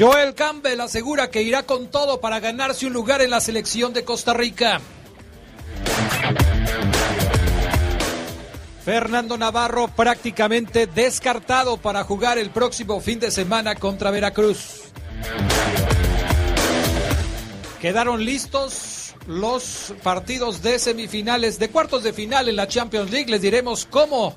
Joel 0.00 0.34
Campbell 0.34 0.80
asegura 0.80 1.30
que 1.30 1.42
irá 1.42 1.64
con 1.64 1.88
todo 1.88 2.22
para 2.22 2.40
ganarse 2.40 2.86
un 2.86 2.94
lugar 2.94 3.20
en 3.20 3.28
la 3.28 3.38
selección 3.38 3.92
de 3.92 4.02
Costa 4.02 4.32
Rica. 4.32 4.80
Fernando 8.82 9.36
Navarro 9.36 9.88
prácticamente 9.88 10.86
descartado 10.86 11.76
para 11.76 12.02
jugar 12.02 12.38
el 12.38 12.48
próximo 12.48 13.02
fin 13.02 13.20
de 13.20 13.30
semana 13.30 13.74
contra 13.74 14.10
Veracruz. 14.10 14.84
Quedaron 17.78 18.24
listos 18.24 19.14
los 19.26 19.92
partidos 20.02 20.62
de 20.62 20.78
semifinales, 20.78 21.58
de 21.58 21.68
cuartos 21.68 22.04
de 22.04 22.14
final 22.14 22.48
en 22.48 22.56
la 22.56 22.68
Champions 22.68 23.10
League. 23.10 23.30
Les 23.30 23.42
diremos 23.42 23.84
cómo 23.84 24.34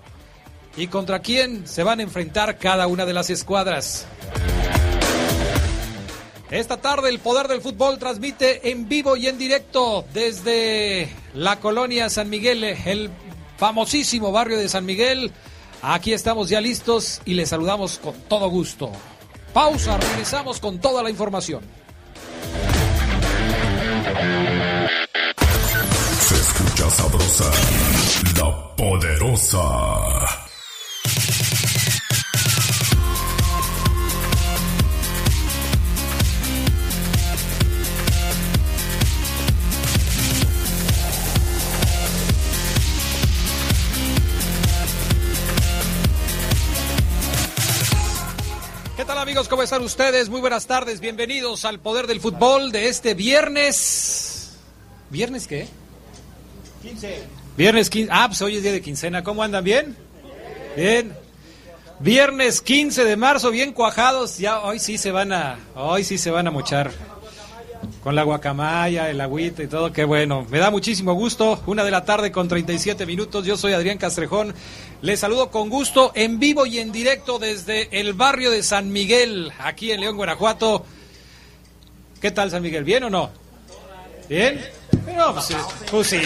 y 0.76 0.88
contra 0.88 1.20
quién 1.20 1.66
se 1.66 1.84
van 1.84 2.02
a 2.02 2.04
enfrentar 2.04 2.58
cada 2.58 2.88
una 2.88 3.06
de 3.06 3.14
las 3.14 3.30
escuadras. 3.30 4.06
Esta 6.54 6.78
tarde 6.78 7.10
el 7.10 7.18
Poder 7.18 7.48
del 7.48 7.62
Fútbol 7.62 7.98
transmite 7.98 8.70
en 8.70 8.88
vivo 8.88 9.18
y 9.18 9.26
en 9.26 9.40
directo 9.40 10.06
desde 10.14 11.10
la 11.34 11.60
colonia 11.60 12.12
San 12.12 12.30
Miguel, 12.30 12.64
el 12.64 13.10
famosísimo 13.58 14.32
barrio 14.32 14.60
de 14.60 14.70
San 14.70 14.86
Miguel. 14.86 15.32
Aquí 15.82 16.14
estamos 16.14 16.50
ya 16.50 16.62
listos 16.62 17.22
y 17.26 17.34
les 17.34 17.50
saludamos 17.50 17.98
con 17.98 18.14
todo 18.30 18.52
gusto. 18.52 18.92
Pausa, 19.52 19.98
regresamos 19.98 20.60
con 20.60 20.78
toda 20.78 21.02
la 21.02 21.10
información. 21.10 21.64
Se 26.20 26.36
escucha 26.36 26.90
sabrosa, 26.92 27.52
la 28.38 28.76
poderosa. 28.76 30.43
Amigos? 49.34 49.50
¿Cómo 49.50 49.64
están 49.64 49.82
ustedes? 49.82 50.30
Muy 50.30 50.42
buenas 50.42 50.68
tardes. 50.68 51.00
Bienvenidos 51.00 51.66
al 51.66 51.80
Poder 51.80 52.06
del 52.06 52.20
Fútbol 52.20 52.72
de 52.72 52.88
este 52.88 53.16
viernes. 53.16 54.60
¿Viernes 55.10 55.48
qué? 55.48 55.68
15. 56.84 57.24
Viernes 57.58 57.90
15. 57.90 58.12
Ah, 58.14 58.28
pues 58.28 58.44
hoy 58.44 58.58
es 58.58 58.62
día 58.62 58.72
de 58.72 58.82
quincena. 58.84 59.24
¿Cómo 59.24 59.42
andan? 59.42 59.64
¿Bien? 59.64 59.98
Bien. 60.78 61.14
Viernes 62.00 62.62
15 62.62 63.06
de 63.06 63.18
marzo, 63.18 63.50
bien 63.50 63.74
cuajados. 63.74 64.38
Ya 64.38 64.60
hoy 64.62 64.78
sí 64.78 65.00
se 65.00 65.10
van 65.10 65.34
a, 65.34 65.58
hoy 65.74 66.04
sí 66.04 66.20
se 66.20 66.30
van 66.30 66.46
a 66.46 66.52
mochar. 66.52 66.92
Con 68.04 68.14
la 68.14 68.22
guacamaya, 68.22 69.10
el 69.10 69.20
agüita 69.20 69.64
y 69.64 69.68
todo, 69.68 69.92
qué 69.92 70.04
bueno. 70.04 70.46
Me 70.52 70.60
da 70.60 70.70
muchísimo 70.70 71.14
gusto. 71.14 71.60
Una 71.66 71.84
de 71.84 71.90
la 71.90 72.06
tarde 72.06 72.32
con 72.32 72.48
37 72.48 73.08
minutos. 73.08 73.48
Yo 73.48 73.58
soy 73.58 73.74
Adrián 73.74 73.98
Castrejón. 73.98 74.54
Les 75.04 75.20
saludo 75.20 75.52
con 75.52 75.70
gusto 75.70 76.14
en 76.16 76.40
vivo 76.40 76.66
y 76.66 76.80
en 76.80 76.94
directo 76.94 77.38
desde 77.38 77.90
el 78.00 78.14
barrio 78.14 78.50
de 78.52 78.64
San 78.64 78.90
Miguel, 78.92 79.52
aquí 79.60 79.92
en 79.92 80.00
León, 80.00 80.16
Guanajuato. 80.16 80.86
¿Qué 82.22 82.32
tal, 82.32 82.50
San 82.52 82.62
Miguel? 82.64 82.86
¿Bien 82.86 83.04
o 83.04 83.10
no? 83.10 83.30
¿Bien? 84.30 84.66
No, 85.14 85.34
pues, 85.34 85.46
sí, 85.48 85.56
pues 85.92 86.08
sí. 86.08 86.22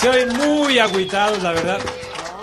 Se 0.00 0.08
oyen 0.08 0.34
muy 0.34 0.78
agüitados, 0.78 1.42
la 1.42 1.52
verdad. 1.52 1.78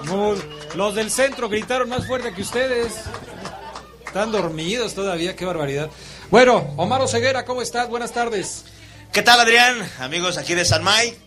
Muy- 0.04 0.38
Los 0.76 0.94
del 0.94 1.10
centro 1.10 1.50
gritaron 1.50 1.90
más 1.90 2.06
fuerte 2.06 2.34
que 2.36 2.44
ustedes. 2.44 2.94
Están 4.06 4.32
dormidos 4.32 4.94
todavía, 4.94 5.36
qué 5.36 5.44
barbaridad. 5.44 5.90
Bueno, 6.30 6.72
Omar 6.78 7.02
Oseguera, 7.02 7.46
¿cómo 7.46 7.64
estás? 7.64 7.90
Buenas 7.90 8.12
tardes. 8.12 8.64
¿Qué 9.12 9.24
tal, 9.24 9.40
Adrián? 9.40 9.78
Amigos 10.00 10.38
aquí 10.38 10.54
de 10.54 10.66
San 10.66 10.84
May. 10.84 11.18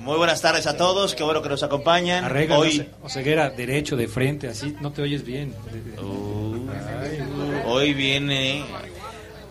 Muy 0.00 0.16
buenas 0.16 0.40
tardes 0.40 0.66
a 0.66 0.76
todos. 0.76 1.14
Qué 1.14 1.22
bueno 1.22 1.42
que 1.42 1.48
nos 1.48 1.62
acompañan. 1.62 2.24
Arregla, 2.24 2.58
hoy, 2.58 2.88
Oseguera, 3.02 3.50
derecho, 3.50 3.96
de 3.96 4.08
frente, 4.08 4.48
así 4.48 4.74
no 4.80 4.92
te 4.92 5.02
oyes 5.02 5.24
bien. 5.24 5.54
hoy 7.66 7.94
viene. 7.94 8.64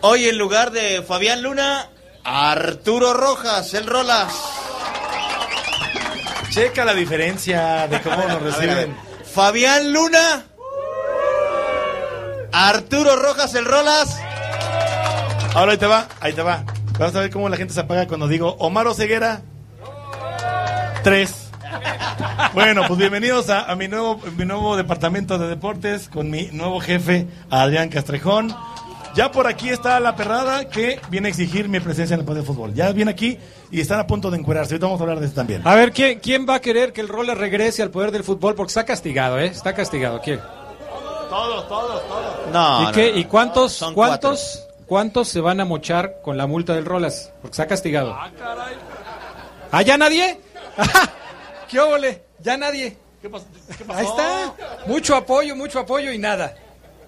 Hoy, 0.02 0.28
en 0.28 0.38
lugar 0.38 0.70
de 0.72 1.02
Fabián 1.02 1.42
Luna, 1.42 1.88
Arturo 2.24 3.12
Rojas, 3.14 3.72
el 3.74 3.86
Rolas. 3.86 4.32
Checa 6.50 6.84
la 6.84 6.94
diferencia 6.94 7.86
de 7.86 8.00
cómo 8.02 8.16
nos 8.16 8.24
A 8.26 8.26
ver, 8.26 8.34
a 8.34 8.38
ver. 8.38 8.52
reciben. 8.88 8.96
Fabián 9.32 9.92
Luna, 9.92 10.44
Arturo 12.52 13.14
Rojas, 13.16 13.54
el 13.54 13.64
Rolas. 13.64 14.18
Ahora 15.54 15.72
ahí 15.72 15.78
te 15.78 15.86
va, 15.86 16.08
ahí 16.20 16.32
te 16.32 16.42
va. 16.42 16.64
Vamos 16.98 17.14
a 17.14 17.20
ver 17.20 17.30
cómo 17.30 17.48
la 17.48 17.56
gente 17.56 17.72
se 17.72 17.80
apaga 17.80 18.06
cuando 18.08 18.26
digo 18.26 18.56
Omar 18.58 18.92
Ceguera. 18.94 19.42
Tres. 21.02 21.50
Bueno, 22.52 22.82
pues 22.86 22.98
bienvenidos 22.98 23.48
a, 23.48 23.70
a 23.70 23.76
mi 23.76 23.88
nuevo 23.88 24.20
mi 24.36 24.44
nuevo 24.44 24.76
departamento 24.76 25.38
de 25.38 25.48
deportes 25.48 26.08
con 26.08 26.30
mi 26.30 26.48
nuevo 26.52 26.80
jefe, 26.80 27.26
Adrián 27.48 27.88
Castrejón. 27.88 28.54
Ya 29.14 29.32
por 29.32 29.46
aquí 29.46 29.70
está 29.70 29.98
la 29.98 30.14
perrada 30.14 30.68
que 30.68 31.00
viene 31.10 31.28
a 31.28 31.30
exigir 31.30 31.68
mi 31.68 31.80
presencia 31.80 32.14
en 32.14 32.20
el 32.20 32.26
poder 32.26 32.42
de 32.42 32.46
fútbol. 32.46 32.74
Ya 32.74 32.92
viene 32.92 33.10
aquí 33.10 33.38
y 33.70 33.80
están 33.80 33.98
a 33.98 34.06
punto 34.06 34.30
de 34.30 34.38
encuerarse. 34.38 34.74
Ahorita 34.74 34.86
vamos 34.86 35.00
a 35.00 35.04
hablar 35.04 35.20
de 35.20 35.26
eso 35.26 35.34
también. 35.34 35.62
A 35.64 35.74
ver, 35.74 35.92
¿quién, 35.92 36.20
¿quién 36.20 36.46
va 36.48 36.56
a 36.56 36.60
querer 36.60 36.92
que 36.92 37.00
el 37.00 37.08
Roller 37.08 37.36
regrese 37.36 37.82
al 37.82 37.90
poder 37.90 38.12
del 38.12 38.22
fútbol? 38.22 38.54
Porque 38.54 38.70
está 38.70 38.84
castigado, 38.84 39.38
¿eh? 39.38 39.46
Está 39.46 39.74
castigado. 39.74 40.20
¿Quién? 40.20 40.40
Todos, 41.28 41.68
todos, 41.68 42.08
todos. 42.08 42.52
No, 42.52 42.82
¿Y, 42.82 42.84
no, 42.86 42.92
qué. 42.92 43.10
¿Y 43.10 43.24
cuántos, 43.24 43.72
Son 43.72 43.94
cuántos, 43.94 44.68
cuántos 44.86 45.28
se 45.28 45.40
van 45.40 45.60
a 45.60 45.64
mochar 45.64 46.20
con 46.22 46.36
la 46.36 46.46
multa 46.46 46.74
del 46.74 46.84
Rolas? 46.84 47.32
Porque 47.40 47.52
está 47.54 47.66
castigado. 47.66 48.16
¿Ah, 49.72 49.82
ya 49.82 49.96
nadie? 49.96 50.40
¿Qué 51.68 51.78
óvole? 51.78 52.22
Ya 52.40 52.56
nadie. 52.56 52.96
¿Qué 53.20 53.28
pasó? 53.28 53.46
¿Qué 53.76 53.84
pasó? 53.84 54.00
Ahí 54.00 54.06
está. 54.06 54.54
Mucho 54.86 55.14
apoyo, 55.14 55.54
mucho 55.54 55.78
apoyo 55.78 56.12
y 56.12 56.18
nada. 56.18 56.54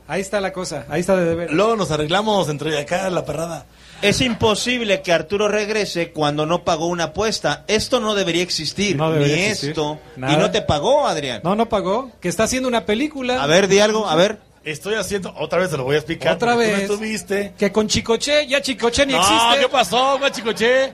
Ahí 0.08 0.20
está 0.20 0.40
la 0.40 0.52
cosa. 0.52 0.84
Ahí 0.88 1.00
está 1.00 1.16
de 1.16 1.24
deber. 1.24 1.52
Luego 1.52 1.76
nos 1.76 1.90
arreglamos 1.90 2.48
entre 2.48 2.78
acá 2.78 3.08
la 3.10 3.24
perrada. 3.24 3.66
Es 4.02 4.20
imposible 4.20 5.00
que 5.00 5.12
Arturo 5.12 5.46
regrese 5.48 6.10
cuando 6.10 6.44
no 6.44 6.64
pagó 6.64 6.86
una 6.86 7.04
apuesta. 7.04 7.64
Esto 7.68 8.00
no 8.00 8.14
debería 8.14 8.42
existir. 8.42 8.96
No 8.96 9.12
debería 9.12 9.36
ni 9.36 9.42
existir. 9.42 9.70
esto. 9.70 10.00
Nada. 10.16 10.32
Y 10.32 10.36
no 10.36 10.50
te 10.50 10.60
pagó, 10.60 11.06
Adrián. 11.06 11.40
No, 11.44 11.54
no 11.54 11.68
pagó. 11.68 12.10
Que 12.20 12.28
está 12.28 12.44
haciendo 12.44 12.68
una 12.68 12.84
película. 12.84 13.42
A 13.42 13.46
ver, 13.46 13.68
di 13.68 13.78
algo, 13.78 14.08
a 14.08 14.16
ver. 14.16 14.40
Estoy 14.64 14.94
haciendo, 14.94 15.34
otra 15.38 15.58
vez 15.58 15.70
se 15.70 15.76
lo 15.76 15.84
voy 15.84 15.96
a 15.96 15.98
explicar. 15.98 16.34
Otra 16.34 16.52
tú 16.52 16.58
vez. 16.58 16.72
no 16.72 16.78
estuviste. 16.78 17.54
Que 17.58 17.72
con 17.72 17.88
Chicoche, 17.88 18.46
ya 18.46 18.60
Chicoche 18.60 19.04
ni 19.06 19.12
no, 19.12 19.20
existe. 19.20 19.60
¿qué 19.60 19.68
pasó, 19.68 20.18
guachicoche? 20.18 20.92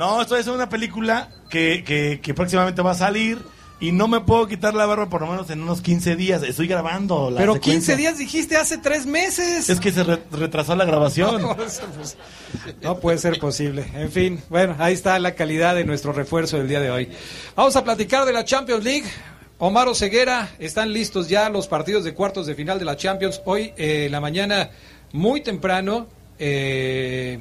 No, 0.00 0.22
estoy 0.22 0.40
haciendo 0.40 0.56
una 0.56 0.70
película 0.70 1.28
que, 1.50 1.84
que, 1.84 2.20
que 2.22 2.32
próximamente 2.32 2.80
va 2.80 2.92
a 2.92 2.94
salir 2.94 3.36
y 3.80 3.92
no 3.92 4.08
me 4.08 4.20
puedo 4.20 4.46
quitar 4.46 4.72
la 4.72 4.86
barba 4.86 5.10
por 5.10 5.20
lo 5.20 5.26
menos 5.26 5.50
en 5.50 5.60
unos 5.60 5.82
15 5.82 6.16
días. 6.16 6.42
Estoy 6.42 6.68
grabando 6.68 7.30
la 7.30 7.38
Pero 7.38 7.52
secuencia. 7.52 7.94
15 7.94 7.96
días 7.96 8.16
dijiste 8.16 8.56
hace 8.56 8.78
tres 8.78 9.04
meses. 9.04 9.68
Es 9.68 9.78
que 9.78 9.92
se 9.92 10.02
re- 10.02 10.22
retrasó 10.32 10.74
la 10.74 10.86
grabación. 10.86 11.42
No, 11.42 11.54
pues, 11.54 11.82
no 12.80 12.98
puede 12.98 13.18
ser 13.18 13.38
posible. 13.38 13.84
En 13.94 14.10
fin, 14.10 14.42
bueno, 14.48 14.74
ahí 14.78 14.94
está 14.94 15.18
la 15.18 15.34
calidad 15.34 15.74
de 15.74 15.84
nuestro 15.84 16.14
refuerzo 16.14 16.56
del 16.56 16.66
día 16.68 16.80
de 16.80 16.90
hoy. 16.90 17.10
Vamos 17.54 17.76
a 17.76 17.84
platicar 17.84 18.24
de 18.24 18.32
la 18.32 18.42
Champions 18.46 18.82
League. 18.82 19.04
Omar 19.58 19.94
Ceguera, 19.94 20.48
están 20.58 20.94
listos 20.94 21.28
ya 21.28 21.50
los 21.50 21.68
partidos 21.68 22.04
de 22.04 22.14
cuartos 22.14 22.46
de 22.46 22.54
final 22.54 22.78
de 22.78 22.86
la 22.86 22.96
Champions. 22.96 23.42
Hoy, 23.44 23.74
eh, 23.76 24.06
en 24.06 24.12
la 24.12 24.20
mañana, 24.22 24.70
muy 25.12 25.42
temprano, 25.42 26.06
eh, 26.38 27.38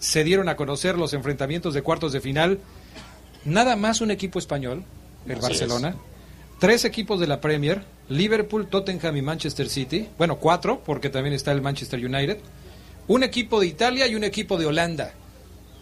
se 0.00 0.24
dieron 0.24 0.48
a 0.48 0.56
conocer 0.56 0.98
los 0.98 1.14
enfrentamientos 1.14 1.74
de 1.74 1.82
cuartos 1.82 2.12
de 2.12 2.20
final. 2.20 2.58
Nada 3.44 3.76
más 3.76 4.00
un 4.00 4.10
equipo 4.10 4.38
español, 4.38 4.82
el 5.28 5.36
Barcelona. 5.36 5.94
Tres 6.58 6.84
equipos 6.84 7.20
de 7.20 7.26
la 7.26 7.40
Premier, 7.40 7.84
Liverpool, 8.08 8.68
Tottenham 8.68 9.16
y 9.16 9.22
Manchester 9.22 9.68
City. 9.68 10.08
Bueno, 10.18 10.36
cuatro, 10.36 10.82
porque 10.84 11.08
también 11.10 11.34
está 11.34 11.52
el 11.52 11.62
Manchester 11.62 12.04
United. 12.04 12.38
Un 13.08 13.22
equipo 13.22 13.60
de 13.60 13.66
Italia 13.66 14.06
y 14.06 14.14
un 14.14 14.24
equipo 14.24 14.58
de 14.58 14.66
Holanda. 14.66 15.12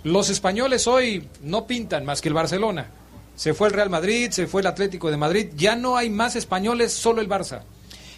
Los 0.05 0.31
españoles 0.31 0.87
hoy 0.87 1.29
no 1.43 1.67
pintan 1.67 2.05
más 2.05 2.21
que 2.21 2.29
el 2.29 2.35
Barcelona. 2.35 2.91
Se 3.35 3.55
fue 3.55 3.69
el 3.69 3.75
Real 3.75 3.91
Madrid, 3.91 4.31
se 4.31 4.47
fue 4.47 4.63
el 4.63 4.67
Atlético 4.67 5.11
de 5.11 5.17
Madrid. 5.17 5.49
Ya 5.57 5.77
no 5.77 5.97
hay 5.97 6.11
más 6.11 6.37
españoles, 6.37 6.93
solo 6.93 7.21
el 7.21 7.29
Barça. 7.29 7.63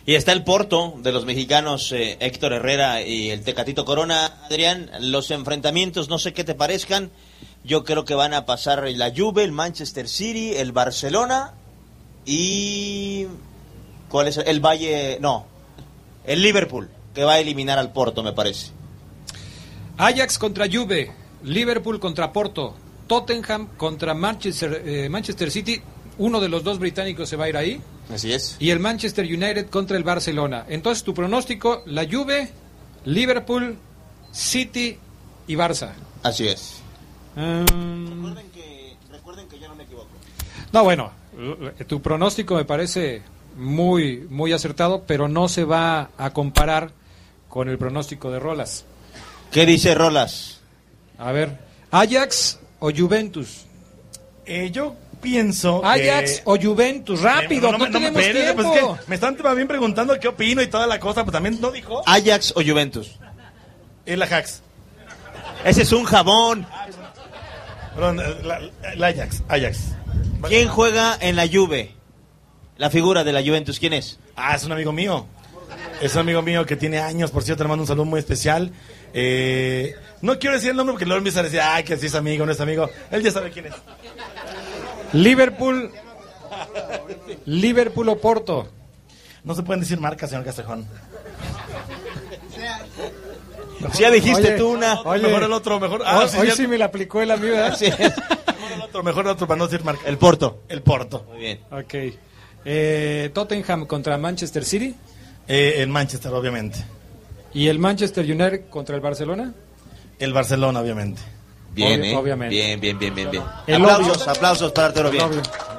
Y 0.06 0.14
está 0.14 0.32
el 0.32 0.44
Porto 0.44 0.94
de 1.02 1.12
los 1.12 1.26
mexicanos 1.26 1.92
eh, 1.92 2.16
Héctor 2.20 2.54
Herrera 2.54 3.02
y 3.02 3.30
el 3.30 3.42
Tecatito 3.42 3.84
Corona. 3.84 4.40
Adrián, 4.46 4.90
los 5.00 5.30
enfrentamientos, 5.30 6.08
no 6.08 6.18
sé 6.18 6.32
qué 6.32 6.42
te 6.42 6.54
parezcan. 6.54 7.10
Yo 7.64 7.84
creo 7.84 8.04
que 8.04 8.14
van 8.14 8.32
a 8.32 8.46
pasar 8.46 8.88
la 8.90 9.12
Juve, 9.14 9.44
el 9.44 9.52
Manchester 9.52 10.08
City, 10.08 10.54
el 10.56 10.72
Barcelona 10.72 11.52
y... 12.24 13.26
¿Cuál 14.08 14.28
es? 14.28 14.38
El 14.38 14.60
Valle... 14.60 15.18
No, 15.20 15.46
el 16.24 16.42
Liverpool, 16.42 16.88
que 17.14 17.24
va 17.24 17.34
a 17.34 17.38
eliminar 17.38 17.78
al 17.78 17.92
Porto, 17.92 18.22
me 18.22 18.32
parece. 18.32 18.72
Ajax 19.98 20.38
contra 20.38 20.66
Juve, 20.70 21.12
Liverpool 21.44 22.00
contra 22.00 22.32
Porto, 22.32 22.74
Tottenham 23.06 23.68
contra 23.76 24.14
Manchester, 24.14 24.82
eh, 24.86 25.08
Manchester 25.08 25.50
City. 25.50 25.80
Uno 26.18 26.40
de 26.40 26.48
los 26.48 26.64
dos 26.64 26.78
británicos 26.78 27.28
se 27.28 27.36
va 27.36 27.44
a 27.44 27.48
ir 27.48 27.56
ahí. 27.56 27.80
Así 28.12 28.32
es. 28.32 28.56
Y 28.58 28.70
el 28.70 28.80
Manchester 28.80 29.24
United 29.24 29.68
contra 29.70 29.96
el 29.96 30.04
Barcelona. 30.04 30.64
Entonces, 30.68 31.04
tu 31.04 31.14
pronóstico, 31.14 31.82
la 31.86 32.04
Juve, 32.10 32.50
Liverpool, 33.04 33.76
City 34.32 34.98
y 35.46 35.54
Barça. 35.54 35.92
Así 36.22 36.48
es. 36.48 36.76
Recuerden 37.36 38.50
que, 38.52 38.96
recuerden 39.10 39.48
que 39.48 39.58
yo 39.58 39.68
no 39.68 39.74
me 39.76 39.84
equivoco. 39.84 40.08
no, 40.72 40.84
bueno, 40.84 41.12
l- 41.38 41.72
tu 41.86 42.02
pronóstico 42.02 42.56
me 42.56 42.64
parece 42.64 43.22
muy, 43.56 44.26
muy 44.30 44.52
acertado, 44.52 45.04
pero 45.06 45.28
no 45.28 45.48
se 45.48 45.64
va 45.64 46.10
a 46.18 46.30
comparar 46.32 46.92
con 47.48 47.68
el 47.68 47.78
pronóstico 47.78 48.30
de 48.30 48.38
Rolas. 48.38 48.84
¿Qué 49.50 49.66
dice 49.66 49.94
Rolas? 49.94 50.60
A 51.18 51.32
ver, 51.32 51.58
Ajax 51.90 52.58
o 52.78 52.90
Juventus. 52.96 53.64
Eh, 54.46 54.70
yo 54.72 54.94
pienso. 55.20 55.84
Ajax 55.84 56.36
que- 56.38 56.42
o 56.44 56.56
Juventus, 56.60 57.20
rápido, 57.20 57.70
no, 57.72 57.78
me- 57.78 57.86
me- 57.86 57.90
tenemos 57.92 58.20
espérate, 58.22 58.44
tiempo. 58.54 58.62
pues 58.62 58.82
es 58.82 59.04
que 59.04 59.08
me 59.08 59.14
están 59.14 59.36
bien 59.56 59.68
preguntando 59.68 60.18
qué 60.18 60.28
opino 60.28 60.62
y 60.62 60.66
toda 60.66 60.86
la 60.86 60.98
cosa, 60.98 61.22
pero 61.22 61.32
también 61.32 61.60
no 61.60 61.70
dijo. 61.70 62.02
¿Ajax 62.06 62.52
o 62.56 62.62
Juventus? 62.62 63.12
El 64.06 64.22
Ajax. 64.22 64.62
Ese 65.64 65.82
es 65.82 65.92
un 65.92 66.04
jabón. 66.04 66.66
Perdón, 67.94 68.20
eh, 68.20 68.36
la- 68.44 68.60
el 68.92 69.04
Ajax. 69.04 69.42
Ajax. 69.48 69.78
¿Quién 70.48 70.68
juega 70.68 71.16
en 71.20 71.36
la 71.36 71.46
Juve? 71.46 71.94
La 72.78 72.88
figura 72.88 73.24
de 73.24 73.32
la 73.32 73.42
Juventus, 73.42 73.78
¿quién 73.78 73.92
es? 73.92 74.18
Ah, 74.36 74.54
es 74.56 74.64
un 74.64 74.72
amigo 74.72 74.90
mío. 74.92 75.26
Es 76.00 76.14
un 76.14 76.20
amigo 76.20 76.40
mío 76.40 76.64
que 76.64 76.76
tiene 76.76 76.98
años, 76.98 77.30
por 77.30 77.42
cierto, 77.42 77.62
le 77.62 77.68
mando 77.68 77.82
un 77.82 77.86
saludo 77.86 78.06
muy 78.06 78.18
especial. 78.20 78.72
Eh, 79.12 79.94
no 80.22 80.38
quiero 80.38 80.54
decir 80.56 80.70
el 80.70 80.76
nombre 80.76 80.94
porque 80.94 81.04
luego 81.04 81.18
empieza 81.18 81.40
a 81.40 81.42
decir, 81.42 81.60
ay, 81.60 81.84
que 81.84 81.96
si 81.98 82.06
es 82.06 82.14
amigo, 82.14 82.46
no 82.46 82.52
es 82.52 82.60
amigo. 82.60 82.88
Él 83.10 83.22
ya 83.22 83.30
sabe 83.30 83.50
quién 83.50 83.66
es. 83.66 83.74
Liverpool, 85.12 85.90
Liverpool 87.46 88.08
o 88.08 88.18
Porto. 88.18 88.68
No 89.44 89.54
se 89.54 89.62
pueden 89.62 89.80
decir 89.80 89.98
marcas, 90.00 90.30
señor 90.30 90.44
Castejón. 90.44 90.86
Si 93.92 94.02
ya 94.02 94.10
dijiste 94.10 94.48
Oye, 94.48 94.58
tú 94.58 94.68
una. 94.72 95.00
oye. 95.02 95.22
Mejor 95.26 95.42
el 95.44 95.52
otro, 95.52 95.80
mejor. 95.80 96.02
Ah, 96.04 96.20
hoy 96.20 96.28
sí, 96.28 96.36
hoy 96.38 96.48
ya- 96.48 96.54
sí 96.56 96.66
me 96.66 96.76
la 96.78 96.86
aplicó 96.86 97.20
el 97.22 97.30
amigo, 97.30 97.54
¿verdad? 97.56 97.76
Sí. 97.76 97.86
Mejor 97.90 98.72
el 98.74 98.82
otro, 98.82 99.02
mejor 99.02 99.24
el 99.24 99.30
otro, 99.32 99.46
para 99.46 99.58
no 99.58 99.66
decir 99.66 99.84
marca. 99.84 100.02
El 100.06 100.18
Porto. 100.18 100.62
El 100.68 100.82
Porto. 100.82 101.24
Muy 101.30 101.38
bien. 101.38 101.60
Ok. 101.70 101.94
Eh, 102.64 103.30
Tottenham 103.32 103.86
contra 103.86 104.18
Manchester 104.18 104.64
City 104.64 104.94
Eh, 105.48 105.76
el 105.78 105.88
Manchester, 105.88 106.30
obviamente. 106.32 106.84
y 107.54 107.68
el 107.68 107.78
Manchester 107.78 108.24
United 108.24 108.68
contra 108.68 108.94
el 108.96 109.00
Barcelona. 109.00 109.54
El 110.18 110.32
Barcelona, 110.34 110.80
obviamente. 110.80 111.22
Bien, 111.72 112.00
Obvio- 112.00 112.10
¿eh? 112.12 112.16
obviamente. 112.16 112.54
Bien, 112.54 112.80
bien, 112.80 112.98
bien, 112.98 113.14
bien, 113.14 113.30
bien. 113.30 113.42
El 113.66 113.76
aplausos, 113.76 114.22
obvio. 114.22 114.30
aplausos 114.30 114.72
para 114.72 114.88
Arturo. 114.88 115.10
Bien. 115.10 115.24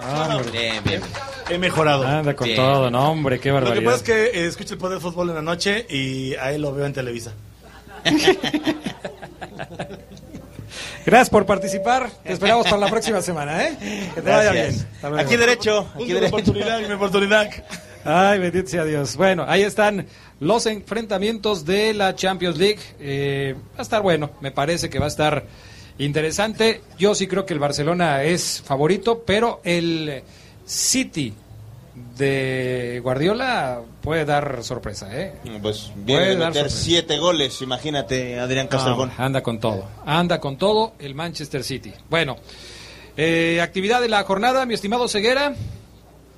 Ah. 0.01 0.39
Bien, 0.51 0.83
bien. 0.83 1.01
He 1.49 1.57
mejorado. 1.57 2.07
Anda 2.07 2.33
con 2.35 2.45
Bien. 2.45 2.55
todo, 2.57 2.89
no, 2.89 3.11
hombre, 3.11 3.39
qué 3.39 3.49
Lo 3.49 3.55
que 3.55 3.61
barbaridad. 3.65 3.91
pasa 3.91 3.97
es 3.97 4.03
que 4.03 4.39
eh, 4.39 4.45
escucho 4.47 4.73
el 4.75 4.79
poder 4.79 4.99
de 4.99 5.01
fútbol 5.01 5.29
en 5.29 5.35
la 5.35 5.41
noche 5.41 5.85
y 5.89 6.33
a 6.35 6.53
él 6.53 6.61
lo 6.61 6.73
veo 6.73 6.85
en 6.85 6.93
Televisa. 6.93 7.33
Gracias 11.05 11.29
por 11.29 11.45
participar. 11.45 12.09
Te 12.23 12.33
esperamos 12.33 12.65
para 12.65 12.77
la 12.77 12.87
próxima 12.89 13.21
semana, 13.21 13.65
¿eh? 13.67 13.77
Que 14.15 14.21
te 14.21 14.29
vaya 14.29 14.51
bien. 14.51 14.87
Aquí 15.17 15.35
derecho. 15.35 15.87
Aquí 15.95 16.07
de 16.07 16.13
derecho. 16.15 16.35
oportunidad, 16.35 16.79
mi 16.79 16.93
oportunidad. 16.93 17.49
Ay, 18.05 18.39
bendito 18.39 18.69
sea 18.69 18.83
Dios. 18.85 19.15
Bueno, 19.15 19.45
ahí 19.47 19.63
están 19.63 20.07
los 20.39 20.65
enfrentamientos 20.67 21.65
de 21.65 21.93
la 21.93 22.15
Champions 22.15 22.57
League. 22.57 22.79
Eh, 22.99 23.55
va 23.75 23.79
a 23.79 23.81
estar 23.81 24.01
bueno, 24.01 24.31
me 24.41 24.51
parece 24.51 24.89
que 24.89 24.99
va 24.99 25.05
a 25.05 25.09
estar 25.09 25.43
interesante. 25.97 26.81
Yo 26.97 27.15
sí 27.15 27.27
creo 27.27 27.45
que 27.45 27.53
el 27.53 27.59
Barcelona 27.59 28.23
es 28.23 28.61
favorito, 28.65 29.23
pero 29.25 29.61
el 29.63 30.23
City 30.65 31.33
de 32.17 32.99
Guardiola 33.03 33.81
puede 34.01 34.25
dar 34.25 34.63
sorpresa, 34.63 35.09
¿eh? 35.11 35.33
Pues 35.61 35.91
viene 35.95 36.21
Puede 36.21 36.35
de 36.37 36.45
meter 36.45 36.71
siete 36.71 37.17
goles, 37.17 37.61
imagínate, 37.61 38.39
Adrián 38.39 38.67
Castrejón. 38.67 39.11
No, 39.17 39.23
anda 39.23 39.43
con 39.43 39.59
todo, 39.59 39.85
anda 40.05 40.39
con 40.39 40.57
todo 40.57 40.93
el 40.99 41.15
Manchester 41.15 41.63
City. 41.63 41.93
Bueno, 42.09 42.37
eh, 43.17 43.59
actividad 43.61 44.01
de 44.01 44.09
la 44.09 44.23
jornada, 44.23 44.65
mi 44.65 44.73
estimado 44.73 45.07
Ceguera. 45.07 45.53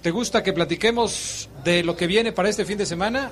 ¿Te 0.02 0.12
gusta 0.12 0.44
que 0.44 0.52
platiquemos 0.52 1.50
de 1.64 1.84
lo 1.84 1.96
que 1.96 2.08
viene 2.08 2.34
para 2.34 2.50
este 2.50 2.66
fin 2.66 2.78
de 2.78 2.86
semana? 2.86 3.32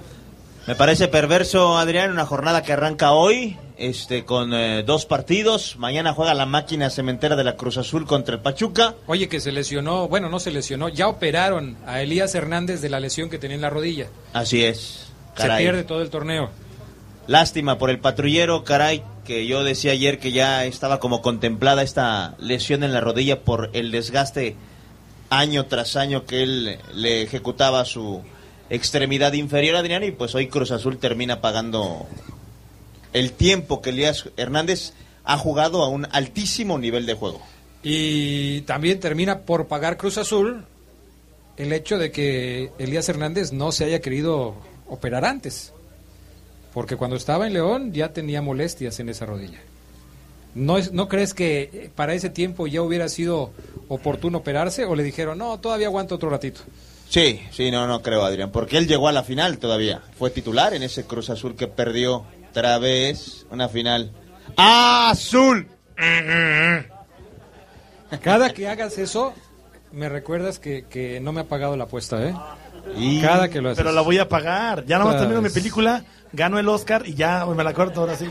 Me 0.67 0.75
parece 0.75 1.07
perverso, 1.07 1.77
Adrián, 1.77 2.11
una 2.11 2.25
jornada 2.25 2.61
que 2.61 2.71
arranca 2.71 3.11
hoy, 3.11 3.57
este, 3.81 4.25
con 4.25 4.53
eh, 4.53 4.83
dos 4.83 5.05
partidos. 5.05 5.75
Mañana 5.77 6.13
juega 6.13 6.33
la 6.33 6.45
máquina 6.45 6.89
cementera 6.89 7.35
de 7.35 7.43
la 7.43 7.55
Cruz 7.55 7.77
Azul 7.77 8.05
contra 8.05 8.35
el 8.35 8.41
Pachuca. 8.41 8.95
Oye, 9.07 9.27
que 9.27 9.39
se 9.39 9.51
lesionó, 9.51 10.07
bueno, 10.07 10.29
no 10.29 10.39
se 10.39 10.51
lesionó, 10.51 10.89
ya 10.89 11.07
operaron 11.07 11.77
a 11.85 12.01
Elías 12.01 12.35
Hernández 12.35 12.81
de 12.81 12.89
la 12.89 12.99
lesión 12.99 13.29
que 13.29 13.37
tenía 13.37 13.55
en 13.55 13.61
la 13.61 13.69
rodilla. 13.69 14.07
Así 14.33 14.63
es. 14.63 15.07
Se 15.35 15.49
pierde 15.49 15.83
todo 15.83 16.01
el 16.01 16.09
torneo. 16.09 16.49
Lástima 17.27 17.77
por 17.77 17.89
el 17.89 17.99
patrullero, 17.99 18.63
caray, 18.63 19.03
que 19.25 19.47
yo 19.47 19.63
decía 19.63 19.93
ayer 19.93 20.19
que 20.19 20.31
ya 20.31 20.65
estaba 20.65 20.99
como 20.99 21.21
contemplada 21.21 21.83
esta 21.83 22.35
lesión 22.39 22.83
en 22.83 22.93
la 22.93 23.01
rodilla 23.01 23.41
por 23.41 23.69
el 23.73 23.91
desgaste 23.91 24.55
año 25.29 25.65
tras 25.65 25.95
año 25.95 26.25
que 26.25 26.43
él 26.43 26.77
le 26.93 27.23
ejecutaba 27.23 27.85
su 27.85 28.21
extremidad 28.69 29.33
inferior, 29.33 29.75
Adrián, 29.75 30.03
y 30.03 30.11
pues 30.11 30.35
hoy 30.35 30.47
Cruz 30.47 30.71
Azul 30.71 30.97
termina 30.97 31.41
pagando 31.41 32.05
el 33.13 33.31
tiempo 33.33 33.81
que 33.81 33.91
Elías 33.91 34.29
Hernández 34.37 34.93
ha 35.23 35.37
jugado 35.37 35.83
a 35.83 35.89
un 35.89 36.07
altísimo 36.11 36.77
nivel 36.77 37.05
de 37.05 37.13
juego. 37.13 37.41
Y 37.83 38.61
también 38.61 38.99
termina 38.99 39.39
por 39.39 39.67
pagar 39.67 39.97
Cruz 39.97 40.17
Azul 40.17 40.65
el 41.57 41.73
hecho 41.73 41.97
de 41.97 42.11
que 42.11 42.71
Elías 42.79 43.07
Hernández 43.09 43.51
no 43.51 43.71
se 43.71 43.85
haya 43.85 44.01
querido 44.01 44.55
operar 44.87 45.25
antes. 45.25 45.73
Porque 46.73 46.95
cuando 46.95 47.17
estaba 47.17 47.47
en 47.47 47.53
León 47.53 47.93
ya 47.93 48.13
tenía 48.13 48.41
molestias 48.41 48.99
en 48.99 49.09
esa 49.09 49.25
rodilla. 49.25 49.59
¿No, 50.53 50.77
es, 50.77 50.91
¿No 50.91 51.07
crees 51.07 51.33
que 51.33 51.69
eh, 51.73 51.91
para 51.95 52.13
ese 52.13 52.29
tiempo 52.29 52.67
ya 52.67 52.81
hubiera 52.81 53.07
sido 53.09 53.51
oportuno 53.87 54.39
operarse 54.39 54.85
o 54.85 54.95
le 54.95 55.03
dijeron, 55.03 55.37
no, 55.37 55.59
todavía 55.59 55.87
aguanta 55.87 56.15
otro 56.15 56.29
ratito? 56.29 56.61
Sí, 57.09 57.41
sí, 57.51 57.71
no, 57.71 57.87
no 57.87 58.01
creo, 58.01 58.23
Adrián, 58.23 58.51
porque 58.51 58.77
él 58.77 58.87
llegó 58.87 59.07
a 59.07 59.11
la 59.11 59.23
final 59.23 59.57
todavía. 59.57 60.01
Fue 60.17 60.29
titular 60.29 60.73
en 60.73 60.83
ese 60.83 61.05
Cruz 61.05 61.29
Azul 61.29 61.55
que 61.55 61.67
perdió 61.67 62.25
otra 62.51 62.77
vez 62.79 63.45
una 63.49 63.67
final. 63.69 64.11
¡Azul! 64.57 65.67
Cada 68.21 68.53
que 68.53 68.67
hagas 68.67 68.97
eso, 68.97 69.33
me 69.91 70.09
recuerdas 70.09 70.59
que, 70.59 70.85
que 70.89 71.19
no 71.21 71.31
me 71.31 71.41
ha 71.41 71.45
pagado 71.45 71.77
la 71.77 71.85
apuesta, 71.85 72.21
¿eh? 72.23 72.35
Y- 72.97 73.21
Cada 73.21 73.49
que 73.49 73.61
lo 73.61 73.69
haces. 73.69 73.77
Pero 73.83 73.93
la 73.93 74.01
voy 74.01 74.17
a 74.19 74.27
pagar. 74.27 74.85
Ya 74.85 74.99
nomás 74.99 75.17
termino 75.17 75.41
mi 75.41 75.49
película, 75.49 76.03
gano 76.33 76.59
el 76.59 76.67
Oscar 76.67 77.03
y 77.07 77.13
ya 77.15 77.45
me 77.45 77.63
la 77.63 77.73
corto 77.73 78.01
ahora 78.01 78.15
sí. 78.15 78.27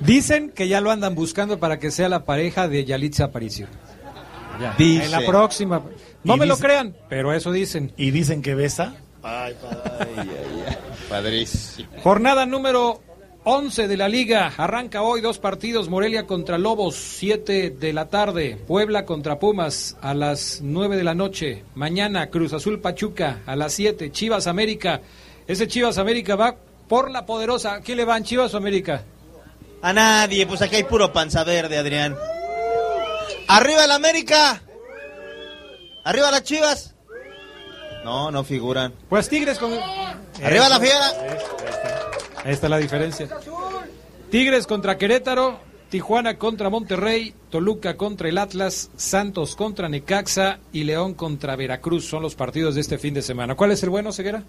Dicen 0.00 0.50
que 0.50 0.68
ya 0.68 0.80
lo 0.80 0.90
andan 0.90 1.14
buscando 1.14 1.58
para 1.58 1.78
que 1.78 1.90
sea 1.90 2.08
la 2.08 2.24
pareja 2.24 2.68
de 2.68 2.84
Yalitza 2.84 3.24
Aparicio. 3.24 3.66
Ya. 4.60 4.74
Dicen. 4.76 5.06
En 5.06 5.10
la 5.12 5.20
próxima. 5.26 5.82
No 6.22 6.34
Y 6.36 6.38
me 6.38 6.46
lo 6.46 6.56
crean, 6.58 6.94
pero 7.08 7.32
eso 7.32 7.50
dicen. 7.50 7.92
Y 7.96 8.10
dicen 8.10 8.42
que 8.42 8.54
besa. 8.54 8.94
Ay, 9.22 9.54
Padrísimo. 11.08 11.88
Jornada 12.02 12.44
número 12.46 13.00
11 13.50 13.88
de 13.88 13.96
la 13.96 14.10
liga. 14.10 14.52
Arranca 14.58 15.00
hoy 15.00 15.22
dos 15.22 15.38
partidos. 15.38 15.88
Morelia 15.88 16.26
contra 16.26 16.58
Lobos, 16.58 16.96
7 16.96 17.70
de 17.70 17.92
la 17.94 18.10
tarde. 18.10 18.58
Puebla 18.66 19.06
contra 19.06 19.38
Pumas 19.38 19.96
a 20.02 20.12
las 20.12 20.60
9 20.62 20.98
de 20.98 21.02
la 21.02 21.14
noche. 21.14 21.64
Mañana 21.74 22.28
Cruz 22.28 22.52
Azul 22.52 22.78
Pachuca 22.78 23.40
a 23.46 23.56
las 23.56 23.72
7. 23.72 24.12
Chivas 24.12 24.46
América. 24.48 25.00
Ese 25.46 25.66
Chivas 25.66 25.96
América 25.96 26.36
va 26.36 26.56
por 26.88 27.10
la 27.10 27.24
poderosa. 27.24 27.72
¿A 27.72 27.80
quién 27.80 27.96
le 27.96 28.04
van 28.04 28.22
Chivas 28.22 28.52
o 28.52 28.58
América? 28.58 29.02
A 29.80 29.94
nadie, 29.94 30.46
pues 30.46 30.60
aquí 30.60 30.76
hay 30.76 30.84
puro 30.84 31.10
panza 31.10 31.42
verde, 31.42 31.78
Adrián. 31.78 32.18
¡Arriba 33.48 33.86
el 33.86 33.92
América! 33.92 34.62
¡Arriba 36.04 36.30
las 36.30 36.42
chivas! 36.42 36.94
No, 38.04 38.30
no 38.30 38.44
figuran. 38.44 38.92
Pues 39.08 39.26
Tigres 39.30 39.58
con... 39.58 39.72
¡Arriba 40.42 40.68
la 40.68 40.78
fiera! 40.78 41.12
Ahí 42.48 42.54
está 42.54 42.70
la 42.70 42.78
diferencia. 42.78 43.28
Tigres 44.30 44.66
contra 44.66 44.96
Querétaro. 44.96 45.60
Tijuana 45.90 46.36
contra 46.36 46.68
Monterrey, 46.68 47.32
Toluca 47.50 47.96
contra 47.96 48.28
el 48.28 48.36
Atlas, 48.36 48.90
Santos 48.96 49.56
contra 49.56 49.88
Necaxa 49.88 50.58
y 50.70 50.84
León 50.84 51.14
contra 51.14 51.56
Veracruz. 51.56 52.06
Son 52.06 52.22
los 52.22 52.34
partidos 52.34 52.74
de 52.74 52.82
este 52.82 52.98
fin 52.98 53.14
de 53.14 53.22
semana. 53.22 53.54
¿Cuál 53.54 53.72
es 53.72 53.82
el 53.82 53.88
bueno, 53.88 54.12
Ceguera? 54.12 54.42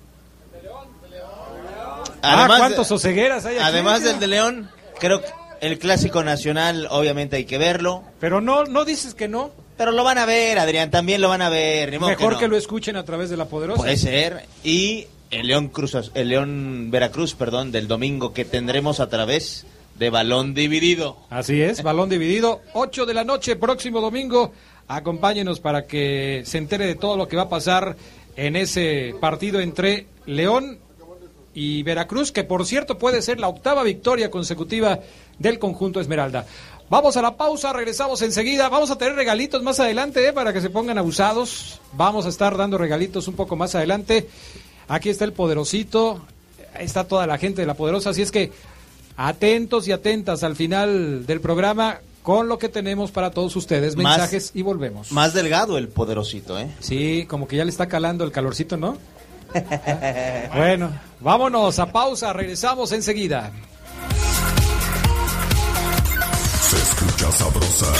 ah, 2.22 2.46
¿cuántos 2.46 2.92
Osegueras 2.92 3.46
hay 3.46 3.56
aquí? 3.56 3.66
Además 3.66 4.04
del 4.04 4.20
de 4.20 4.28
León, 4.28 4.70
creo 5.00 5.22
que 5.22 5.28
el 5.62 5.80
clásico 5.80 6.24
nacional, 6.24 6.88
obviamente 6.90 7.38
hay 7.38 7.46
que 7.46 7.58
verlo. 7.58 8.04
Pero 8.20 8.42
no, 8.42 8.66
no 8.66 8.84
dices 8.84 9.14
que 9.14 9.30
no. 9.30 9.52
Pero 9.78 9.94
lo 9.94 10.04
van 10.04 10.18
a 10.18 10.26
ver, 10.26 10.60
Adrián, 10.60 10.92
también 10.92 11.22
lo 11.22 11.30
van 11.30 11.42
a 11.42 11.50
ver. 11.50 11.98
Mejor 12.00 12.38
que, 12.38 12.50
lo 12.50 12.58
escuchen 12.58 12.98
a 12.98 13.06
través 13.06 13.30
de 13.30 13.38
la 13.38 13.46
poderosa. 13.46 13.82
Puede 13.82 13.96
ser. 13.96 14.46
Y 14.62 15.08
el 15.32 15.48
León 15.48 15.70
Cruz, 15.70 15.96
el 16.14 16.30
León 16.30 16.90
Veracruz, 16.92 17.36
perdón, 17.36 17.72
del 17.72 17.88
domingo 17.88 18.34
que 18.34 18.46
tendremos 18.46 19.00
a 19.00 19.10
través 19.10 19.66
de 19.98 20.10
balón 20.10 20.54
dividido. 20.54 21.18
Así 21.30 21.62
es, 21.62 21.84
balón 21.84 22.10
dividido, 22.10 22.62
8 22.74 23.06
de 23.06 23.14
la 23.14 23.24
noche, 23.24 23.56
próximo 23.56 24.02
domingo. 24.02 24.54
Acompáñenos 24.88 25.60
para 25.60 25.86
que 25.86 26.42
se 26.46 26.58
entere 26.58 26.88
de 26.88 26.96
todo 26.96 27.16
lo 27.16 27.28
que 27.28 27.36
va 27.36 27.44
a 27.44 27.50
pasar 27.50 27.96
en 28.36 28.56
ese 28.56 29.14
partido 29.20 29.60
entre 29.60 30.08
León 30.26 30.80
y 31.54 31.84
Veracruz, 31.84 32.32
que 32.32 32.44
por 32.44 32.66
cierto 32.66 32.98
puede 32.98 33.22
ser 33.22 33.40
la 33.40 33.50
octava 33.50 33.84
victoria 33.84 34.32
consecutiva 34.32 35.00
del 35.38 35.60
conjunto 35.60 36.00
Esmeralda. 36.00 36.46
Vamos 36.90 37.18
a 37.18 37.22
la 37.22 37.38
pausa, 37.38 37.72
regresamos 37.72 38.22
enseguida. 38.24 38.68
Vamos 38.68 38.90
a 38.90 38.98
tener 38.98 39.14
regalitos 39.14 39.62
más 39.62 39.80
adelante 39.80 40.28
eh, 40.28 40.34
para 40.34 40.54
que 40.54 40.62
se 40.62 40.72
pongan 40.72 40.98
abusados. 40.98 41.80
Vamos 41.94 42.26
a 42.26 42.30
estar 42.30 42.58
dando 42.58 42.80
regalitos 42.80 43.28
un 43.28 43.36
poco 43.36 43.56
más 43.56 43.76
adelante. 43.76 44.28
Aquí 44.90 45.10
está 45.10 45.24
el 45.24 45.34
poderosito, 45.34 46.20
está 46.80 47.04
toda 47.04 47.28
la 47.28 47.38
gente 47.38 47.62
de 47.62 47.68
la 47.68 47.76
poderosa, 47.76 48.10
así 48.10 48.24
es 48.24 48.32
que 48.32 48.52
atentos 49.16 49.88
y 49.88 49.92
atentas 49.92 50.44
al 50.44 50.56
final 50.56 51.28
del 51.28 51.42
programa 51.42 52.00
con 52.24 52.48
lo 52.48 52.58
que 52.58 52.70
tenemos 52.70 53.12
para 53.12 53.30
todos 53.30 53.56
ustedes, 53.56 53.96
mensajes 53.96 54.52
y 54.56 54.64
volvemos. 54.64 55.12
Más 55.12 55.34
delgado 55.34 55.78
el 55.78 55.90
poderosito, 55.90 56.60
¿eh? 56.60 56.72
Sí, 56.80 57.26
como 57.30 57.48
que 57.48 57.56
ya 57.56 57.66
le 57.66 57.72
está 57.72 57.88
calando 57.88 58.24
el 58.24 58.32
calorcito, 58.32 58.78
¿no? 58.78 58.98
bueno, 60.56 60.92
vámonos 61.20 61.78
a 61.78 61.92
pausa, 61.92 62.34
regresamos 62.34 62.92
enseguida. 62.92 63.52
Se 66.62 66.78
escucha 66.78 67.32
sabrosa, 67.32 67.94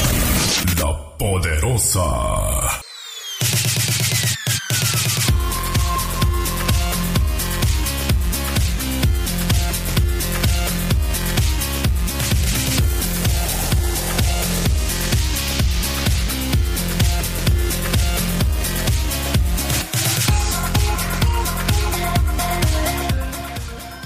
la 0.82 1.18
poderosa. 1.18 2.82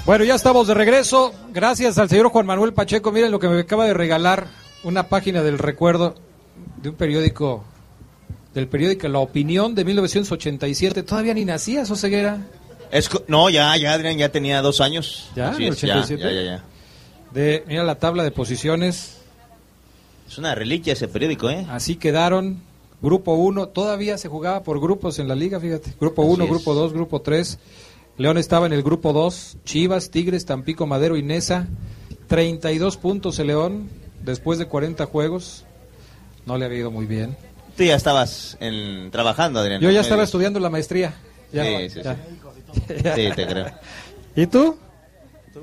Bueno, 0.06 0.24
ya 0.24 0.34
estamos 0.34 0.66
de 0.66 0.74
regreso. 0.74 1.32
Gracias 1.50 1.96
al 1.96 2.10
señor 2.10 2.28
Juan 2.28 2.44
Manuel 2.44 2.74
Pacheco. 2.74 3.10
Miren 3.10 3.30
lo 3.30 3.38
que 3.38 3.48
me 3.48 3.60
acaba 3.60 3.86
de 3.86 3.94
regalar 3.94 4.48
una 4.82 5.08
página 5.08 5.42
del 5.42 5.56
recuerdo 5.56 6.14
de 6.82 6.90
un 6.90 6.94
periódico, 6.94 7.64
del 8.52 8.68
periódico 8.68 9.08
La 9.08 9.20
Opinión 9.20 9.74
de 9.74 9.82
1987. 9.82 11.04
Todavía 11.04 11.32
ni 11.32 11.46
nacías, 11.46 11.90
Oseguera. 11.90 12.38
Es, 12.90 13.08
no, 13.28 13.48
ya, 13.48 13.74
ya, 13.78 13.94
Adrián, 13.94 14.18
ya 14.18 14.28
tenía 14.28 14.60
dos 14.60 14.82
años. 14.82 15.30
¿Ya? 15.34 15.52
87? 15.52 16.22
Ya, 16.22 16.30
ya, 16.30 16.42
ya, 16.42 16.64
De, 17.32 17.64
mira 17.66 17.82
la 17.82 17.94
tabla 17.94 18.24
de 18.24 18.30
posiciones. 18.30 19.16
Es 20.28 20.36
una 20.36 20.54
reliquia 20.54 20.92
ese 20.92 21.08
periódico, 21.08 21.48
¿eh? 21.48 21.66
Así 21.70 21.96
quedaron. 21.96 22.60
Grupo 23.00 23.34
1, 23.34 23.68
todavía 23.68 24.18
se 24.18 24.28
jugaba 24.28 24.62
por 24.62 24.80
grupos 24.80 25.18
en 25.18 25.28
la 25.28 25.34
liga, 25.34 25.60
fíjate. 25.60 25.94
Grupo 25.98 26.22
1, 26.22 26.46
Grupo 26.46 26.74
2, 26.74 26.92
Grupo 26.92 27.22
3. 27.22 27.58
León 28.16 28.38
estaba 28.38 28.66
en 28.66 28.72
el 28.72 28.82
grupo 28.82 29.12
2, 29.12 29.58
Chivas, 29.64 30.10
Tigres, 30.10 30.46
Tampico, 30.46 30.86
Madero 30.86 31.16
y 31.16 31.22
Nesa. 31.22 31.66
32 32.28 32.96
puntos 32.96 33.38
el 33.38 33.48
León 33.48 33.88
después 34.22 34.58
de 34.58 34.66
40 34.66 35.04
juegos. 35.06 35.64
No 36.46 36.56
le 36.58 36.64
había 36.64 36.78
ido 36.78 36.90
muy 36.90 37.06
bien. 37.06 37.36
Tú 37.76 37.82
ya 37.82 37.96
estabas 37.96 38.56
trabajando, 39.10 39.60
Adrián. 39.60 39.80
Yo 39.80 39.90
ya 39.90 40.00
estaba 40.00 40.22
estudiando 40.22 40.60
la 40.60 40.70
maestría. 40.70 41.14
sí, 41.52 41.60
sí, 41.90 42.00
sí. 42.02 42.94
sí, 43.14 43.30
te 43.34 43.46
creo. 43.46 43.66
¿Y 44.36 44.46
tú? 44.46 44.76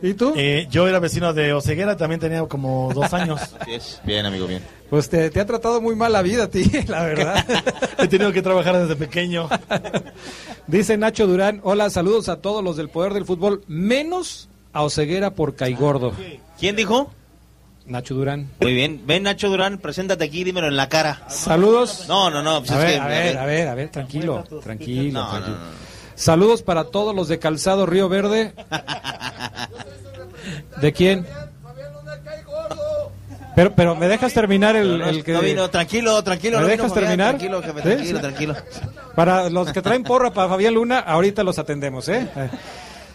¿Y 0.01 0.13
tú? 0.13 0.33
Eh, 0.35 0.67
yo 0.69 0.87
era 0.87 0.99
vecino 0.99 1.33
de 1.33 1.53
Oceguera, 1.53 1.97
también 1.97 2.19
tenía 2.19 2.43
como 2.45 2.91
dos 2.93 3.13
años. 3.13 3.39
Bien, 4.03 4.25
amigo, 4.25 4.47
bien. 4.47 4.63
Pues 4.89 5.09
te, 5.09 5.27
ha 5.27 5.45
tratado 5.45 5.81
muy 5.81 5.95
mal 5.95 6.11
la 6.11 6.21
vida 6.21 6.43
a 6.43 6.47
ti, 6.49 6.63
la 6.87 7.03
verdad. 7.03 7.45
He 7.97 8.07
tenido 8.07 8.31
que 8.31 8.41
trabajar 8.41 8.77
desde 8.77 8.95
pequeño. 8.95 9.47
Dice 10.67 10.97
Nacho 10.97 11.27
Durán, 11.27 11.61
hola, 11.63 11.89
saludos 11.89 12.29
a 12.29 12.41
todos 12.41 12.63
los 12.63 12.77
del 12.77 12.89
Poder 12.89 13.13
del 13.13 13.25
Fútbol, 13.25 13.63
menos 13.67 14.49
a 14.73 14.83
Oceguera 14.83 15.31
por 15.31 15.55
Caigordo. 15.55 16.13
¿Quién 16.59 16.75
dijo? 16.75 17.11
Nacho 17.85 18.15
Durán. 18.15 18.49
Muy 18.59 18.73
bien. 18.73 19.01
Ven, 19.05 19.23
Nacho 19.23 19.49
Durán, 19.49 19.77
preséntate 19.77 20.23
aquí, 20.25 20.43
dímelo 20.43 20.67
en 20.67 20.75
la 20.75 20.89
cara. 20.89 21.25
Saludos. 21.29 22.05
No, 22.07 22.29
no, 22.29 22.41
no. 22.41 22.59
Pues 22.59 22.71
a, 22.71 22.77
ver, 22.77 22.99
a, 22.99 23.07
ver, 23.07 23.37
a, 23.37 23.45
ver, 23.45 23.67
a 23.67 23.75
ver, 23.75 23.89
tranquilo, 23.89 24.43
tranquilo. 24.61 25.27
tranquilo. 25.27 25.57
Saludos 26.15 26.61
para 26.61 26.85
todos 26.85 27.15
los 27.15 27.27
de 27.27 27.39
Calzado 27.39 27.85
Río 27.85 28.07
Verde. 28.07 28.53
¿De 30.79 30.93
quién? 30.93 31.25
Pero, 33.55 33.73
pero 33.75 33.95
me 33.95 34.07
dejas 34.07 34.33
terminar 34.33 34.75
el, 34.75 35.23
que... 35.23 35.33
No 35.33 35.41
vino, 35.41 35.69
tranquilo, 35.69 36.23
tranquilo. 36.23 36.61
¿Me 36.61 36.67
dejas 36.67 36.93
terminar? 36.93 37.37
Tranquilo, 37.37 37.61
jefe, 37.61 37.81
tranquilo, 37.81 38.21
tranquilo. 38.21 38.55
Para 39.15 39.49
los 39.49 39.71
que 39.73 39.81
traen 39.81 40.03
porra 40.03 40.31
para 40.31 40.47
Fabián 40.47 40.73
Luna, 40.73 40.99
ahorita 40.99 41.43
los 41.43 41.59
atendemos, 41.59 42.07
¿eh? 42.07 42.27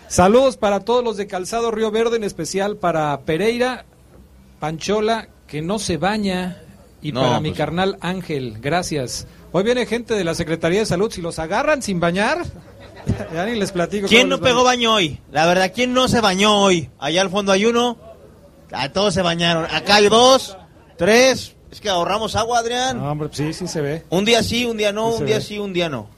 Saludos 0.09 0.57
para 0.57 0.81
todos 0.81 1.03
los 1.03 1.17
de 1.17 1.27
Calzado 1.27 1.71
Río 1.71 1.91
Verde, 1.91 2.17
en 2.17 2.25
especial 2.25 2.77
para 2.77 3.19
Pereira, 3.21 3.87
Panchola, 4.61 5.29
que 5.49 5.63
no 5.63 5.79
se 5.79 5.97
baña, 5.97 6.59
y 7.03 7.13
para 7.13 7.41
mi 7.41 7.51
pues. 7.51 7.59
carnal 7.59 7.97
Ángel, 8.01 8.59
gracias. 8.61 9.27
Hoy 9.53 9.65
viene 9.65 9.87
gente 9.87 10.15
de 10.15 10.25
la 10.25 10.35
Secretaría 10.35 10.81
de 10.81 10.87
Salud, 10.87 11.11
si 11.11 11.23
los 11.23 11.39
agarran 11.39 11.83
sin 11.83 11.99
bañar, 11.99 12.45
ya 13.35 13.47
ni 13.47 13.59
les 13.59 13.73
platico. 13.73 14.09
¿Quién 14.09 14.29
no 14.29 14.41
pegó 14.41 14.65
baño 14.65 14.95
hoy? 14.95 15.21
La 15.31 15.47
verdad, 15.47 15.73
¿quién 15.75 15.93
no 15.93 16.09
se 16.09 16.21
bañó 16.21 16.61
hoy? 16.61 16.91
Allá 16.99 17.23
al 17.23 17.31
fondo 17.31 17.53
hay 17.53 17.65
uno. 17.65 17.99
A 18.73 18.93
todos 18.93 19.15
se 19.15 19.23
bañaron. 19.23 19.65
Acá 19.65 19.97
hay 19.97 20.09
dos, 20.09 20.57
tres. 20.97 21.55
Es 21.71 21.81
que 21.81 21.89
ahorramos 21.89 22.37
agua, 22.37 22.59
Adrián. 22.59 22.99
No, 22.99 23.11
hombre, 23.11 23.29
sí, 23.33 23.53
sí 23.53 23.69
se 23.69 23.81
ve. 23.81 24.05
Un 24.11 24.25
día 24.25 24.43
sí, 24.43 24.65
un 24.65 24.77
día 24.77 24.93
no, 24.93 25.11
un 25.11 25.27
día 25.27 25.41
sí, 25.41 25.59
un 25.59 25.73
día 25.73 25.89
no. 25.89 26.09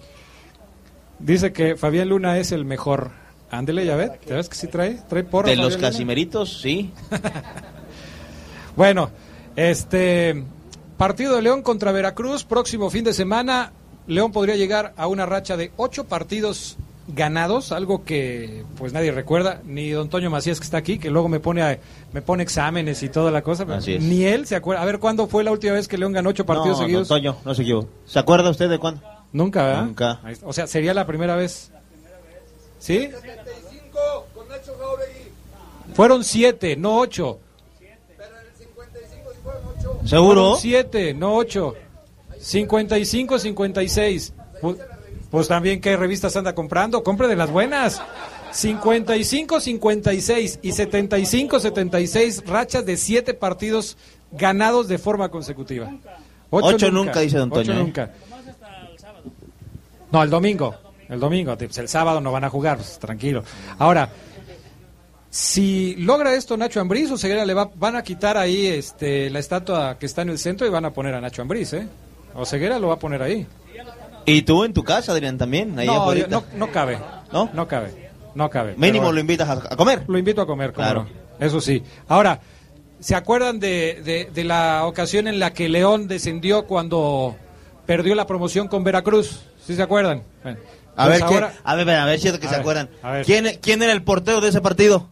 Dice 1.19 1.53
que 1.53 1.77
Fabián 1.77 2.09
Luna 2.09 2.39
es 2.39 2.53
el 2.53 2.65
mejor. 2.65 3.11
Ándele, 3.51 3.85
ya 3.87 3.97
ves, 3.97 4.21
¿te 4.21 4.35
ves 4.35 4.49
que 4.49 4.55
sí 4.55 4.67
trae? 4.67 4.99
¿Trae 5.09 5.25
porra? 5.25 5.49
De 5.49 5.57
los 5.57 5.77
casimeritos, 5.77 6.61
sí. 6.61 6.93
bueno, 8.77 9.11
este 9.57 10.45
partido 10.99 11.35
de 11.35 11.43
León 11.43 11.63
contra 11.63 11.91
Veracruz, 11.93 12.45
próximo 12.45 12.91
fin 12.91 13.05
de 13.05 13.15
semana. 13.15 13.73
León 14.09 14.33
podría 14.33 14.57
llegar 14.57 14.95
a 14.97 15.07
una 15.07 15.27
racha 15.27 15.57
de 15.57 15.71
ocho 15.77 16.05
partidos 16.05 16.77
ganados, 17.09 17.73
algo 17.73 18.05
que 18.05 18.65
pues 18.77 18.93
nadie 18.93 19.13
recuerda, 19.13 19.61
ni 19.65 19.91
don 19.91 20.09
Toño 20.09 20.31
Macías 20.31 20.59
que 20.59 20.65
está 20.65 20.79
aquí, 20.79 20.99
que 20.99 21.11
luego 21.11 21.29
me 21.29 21.41
pone 21.41 21.79
me 22.13 22.23
pone 22.23 22.43
exámenes 22.43 23.03
y 23.03 23.11
toda 23.11 23.31
la 23.31 23.43
cosa, 23.43 23.67
ni 23.87 24.25
él 24.25 24.47
se 24.47 24.57
acuerda. 24.57 24.83
A 24.83 24.87
ver, 24.87 24.99
¿cuándo 24.99 25.27
fue 25.27 25.45
la 25.45 25.53
última 25.53 25.75
vez 25.75 25.89
que 25.89 25.99
León 25.99 26.13
ganó 26.13 26.31
ocho 26.31 26.45
partidos 26.45 26.79
seguidos? 26.79 27.07
Don 27.07 27.19
Toño, 27.19 27.37
no 27.45 27.55
se 27.55 27.63
equivocó. 27.63 27.89
¿Se 28.07 28.19
acuerda 28.19 28.51
usted 28.51 28.69
de 28.69 28.79
cuándo? 28.79 29.03
Nunca, 29.33 29.65
¿verdad? 29.65 29.85
Nunca. 29.85 30.21
O 30.43 30.53
sea, 30.53 30.67
sería 30.67 30.95
la 30.95 31.07
primera 31.07 31.37
vez. 31.37 31.71
¿Sí? 32.79 33.11
Fueron 35.95 36.25
siete, 36.25 36.77
no 36.77 36.99
ocho. 36.99 37.41
Pero 38.17 38.31
en 38.41 38.47
el 38.47 38.55
55 38.55 39.31
fueron 39.43 39.63
ocho. 39.77 40.01
¿Seguro? 40.07 40.57
siete, 40.57 41.13
no 41.13 41.37
ocho. 41.37 41.75
55, 42.41 43.39
56. 43.39 44.33
Pues 45.31 45.49
también, 45.49 45.81
¿qué 45.81 45.97
revistas 45.97 46.37
anda 46.37 46.55
comprando? 46.55 47.03
Compre 47.03 47.29
de 47.29 47.37
las 47.37 47.51
buenas. 47.51 48.01
55, 48.51 49.61
56 49.61 50.61
y 50.63 50.73
75, 50.73 51.61
76 51.61 52.45
rachas 52.47 52.87
de 52.87 52.97
7 52.97 53.35
partidos 53.35 53.99
ganados 54.33 54.89
de 54.89 54.99
forma 54.99 55.29
consecutiva. 55.29 55.93
8 56.51 56.91
nunca, 56.91 57.21
dice 57.21 57.37
Don 57.39 57.51
Toño. 57.51 57.73
¿eh? 57.73 57.77
nunca. 57.77 58.11
No, 60.11 60.23
el 60.23 60.31
domingo. 60.31 60.75
El 61.09 61.21
domingo. 61.21 61.57
Pues 61.57 61.79
el 61.79 61.89
sábado 61.89 62.21
no 62.21 62.33
van 62.33 62.45
a 62.45 62.51
jugar, 62.51 62.77
pues, 62.77 62.99
tranquilo. 62.99 63.45
Ahora, 63.79 64.11
si 65.31 65.95
logra 65.97 66.35
esto 66.35 66.57
Nacho 66.57 66.81
Ambriz, 66.81 67.11
o 67.11 67.19
Ceguera 67.19 67.45
le 67.45 67.53
va, 67.53 67.71
van 67.75 67.97
a 67.97 68.03
quitar 68.03 68.39
ahí 68.39 68.67
este, 68.67 69.29
la 69.29 69.39
estatua 69.39 69.99
que 69.99 70.07
está 70.07 70.23
en 70.23 70.31
el 70.31 70.39
centro 70.39 70.67
y 70.67 70.71
van 70.71 70.87
a 70.87 70.93
poner 70.93 71.15
a 71.15 71.21
Nacho 71.21 71.43
Ambriz, 71.43 71.75
¿eh? 71.75 71.87
O 72.35 72.45
Ceguera 72.45 72.79
lo 72.79 72.89
va 72.89 72.95
a 72.95 72.99
poner 72.99 73.23
ahí. 73.23 73.47
¿Y 74.25 74.43
tú 74.43 74.65
en 74.65 74.73
tu 74.75 74.85
casa, 74.85 75.13
Adrián, 75.13 75.39
también? 75.39 75.75
no, 75.75 76.45
no, 76.57 76.71
cabe. 76.73 76.99
¿No? 77.33 77.51
No 77.55 77.67
cabe. 77.67 78.11
No 78.35 78.51
cabe. 78.51 78.75
Mínimo 78.77 79.11
lo 79.11 79.21
invitas 79.21 79.49
a, 79.49 79.77
comer. 79.77 80.03
Lo 80.07 80.19
invito 80.19 80.43
a 80.43 80.47
comer, 80.47 80.73
claro. 80.73 81.07
eso 81.41 81.61
sí. 81.61 81.83
Ahora, 82.09 82.41
¿Se 83.01 83.15
acuerdan 83.15 83.61
de, 83.61 84.03
de, 84.05 84.29
de 84.35 84.43
la 84.45 84.85
ocasión 84.85 85.29
en 85.29 85.39
la 85.39 85.53
que 85.53 85.69
León 85.69 86.09
descendió 86.09 86.67
cuando 86.67 87.37
perdió 87.87 88.17
la 88.17 88.27
promoción 88.27 88.67
con 88.67 88.83
Veracruz? 88.83 89.45
¿Sí 89.65 89.77
se 89.77 89.83
acuerdan? 89.83 90.25
Bueno, 90.43 90.59
A 90.97 91.07
pues 91.07 91.21
ver, 91.21 91.29
¿qué- 91.29 91.35
ahora- 91.37 91.53
a 91.63 91.75
ver, 91.77 91.91
a 91.91 92.05
ver, 92.07 92.19
si 92.19 92.27
es 92.27 92.37
que 92.41 92.47
A 92.47 92.51
se 92.51 92.57
ver, 92.57 92.61
acuerdan. 92.61 92.91
a 93.05 93.13
ver. 93.13 93.25
¿Quién, 93.25 93.47
¿Quién 93.63 93.81
era 93.85 93.93
el 93.93 94.03
portero 94.03 94.41
de 94.41 94.49
ese 94.49 94.61
partido? 94.61 95.07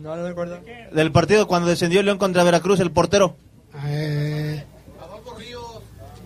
No, 0.00 0.14
no 0.14 0.22
me 0.22 0.28
acuerdo. 0.28 0.60
Del 0.92 1.10
partido 1.10 1.48
cuando 1.48 1.68
descendió 1.68 2.00
León 2.04 2.18
contra 2.18 2.44
Veracruz, 2.44 2.78
el 2.78 2.92
portero. 2.92 3.34
Eh, 3.84 4.62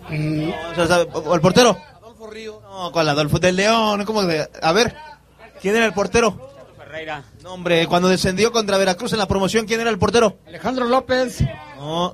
O 0.07 0.75
sea, 0.75 0.87
¿sabe? 0.87 1.07
¿O 1.13 1.33
el 1.35 1.41
portero? 1.41 1.77
Adolfo 2.01 2.27
Río. 2.27 2.59
No, 2.61 2.91
¿cuál 2.91 3.09
Adolfo? 3.09 3.39
Del 3.39 3.55
León, 3.55 4.05
¿cómo 4.05 4.23
de- 4.23 4.49
A 4.61 4.71
ver, 4.71 4.95
¿quién 5.61 5.75
era 5.75 5.85
el 5.85 5.93
portero? 5.93 6.51
Ferreira. 6.77 7.23
No, 7.41 7.53
hombre, 7.53 7.87
cuando 7.87 8.07
descendió 8.09 8.51
contra 8.51 8.77
Veracruz 8.77 9.13
en 9.13 9.19
la 9.19 9.27
promoción, 9.27 9.65
¿quién 9.65 9.81
era 9.81 9.89
el 9.89 9.97
portero? 9.99 10.37
Alejandro 10.47 10.85
López. 10.85 11.39
No. 11.77 12.13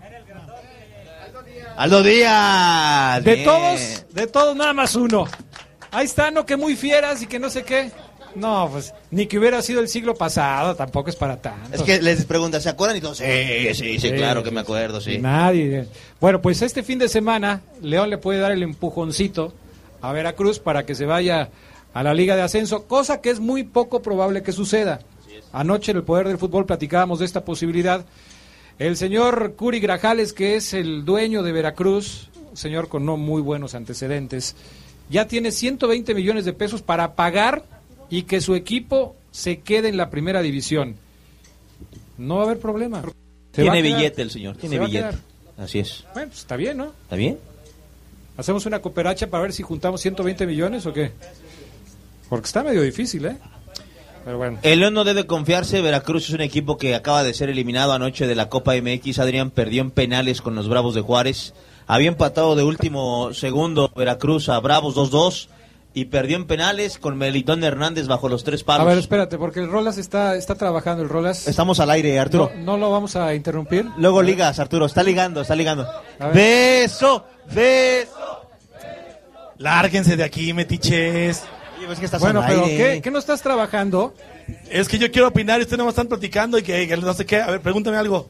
Aldo 1.77 2.03
Díaz. 2.03 3.23
De 3.23 3.33
Bien. 3.35 3.45
todos, 3.45 4.05
de 4.13 4.27
todos 4.27 4.55
nada 4.55 4.73
más 4.73 4.95
uno. 4.95 5.25
Ahí 5.91 6.05
está, 6.05 6.29
no 6.29 6.45
que 6.45 6.57
muy 6.57 6.75
fieras 6.75 7.21
y 7.21 7.27
que 7.27 7.39
no 7.39 7.49
sé 7.49 7.63
qué. 7.63 7.91
No, 8.35 8.69
pues 8.71 8.93
ni 9.11 9.25
que 9.25 9.39
hubiera 9.39 9.61
sido 9.61 9.81
el 9.81 9.87
siglo 9.87 10.15
pasado, 10.15 10.75
tampoco 10.75 11.09
es 11.09 11.15
para 11.15 11.41
tanto. 11.41 11.75
Es 11.75 11.81
que 11.83 12.01
les 12.01 12.25
pregunta, 12.25 12.59
¿se 12.59 12.69
acuerdan? 12.69 12.97
Y 12.97 13.01
todos, 13.01 13.17
sí, 13.17 13.25
sí, 13.25 13.73
sí, 13.73 13.99
Sí, 13.99 14.11
claro 14.11 14.43
que 14.43 14.51
me 14.51 14.61
acuerdo, 14.61 15.01
sí. 15.01 15.17
Nadie. 15.17 15.87
Bueno, 16.19 16.41
pues 16.41 16.61
este 16.61 16.83
fin 16.83 16.99
de 16.99 17.09
semana 17.09 17.61
León 17.81 18.09
le 18.09 18.17
puede 18.17 18.39
dar 18.39 18.51
el 18.51 18.63
empujoncito 18.63 19.53
a 20.01 20.11
Veracruz 20.11 20.59
para 20.59 20.85
que 20.85 20.95
se 20.95 21.05
vaya 21.05 21.49
a 21.93 22.03
la 22.03 22.13
Liga 22.13 22.35
de 22.35 22.41
Ascenso, 22.41 22.85
cosa 22.85 23.21
que 23.21 23.29
es 23.29 23.39
muy 23.39 23.63
poco 23.63 24.01
probable 24.01 24.43
que 24.43 24.51
suceda. 24.51 24.99
Anoche 25.51 25.91
en 25.91 25.97
el 25.97 26.03
Poder 26.03 26.27
del 26.27 26.37
Fútbol 26.37 26.65
platicábamos 26.65 27.19
de 27.19 27.25
esta 27.25 27.43
posibilidad. 27.43 28.05
El 28.77 28.95
señor 28.95 29.55
Curi 29.55 29.79
Grajales, 29.79 30.31
que 30.33 30.55
es 30.55 30.73
el 30.73 31.03
dueño 31.03 31.43
de 31.43 31.51
Veracruz, 31.51 32.29
señor 32.53 32.87
con 32.87 33.05
no 33.05 33.17
muy 33.17 33.41
buenos 33.41 33.75
antecedentes, 33.75 34.55
ya 35.09 35.27
tiene 35.27 35.51
120 35.51 36.13
millones 36.13 36.45
de 36.45 36.53
pesos 36.53 36.81
para 36.81 37.15
pagar 37.15 37.63
y 38.09 38.23
que 38.23 38.41
su 38.41 38.55
equipo 38.55 39.15
se 39.31 39.59
quede 39.59 39.89
en 39.89 39.97
la 39.97 40.09
primera 40.09 40.41
división. 40.41 40.95
No 42.17 42.35
va 42.37 42.41
a 42.41 42.45
haber 42.45 42.59
problema. 42.59 43.01
Se 43.53 43.61
Tiene 43.61 43.81
quedar. 43.81 43.97
billete 43.97 44.21
el 44.21 44.31
señor, 44.31 44.57
tiene 44.57 44.77
Se 44.77 44.85
billete. 44.85 45.17
Así 45.57 45.79
es. 45.79 46.05
Bueno, 46.13 46.29
pues 46.29 46.39
está 46.39 46.55
bien, 46.55 46.77
¿no? 46.77 46.85
¿Está 47.03 47.15
bien? 47.15 47.37
¿Hacemos 48.37 48.65
una 48.65 48.79
cooperacha 48.81 49.27
para 49.27 49.43
ver 49.43 49.53
si 49.53 49.63
juntamos 49.63 50.01
120 50.01 50.47
millones 50.47 50.85
o 50.85 50.93
qué? 50.93 51.11
Porque 52.29 52.45
está 52.45 52.63
medio 52.63 52.81
difícil, 52.81 53.25
¿eh? 53.25 53.37
Pero 54.23 54.37
bueno. 54.37 54.59
El 54.61 54.79
León 54.79 54.93
no 54.93 55.03
debe 55.03 55.25
confiarse. 55.25 55.81
Veracruz 55.81 56.29
es 56.29 56.35
un 56.35 56.41
equipo 56.41 56.77
que 56.77 56.95
acaba 56.95 57.23
de 57.23 57.33
ser 57.33 57.49
eliminado 57.49 57.91
anoche 57.93 58.27
de 58.27 58.35
la 58.35 58.47
Copa 58.49 58.75
MX. 58.75 59.19
Adrián 59.19 59.51
perdió 59.51 59.81
en 59.81 59.91
penales 59.91 60.41
con 60.41 60.55
los 60.55 60.69
Bravos 60.69 60.95
de 60.95 61.01
Juárez. 61.01 61.53
Había 61.87 62.09
empatado 62.09 62.55
de 62.55 62.63
último 62.63 63.33
segundo 63.33 63.91
Veracruz 63.95 64.47
a 64.49 64.59
Bravos 64.59 64.95
2-2 64.95 65.47
y 65.93 66.05
perdió 66.05 66.35
en 66.37 66.45
penales 66.45 66.97
con 66.99 67.17
Melitón 67.17 67.63
Hernández 67.63 68.07
bajo 68.07 68.29
los 68.29 68.43
tres 68.43 68.61
A 68.61 68.65
palos. 68.65 68.85
ver, 68.87 68.97
espérate, 68.99 69.37
porque 69.37 69.59
el 69.59 69.69
Rolas 69.69 69.97
está, 69.97 70.35
está 70.35 70.55
trabajando. 70.55 71.01
El 71.03 71.09
Rolas. 71.09 71.47
Estamos 71.47 71.79
al 71.79 71.89
aire, 71.89 72.19
Arturo. 72.19 72.51
No, 72.57 72.63
no 72.73 72.77
lo 72.77 72.91
vamos 72.91 73.15
a 73.15 73.33
interrumpir. 73.33 73.85
Luego 73.97 74.21
ligas, 74.21 74.59
Arturo. 74.59 74.85
Está 74.85 75.01
ligando, 75.03 75.41
está 75.41 75.55
ligando. 75.55 75.87
A. 76.19 76.27
Beso, 76.27 77.25
beso. 77.51 78.11
Lárguense 79.57 80.15
de 80.15 80.23
aquí, 80.23 80.53
metiches. 80.53 81.43
Oye, 81.77 81.87
pues 81.87 81.99
que 81.99 82.05
estás 82.05 82.21
Bueno, 82.21 82.43
pero 82.47 82.65
aire. 82.65 82.77
¿qué, 82.95 83.01
¿qué 83.01 83.11
no 83.11 83.19
estás 83.19 83.41
trabajando? 83.41 84.13
Es 84.69 84.87
que 84.87 84.97
yo 84.99 85.11
quiero 85.11 85.27
opinar 85.27 85.59
y 85.59 85.63
ustedes 85.63 85.77
no 85.83 85.89
están 85.89 86.07
platicando 86.07 86.57
y 86.57 86.63
que, 86.63 86.87
que 86.87 86.97
no 86.97 87.13
sé 87.13 87.25
qué. 87.25 87.41
A 87.41 87.47
ver, 87.51 87.61
pregúntame 87.61 87.97
algo. 87.97 88.29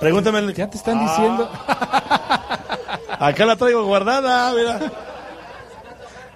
Pregúntame. 0.00 0.52
Ya 0.54 0.70
te 0.70 0.76
están 0.76 0.98
Ah, 0.98 1.02
diciendo. 1.08 1.50
Acá 3.18 3.44
la 3.44 3.56
traigo 3.56 3.84
guardada, 3.84 4.52
mira. 4.54 4.80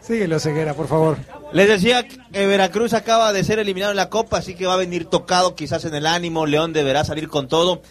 Síguelo, 0.02 0.40
Ceguera, 0.40 0.74
por 0.74 0.88
favor. 0.88 1.18
Les 1.52 1.68
decía 1.68 2.06
que 2.06 2.46
Veracruz 2.46 2.92
acaba 2.92 3.32
de 3.32 3.44
ser 3.44 3.60
eliminado 3.60 3.92
en 3.92 3.96
la 3.96 4.10
Copa, 4.10 4.38
así 4.38 4.54
que 4.54 4.66
va 4.66 4.74
a 4.74 4.78
venir 4.78 5.04
tocado 5.04 5.54
quizás 5.54 5.84
en 5.84 5.94
el 5.94 6.06
ánimo. 6.06 6.44
León 6.44 6.72
deberá 6.72 7.04
salir 7.04 7.28
con 7.28 7.46
todo. 7.46 7.82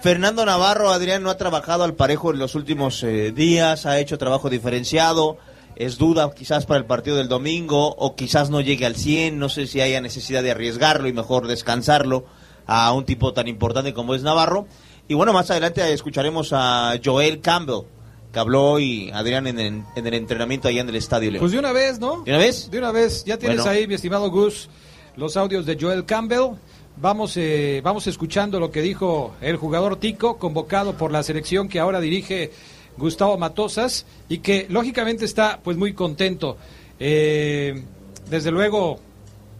Fernando 0.00 0.46
Navarro, 0.46 0.90
Adrián, 0.90 1.22
no 1.22 1.30
ha 1.30 1.36
trabajado 1.36 1.84
al 1.84 1.94
parejo 1.94 2.32
en 2.32 2.38
los 2.38 2.54
últimos 2.54 3.02
eh, 3.02 3.32
días, 3.32 3.84
ha 3.84 3.98
hecho 3.98 4.16
trabajo 4.16 4.48
diferenciado. 4.48 5.36
Es 5.76 5.98
duda 5.98 6.32
quizás 6.34 6.64
para 6.64 6.78
el 6.78 6.86
partido 6.86 7.16
del 7.16 7.28
domingo 7.28 7.94
o 7.94 8.16
quizás 8.16 8.48
no 8.48 8.60
llegue 8.60 8.86
al 8.86 8.96
100. 8.96 9.38
No 9.38 9.48
sé 9.48 9.66
si 9.66 9.80
haya 9.80 10.00
necesidad 10.00 10.42
de 10.42 10.52
arriesgarlo 10.52 11.06
y 11.06 11.12
mejor 11.12 11.46
descansarlo 11.48 12.24
a 12.66 12.92
un 12.92 13.04
tipo 13.04 13.32
tan 13.32 13.46
importante 13.46 13.92
como 13.92 14.14
es 14.14 14.22
Navarro. 14.22 14.66
Y 15.06 15.14
bueno, 15.14 15.32
más 15.32 15.50
adelante 15.50 15.92
escucharemos 15.92 16.50
a 16.52 16.94
Joel 17.04 17.40
Campbell, 17.40 17.86
que 18.32 18.38
habló 18.38 18.72
hoy, 18.72 19.10
Adrián, 19.12 19.46
en 19.46 19.58
el, 19.58 19.82
en 19.96 20.06
el 20.06 20.14
entrenamiento 20.14 20.68
allá 20.68 20.82
en 20.82 20.88
el 20.88 20.96
Estadio 20.96 21.30
León. 21.30 21.40
Pues 21.40 21.52
de 21.52 21.58
una 21.58 21.72
vez, 21.72 21.98
¿no? 21.98 22.22
¿De 22.22 22.30
una 22.30 22.38
vez? 22.38 22.70
De 22.70 22.78
una 22.78 22.92
vez. 22.92 23.24
Ya 23.24 23.38
tienes 23.38 23.58
Bueno. 23.58 23.70
ahí, 23.70 23.86
mi 23.86 23.94
estimado 23.94 24.30
Gus, 24.30 24.68
los 25.16 25.36
audios 25.36 25.66
de 25.66 25.76
Joel 25.80 26.04
Campbell. 26.04 26.56
Vamos, 27.00 27.36
eh, 27.36 27.80
vamos 27.82 28.06
escuchando 28.06 28.58
lo 28.58 28.70
que 28.70 28.82
dijo 28.82 29.34
el 29.40 29.56
jugador 29.56 29.96
Tico, 29.96 30.36
convocado 30.36 30.94
por 30.94 31.12
la 31.12 31.22
selección 31.22 31.68
que 31.68 31.78
ahora 31.78 32.00
dirige 32.00 32.50
Gustavo 32.96 33.38
Matosas 33.38 34.04
y 34.28 34.38
que 34.38 34.66
lógicamente 34.68 35.24
está 35.24 35.60
pues 35.62 35.76
muy 35.76 35.92
contento. 35.92 36.56
Eh, 36.98 37.84
desde 38.28 38.50
luego, 38.50 38.98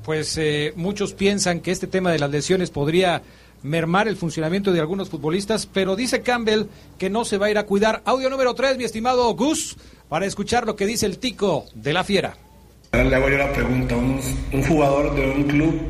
pues 0.04 0.37
eh, 0.37 0.72
muchos 0.74 1.14
piensan 1.14 1.61
que 1.61 1.70
este 1.70 1.87
tema 1.87 2.11
de 2.11 2.18
las 2.18 2.31
lesiones 2.31 2.70
podría 2.70 3.22
mermar 3.62 4.09
el 4.09 4.16
funcionamiento 4.16 4.73
de 4.73 4.81
algunos 4.81 5.09
futbolistas, 5.09 5.66
pero 5.66 5.97
dice 5.97 6.23
Campbell 6.23 6.64
que 6.99 7.11
no 7.11 7.25
se 7.25 7.38
va 7.38 7.47
a 7.47 7.51
ir 7.51 7.59
a 7.59 7.66
cuidar. 7.66 8.03
Audio 8.05 8.31
número 8.31 8.55
3, 8.55 8.77
mi 8.79 8.85
estimado 8.85 9.35
Gus, 9.35 9.77
para 10.09 10.27
escuchar 10.27 10.66
lo 10.66 10.77
que 10.77 10.87
dice 10.87 11.07
el 11.07 11.18
Tico 11.18 11.66
de 11.75 11.92
la 11.92 12.05
Fiera. 12.05 12.37
Ahora 12.92 13.09
le 13.09 13.16
hago 13.16 13.29
yo 13.29 13.38
la 13.38 13.53
pregunta, 13.53 13.97
un, 13.97 14.21
un 14.53 14.62
jugador 14.62 15.14
de 15.14 15.31
un 15.31 15.44
club, 15.44 15.81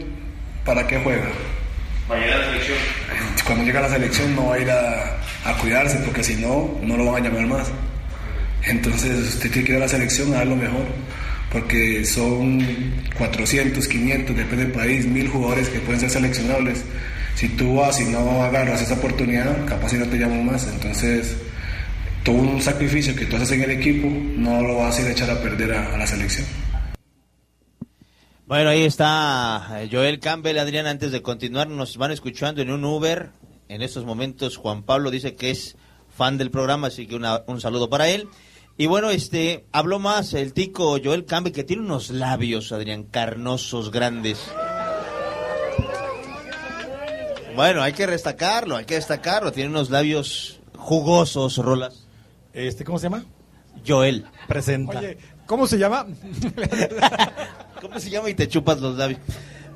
¿para 0.65 0.87
qué 0.87 0.99
juega? 0.99 1.29
Va 2.11 2.17
a 2.17 2.19
llegar 2.19 2.41
a 2.41 2.47
la 2.47 2.47
selección. 2.47 2.79
Cuando 3.47 3.65
llega 3.65 3.79
a 3.79 3.83
la 3.83 3.89
selección 3.89 4.35
no 4.35 4.47
va 4.47 4.55
a 4.55 4.59
ir 4.59 4.71
a, 4.71 5.21
a 5.45 5.59
cuidarse 5.59 5.99
porque 6.05 6.25
si 6.25 6.37
no, 6.37 6.77
no 6.83 6.97
lo 6.97 7.07
van 7.13 7.25
a 7.25 7.29
llamar 7.29 7.47
más. 7.47 7.71
Entonces 8.65 9.35
usted 9.35 9.51
tiene 9.51 9.67
que 9.67 9.73
ir 9.73 9.79
a 9.79 9.81
la 9.83 9.89
selección 9.89 10.33
a 10.35 10.39
dar 10.39 10.47
lo 10.47 10.57
mejor, 10.57 10.85
porque 11.53 12.05
son 12.05 12.61
400, 13.17 13.87
500, 13.87 14.37
depende 14.37 14.65
del 14.65 14.73
país, 14.73 15.07
mil 15.07 15.29
jugadores 15.29 15.69
que 15.69 15.79
pueden 15.81 16.01
ser 16.01 16.11
seleccionables. 16.11 16.85
Si 17.39 17.49
tú 17.51 17.77
vas 17.77 18.01
y 18.01 18.05
no 18.07 18.43
agarras 18.43 18.83
esa 18.83 18.95
oportunidad, 18.95 19.65
capaz 19.65 19.91
si 19.91 19.97
no 19.97 20.07
te 20.07 20.19
llaman 20.19 20.45
más. 20.45 20.67
Entonces, 20.67 21.37
todo 22.25 22.35
un 22.35 22.61
sacrificio 22.61 23.15
que 23.15 23.27
tú 23.27 23.37
haces 23.37 23.53
en 23.53 23.63
el 23.63 23.71
equipo 23.71 24.09
no 24.09 24.61
lo 24.63 24.79
vas 24.79 24.99
a 24.99 25.03
ir 25.03 25.07
a 25.07 25.11
echar 25.13 25.31
a 25.31 25.41
perder 25.41 25.73
a- 25.73 25.95
a 25.95 25.99
la 25.99 26.07
selección. 26.07 26.45
Bueno, 28.47 28.71
ahí 28.71 28.83
está 28.83 29.83
eh, 29.83 29.89
Joel 29.93 30.19
Campbell, 30.19 30.59
Adrián, 30.59 30.87
antes 30.87 31.13
de 31.13 31.23
continuar, 31.23 31.69
nos 31.69 31.97
van 31.97 32.11
escuchando 32.11 32.61
en 32.61 32.71
un 32.73 32.85
Uber. 32.85 33.31
En 33.69 33.83
estos 33.83 34.05
momentos 34.05 34.57
Juan 34.57 34.83
Pablo 34.83 35.11
dice 35.13 35.37
que 35.37 35.51
es 35.51 35.77
fan 36.09 36.39
del 36.39 36.51
programa, 36.51 36.89
así 36.89 37.07
que 37.07 37.15
una- 37.15 37.43
un 37.47 37.61
saludo 37.61 37.89
para 37.89 38.09
él. 38.09 38.27
Y 38.79 38.87
bueno, 38.87 39.11
este, 39.11 39.65
habló 39.71 40.01
más 40.01 40.35
el 40.35 40.53
tico 40.55 40.99
Joel 41.03 41.25
Campbell, 41.25 41.53
que 41.53 41.63
tiene 41.65 41.83
unos 41.83 42.11
labios, 42.11 42.73
Adrián, 42.73 43.05
carnosos, 43.05 43.93
grandes. 43.93 44.39
Bueno, 47.59 47.83
hay 47.83 47.93
que 47.93 48.07
destacarlo, 48.07 48.77
hay 48.77 48.85
que 48.85 48.95
destacarlo. 48.95 49.51
Tiene 49.51 49.71
unos 49.71 49.91
labios 49.91 50.61
jugosos, 50.77 51.57
Rolas. 51.57 52.07
Este, 52.53 52.85
¿Cómo 52.85 53.01
se 53.01 53.07
llama? 53.07 53.25
Joel. 53.85 54.27
Presenta. 54.47 55.01
Oye, 55.01 55.19
¿cómo 55.45 55.67
se 55.67 55.77
llama? 55.77 56.07
¿Cómo 57.81 57.99
se 57.99 58.11
llama 58.11 58.31
y 58.31 58.35
te 58.35 58.47
chupas 58.47 58.81
los 58.81 58.97
labios? 58.97 59.19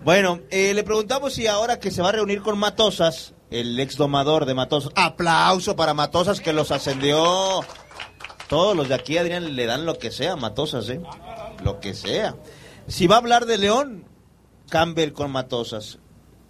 Bueno, 0.04 0.38
eh, 0.52 0.74
le 0.74 0.84
preguntamos 0.84 1.32
si 1.32 1.48
ahora 1.48 1.80
que 1.80 1.90
se 1.90 2.02
va 2.02 2.10
a 2.10 2.12
reunir 2.12 2.40
con 2.40 2.56
Matosas, 2.56 3.34
el 3.50 3.80
ex 3.80 3.96
domador 3.96 4.46
de 4.46 4.54
Matosas, 4.54 4.92
aplauso 4.94 5.74
para 5.74 5.92
Matosas 5.92 6.40
que 6.40 6.52
los 6.52 6.70
ascendió. 6.70 7.62
Todos 8.48 8.76
los 8.76 8.88
de 8.88 8.94
aquí, 8.94 9.18
Adrián, 9.18 9.56
le 9.56 9.66
dan 9.66 9.86
lo 9.86 9.98
que 9.98 10.12
sea 10.12 10.34
a 10.34 10.36
Matosas, 10.36 10.88
¿eh? 10.88 11.00
Lo 11.64 11.80
que 11.80 11.94
sea. 11.94 12.36
Si 12.86 13.08
va 13.08 13.16
a 13.16 13.18
hablar 13.18 13.44
de 13.44 13.58
León, 13.58 14.04
Campbell 14.70 15.10
con 15.10 15.32
Matosas. 15.32 15.98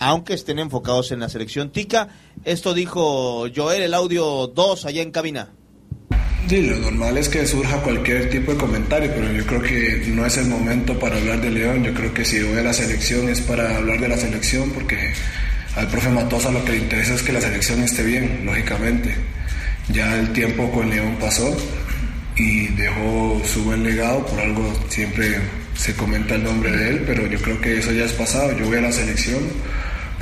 Aunque 0.05 0.35
estén 0.35 0.59
enfocados 0.59 1.13
en 1.13 1.21
la 1.21 1.29
selección 1.29 1.71
tica, 1.71 2.09
esto 2.45 2.75
dijo 2.75 3.47
Joel, 3.55 3.85
el 3.85 3.95
audio 3.95 4.49
2 4.49 4.85
allá 4.87 5.01
en 5.01 5.13
cabina. 5.13 5.51
Sí, 6.49 6.61
lo 6.63 6.77
normal 6.79 7.19
es 7.19 7.29
que 7.29 7.47
surja 7.47 7.81
cualquier 7.83 8.29
tipo 8.29 8.51
de 8.51 8.59
comentario, 8.59 9.13
pero 9.15 9.33
yo 9.33 9.47
creo 9.47 9.63
que 9.63 10.03
no 10.09 10.27
es 10.27 10.37
el 10.39 10.47
momento 10.47 10.99
para 10.99 11.19
hablar 11.19 11.41
de 11.41 11.51
León. 11.51 11.85
Yo 11.85 11.95
creo 11.95 12.13
que 12.13 12.25
si 12.25 12.43
voy 12.43 12.59
a 12.59 12.63
la 12.63 12.73
selección 12.73 13.29
es 13.29 13.43
para 13.43 13.77
hablar 13.77 14.01
de 14.01 14.09
la 14.09 14.17
selección, 14.17 14.73
porque 14.73 15.15
al 15.77 15.87
profe 15.87 16.09
Matosa 16.09 16.51
lo 16.51 16.65
que 16.65 16.73
le 16.73 16.79
interesa 16.79 17.15
es 17.15 17.23
que 17.23 17.33
la 17.33 17.41
selección 17.41 17.81
esté 17.85 18.03
bien, 18.03 18.43
lógicamente. 18.45 19.15
Ya 19.89 20.19
el 20.19 20.33
tiempo 20.33 20.69
con 20.73 20.91
León 20.91 21.17
pasó 21.21 21.57
y 22.35 22.67
dejó 22.75 23.41
su 23.45 23.63
buen 23.63 23.85
legado, 23.85 24.27
por 24.27 24.41
algo 24.41 24.69
siempre 24.89 25.39
se 25.77 25.95
comenta 25.95 26.35
el 26.35 26.43
nombre 26.43 26.73
de 26.73 26.89
él, 26.91 27.05
pero 27.07 27.25
yo 27.29 27.41
creo 27.41 27.61
que 27.61 27.79
eso 27.79 27.93
ya 27.93 28.05
es 28.05 28.13
pasado. 28.13 28.51
Yo 28.59 28.67
voy 28.67 28.79
a 28.79 28.81
la 28.81 28.91
selección 28.91 29.39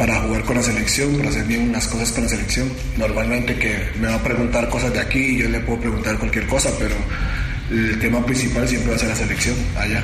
para 0.00 0.18
jugar 0.22 0.44
con 0.46 0.56
la 0.56 0.62
selección, 0.62 1.14
para 1.18 1.28
hacer 1.28 1.44
bien 1.44 1.72
las 1.72 1.86
cosas 1.86 2.10
con 2.12 2.22
la 2.22 2.30
selección. 2.30 2.72
Normalmente 2.96 3.58
que 3.58 3.90
me 4.00 4.08
va 4.08 4.14
a 4.14 4.22
preguntar 4.22 4.70
cosas 4.70 4.94
de 4.94 4.98
aquí 4.98 5.18
y 5.18 5.42
yo 5.42 5.48
le 5.50 5.60
puedo 5.60 5.78
preguntar 5.78 6.18
cualquier 6.18 6.46
cosa, 6.46 6.70
pero 6.78 6.94
el 7.70 8.00
tema 8.00 8.24
principal 8.24 8.66
siempre 8.66 8.92
va 8.92 8.96
a 8.96 8.98
ser 8.98 9.10
la 9.10 9.14
selección 9.14 9.56
allá. 9.76 10.02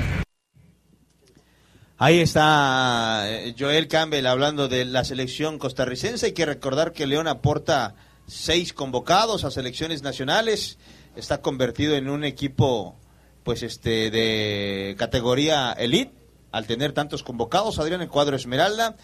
Ahí 1.97 2.21
está 2.21 3.25
eh, 3.27 3.55
Joel 3.59 3.89
Campbell 3.89 4.27
hablando 4.27 4.69
de 4.69 4.85
la 4.85 5.03
selección 5.03 5.59
costarricense. 5.59 6.27
Hay 6.27 6.33
que 6.33 6.45
recordar 6.45 6.93
que 6.93 7.07
León 7.07 7.27
aporta 7.27 7.95
seis 8.27 8.75
convocados 8.75 9.45
a 9.45 9.51
selecciones 9.51 10.03
nacionales. 10.03 10.77
Está 11.17 11.41
convertido 11.41 11.97
en 11.97 12.11
un 12.11 12.23
equipo, 12.25 12.97
pues, 13.45 13.63
este, 13.63 14.11
de 14.11 14.95
categoría 14.99 15.73
elite 15.73 16.13
al 16.53 16.67
tener 16.67 16.93
tantos 16.93 17.23
convocados. 17.23 17.79
Adrián 17.79 18.03
el 18.03 18.09
cuadro 18.11 18.37
Esmeralda 18.37 18.95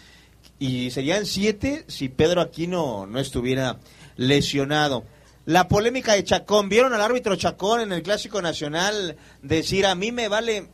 y 0.59 0.91
serían 0.91 1.25
siete 1.25 1.85
si 1.87 2.09
Pedro 2.09 2.41
Aquino 2.41 3.05
no 3.07 3.19
estuviera 3.19 3.79
lesionado. 4.15 5.03
La 5.45 5.67
polémica 5.67 6.13
de 6.13 6.23
Chacón, 6.23 6.69
¿vieron 6.69 6.93
al 6.93 7.01
árbitro 7.01 7.35
Chacón 7.35 7.81
en 7.81 7.91
el 7.91 8.01
Clásico 8.03 8.41
Nacional 8.41 9.17
decir 9.41 9.85
a 9.85 9.93
mí 9.95 10.11
me 10.11 10.27
vale, 10.29 10.69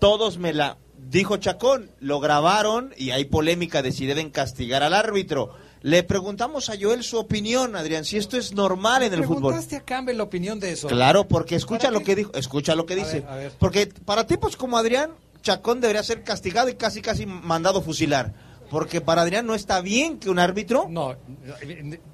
todos 0.00 0.38
me 0.38 0.52
la... 0.52 0.78
Dijo 0.98 1.36
Chacón, 1.36 1.90
lo 2.00 2.18
grabaron 2.20 2.92
y 2.96 3.10
hay 3.10 3.26
polémica 3.26 3.82
de 3.82 3.92
si 3.92 4.06
deben 4.06 4.30
castigar 4.30 4.82
al 4.82 4.94
árbitro. 4.94 5.54
Le 5.82 6.02
preguntamos 6.02 6.68
a 6.68 6.74
Joel 6.80 7.04
su 7.04 7.16
opinión, 7.18 7.76
Adrián, 7.76 8.04
si 8.04 8.16
esto 8.16 8.36
es 8.36 8.54
normal 8.54 9.02
en 9.04 9.12
el 9.12 9.20
fútbol. 9.24 9.52
¿Preguntaste 9.52 9.76
a 9.76 9.84
Campbell 9.84 10.16
la 10.16 10.24
opinión 10.24 10.58
de 10.58 10.72
eso? 10.72 10.88
Claro, 10.88 11.28
porque 11.28 11.54
escucha 11.54 11.82
¿Para 11.88 11.92
lo 11.92 11.98
qué? 12.00 12.04
que 12.06 12.16
dijo, 12.16 12.32
escucha 12.34 12.74
lo 12.74 12.86
que 12.86 12.94
A 12.94 12.96
dice. 12.96 13.20
ver, 13.20 13.28
a 13.28 13.36
ver. 13.36 13.52
Porque 13.58 13.86
para 13.86 14.26
tipos 14.26 14.56
como 14.56 14.78
Adrián, 14.78 15.12
Chacón 15.42 15.80
debería 15.80 16.02
ser 16.02 16.24
castigado 16.24 16.68
y 16.70 16.74
casi 16.74 17.02
casi 17.02 17.24
mandado 17.26 17.82
fusilar. 17.82 18.32
Porque 18.70 19.00
para 19.00 19.22
Adrián 19.22 19.46
no 19.46 19.54
está 19.54 19.80
bien 19.80 20.18
que 20.18 20.30
un 20.30 20.38
árbitro 20.38 20.86
No, 20.90 21.16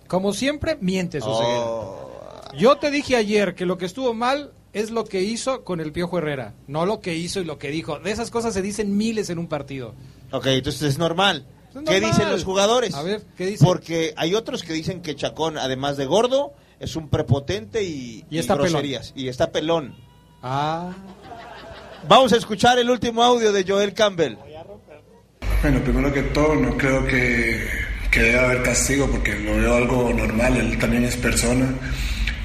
como 0.07 0.33
siempre, 0.33 0.77
mientes. 0.81 1.25
Oh. 1.27 2.11
Yo 2.59 2.77
te 2.77 2.91
dije 2.91 3.17
ayer 3.17 3.55
que 3.55 3.65
lo 3.67 3.79
que 3.79 3.87
estuvo 3.87 4.13
mal 4.15 4.53
es 4.73 4.91
lo 4.91 5.05
que 5.05 5.23
hizo 5.23 5.65
con 5.65 5.81
el 5.81 5.93
Piojo 5.93 6.19
Herrera, 6.19 6.55
no 6.67 6.87
lo 6.87 7.01
que 7.01 7.15
hizo 7.15 7.41
y 7.41 7.45
lo 7.45 7.59
que 7.59 7.69
dijo. 7.69 7.99
De 7.99 8.11
esas 8.11 8.31
cosas 8.31 8.55
se 8.55 8.63
dicen 8.63 8.97
miles 8.97 9.31
en 9.31 9.39
un 9.39 9.47
partido. 9.47 9.95
Ok, 10.31 10.47
entonces 10.47 10.83
es 10.83 10.99
normal. 10.99 11.47
Es 11.75 11.83
¿Qué 11.83 12.01
dicen 12.01 12.31
los 12.31 12.45
jugadores? 12.45 12.95
A 12.95 13.03
ver, 13.03 13.23
¿qué 13.37 13.47
dicen? 13.47 13.67
Porque 13.67 14.13
hay 14.17 14.35
otros 14.35 14.63
que 14.63 14.73
dicen 14.75 15.01
que 15.01 15.15
Chacón, 15.17 15.57
además 15.57 15.97
de 15.97 16.05
gordo, 16.07 16.53
es 16.81 16.97
un 16.97 17.09
prepotente 17.09 17.83
y, 17.83 18.25
Y 18.29 18.39
está 18.39 18.55
pelón. 18.55 18.73
groserías. 18.73 19.13
Y 19.17 19.29
está 19.29 19.51
pelón. 19.51 19.95
Ah, 20.43 20.93
Vamos 22.09 22.33
a 22.33 22.37
escuchar 22.37 22.79
el 22.79 22.91
último 22.91 23.23
audio 23.23 23.53
de 23.53 23.65
Joel 23.67 23.95
Campbell. 23.95 24.35
Bueno, 25.63 25.81
primero 25.85 26.13
que 26.13 26.23
todo, 26.23 26.55
no 26.57 26.77
creo 26.77 27.07
que, 27.07 27.61
que 28.11 28.21
debe 28.21 28.39
haber 28.39 28.63
castigo 28.63 29.09
porque 29.11 29.39
lo 29.39 29.57
veo 29.57 29.77
algo 29.77 30.13
normal, 30.13 30.57
él 30.57 30.77
también 30.79 31.05
es 31.05 31.17
persona. 31.17 31.67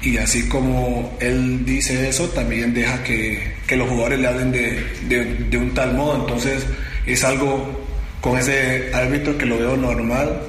Y 0.02 0.16
así 0.18 0.48
como 0.48 1.16
él 1.20 1.64
dice 1.64 2.08
eso, 2.08 2.28
también 2.28 2.72
deja 2.72 3.02
que, 3.02 3.54
que 3.66 3.76
los 3.76 3.88
jugadores 3.88 4.20
le 4.20 4.28
hablen 4.28 4.52
de, 4.52 4.84
de- 5.08 5.34
de 5.50 5.56
un 5.58 5.74
tal 5.74 5.94
modo, 5.94 6.20
entonces 6.20 6.64
es 7.06 7.24
algo 7.24 7.84
con 8.20 8.38
ese 8.38 8.90
árbitro 8.94 9.36
que 9.36 9.46
lo 9.46 9.58
veo 9.58 9.76
normal, 9.76 10.40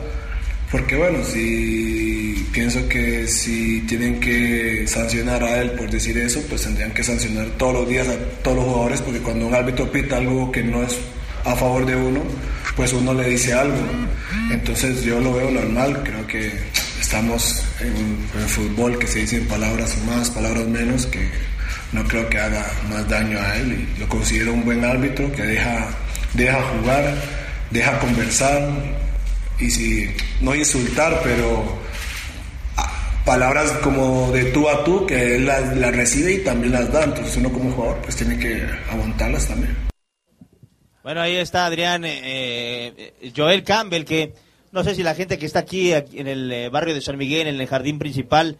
porque 0.72 0.96
bueno, 0.96 1.24
si 1.24 2.48
pienso 2.54 2.88
que 2.88 3.26
si 3.28 3.82
tienen 3.88 4.20
que 4.20 4.86
sancionar 4.88 5.44
a 5.44 5.60
él 5.62 5.72
por 5.72 5.90
decir 5.90 6.16
eso, 6.20 6.44
pues 6.48 6.62
tendrían 6.62 6.92
que 6.92 7.04
sancionar 7.04 7.48
todos 7.58 7.74
los 7.74 7.90
días 7.90 8.08
a 8.08 8.16
todos 8.44 8.58
los 8.58 8.66
jugadores, 8.68 9.02
porque 9.02 9.20
cuando 9.20 9.48
un 9.48 9.56
árbitro 9.56 9.92
pita 9.92 10.18
algo 10.18 10.52
que 10.52 10.62
no 10.62 10.84
es 10.84 10.96
a 11.44 11.56
favor 11.56 11.86
de 11.88 11.96
uno, 11.96 12.22
pues 12.80 12.94
uno 12.94 13.14
le 13.14 13.28
dice 13.32 13.52
algo. 13.52 13.76
Entonces 14.50 15.04
yo 15.04 15.20
lo 15.20 15.34
veo 15.34 15.52
normal, 15.52 16.02
creo 16.02 16.26
que 16.26 16.50
estamos 17.02 17.62
en, 17.82 18.42
en 18.42 18.48
fútbol 18.48 18.98
que 18.98 19.06
se 19.06 19.20
dicen 19.20 19.46
palabras 19.48 19.98
más, 20.08 20.30
palabras 20.30 20.66
menos, 20.66 21.06
que 21.08 21.30
no 21.92 22.06
creo 22.06 22.30
que 22.30 22.38
haga 22.38 22.66
más 22.90 23.06
daño 23.10 23.38
a 23.38 23.58
él 23.58 23.86
lo 24.00 24.08
considero 24.08 24.54
un 24.54 24.64
buen 24.64 24.86
árbitro 24.86 25.30
que 25.34 25.44
deja, 25.44 25.88
deja 26.36 26.62
jugar, 26.62 27.16
deja 27.70 28.00
conversar 28.00 28.70
y 29.60 29.70
si 29.70 30.10
no 30.40 30.56
insultar, 30.56 31.20
pero 31.22 31.82
ah, 32.78 32.90
palabras 33.26 33.72
como 33.84 34.32
de 34.32 34.46
tú 34.54 34.70
a 34.70 34.86
tú 34.86 35.06
que 35.06 35.36
él 35.36 35.48
las, 35.48 35.76
las 35.76 35.94
recibe 35.94 36.32
y 36.32 36.44
también 36.46 36.72
las 36.72 36.90
da, 36.94 37.04
entonces 37.04 37.36
uno 37.36 37.52
como 37.52 37.74
jugador 37.74 37.98
pues 38.04 38.16
tiene 38.16 38.40
que 38.40 38.66
aguantarlas 38.90 39.48
también. 39.50 39.89
Bueno, 41.04 41.22
ahí 41.22 41.36
está 41.38 41.66
Adrián, 41.66 42.04
eh, 42.06 42.94
eh, 43.22 43.32
Joel 43.36 43.64
Campbell, 43.64 44.04
que 44.04 44.34
no 44.72 44.84
sé 44.84 44.96
si 44.96 45.04
la 45.04 45.16
gente 45.16 45.38
que 45.38 45.46
está 45.46 45.60
aquí, 45.60 45.94
aquí 45.94 46.20
en 46.20 46.28
el 46.28 46.52
eh, 46.52 46.70
barrio 46.70 46.94
de 46.94 47.02
San 47.02 47.18
Miguel, 47.18 47.48
en 47.48 47.60
el 47.60 47.68
jardín 47.68 47.98
principal, 48.00 48.58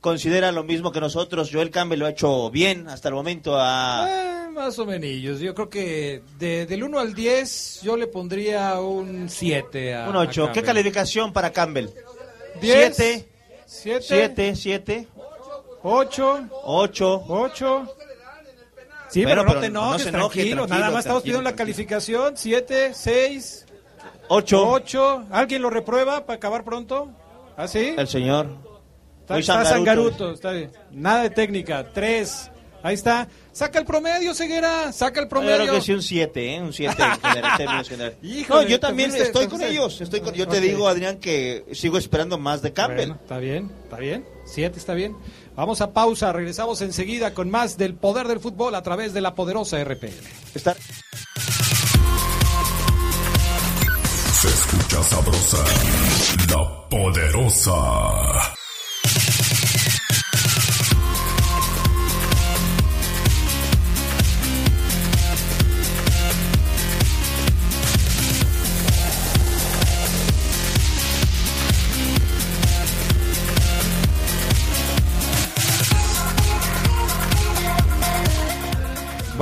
considera 0.00 0.50
lo 0.50 0.64
mismo 0.64 0.92
que 0.92 1.00
nosotros. 1.00 1.50
Joel 1.52 1.70
Campbell 1.70 1.98
lo 2.00 2.06
ha 2.06 2.10
hecho 2.10 2.50
bien 2.50 2.88
hasta 2.88 3.08
el 3.08 3.14
momento. 3.14 3.56
A... 3.58 4.06
eh, 4.08 4.48
más 4.50 4.78
o 4.78 4.86
menos. 4.86 5.40
Yo 5.40 5.54
creo 5.54 5.68
que 5.68 6.22
de- 6.38 6.64
del 6.66 6.84
1 6.84 6.98
al 6.98 7.12
10 7.14 7.80
yo 7.82 7.96
le 7.96 8.06
pondría 8.06 8.80
un 8.80 9.28
7 9.28 9.94
a 9.94 10.08
Un 10.08 10.16
8. 10.16 10.44
a 10.46 10.52
¿Qué 10.52 10.62
calificación 10.62 11.32
para 11.32 11.52
Campbell? 11.52 11.88
10, 12.62 12.96
7, 12.96 13.28
7, 13.66 14.02
7, 14.06 14.56
7, 14.56 15.08
8, 15.82 16.48
8. 16.64 17.24
8. 17.28 17.94
Sí, 19.14 19.22
Bueno, 19.22 19.42
pero, 19.42 19.44
no 19.44 19.48
pero 19.48 19.60
te 19.60 19.70
no 19.70 19.80
enojes, 19.86 20.06
enoje, 20.08 20.10
tranquilo, 20.10 20.56
tranquilo, 20.56 20.78
Nada 20.80 20.90
más 20.90 20.98
estamos 21.04 21.22
pidiendo 21.22 21.42
la 21.42 21.54
calificación. 21.54 22.36
7, 22.36 22.90
6, 22.94 23.66
8. 24.28 24.68
8. 24.70 25.24
¿Alguien 25.30 25.62
lo 25.62 25.70
reprueba 25.70 26.26
para 26.26 26.36
acabar 26.36 26.64
pronto? 26.64 27.10
¿Ah, 27.56 27.68
sí? 27.68 27.94
El 27.96 28.08
señor. 28.08 28.48
Está, 29.20 29.38
está 29.38 29.64
sangaruto. 29.64 30.32
está 30.32 30.50
bien. 30.50 30.72
Nada 30.90 31.22
de 31.22 31.30
técnica. 31.30 31.86
3. 31.92 32.50
Ahí 32.82 32.94
está. 32.94 33.28
Saca 33.52 33.78
el 33.78 33.86
promedio, 33.86 34.34
Ceguera. 34.34 34.92
Saca 34.92 35.20
el 35.20 35.26
Yo 35.26 35.30
promedio. 35.30 35.56
creo 35.62 35.74
que 35.76 35.80
sí 35.80 35.92
un 35.92 36.02
7, 36.02 36.54
¿eh? 36.56 36.60
Un 36.60 36.72
7 36.72 36.92
en 37.02 37.20
general, 37.20 37.50
en 37.52 37.56
términos 37.56 37.88
generales. 37.88 38.18
Híjole, 38.22 38.62
no, 38.64 38.68
yo 38.68 38.80
también 38.80 39.10
fuiste, 39.10 39.28
estoy 39.28 39.46
con 39.46 39.62
ellos. 39.62 40.00
Estoy 40.00 40.20
con- 40.20 40.34
yo 40.34 40.46
te 40.48 40.60
digo, 40.60 40.88
Adrián, 40.88 41.18
que 41.18 41.64
sigo 41.72 41.96
esperando 41.98 42.36
más 42.36 42.60
de 42.60 42.72
Campbell. 42.72 42.96
Bueno, 43.10 43.18
está 43.22 43.38
bien, 43.38 43.70
está 43.84 43.96
bien. 43.96 44.26
Siete 44.44 44.78
está 44.78 44.92
bien. 44.92 45.16
Vamos 45.56 45.80
a 45.80 45.92
pausa. 45.92 46.32
Regresamos 46.32 46.80
enseguida 46.80 47.34
con 47.34 47.50
más 47.50 47.76
del 47.76 47.94
poder 47.94 48.28
del 48.28 48.40
fútbol 48.40 48.74
a 48.74 48.82
través 48.82 49.12
de 49.14 49.20
la 49.20 49.34
poderosa 49.34 49.82
RPL. 49.82 50.08
Se 54.32 54.48
escucha 54.48 55.02
sabrosa, 55.02 55.64
la 56.50 56.88
poderosa. 56.88 58.63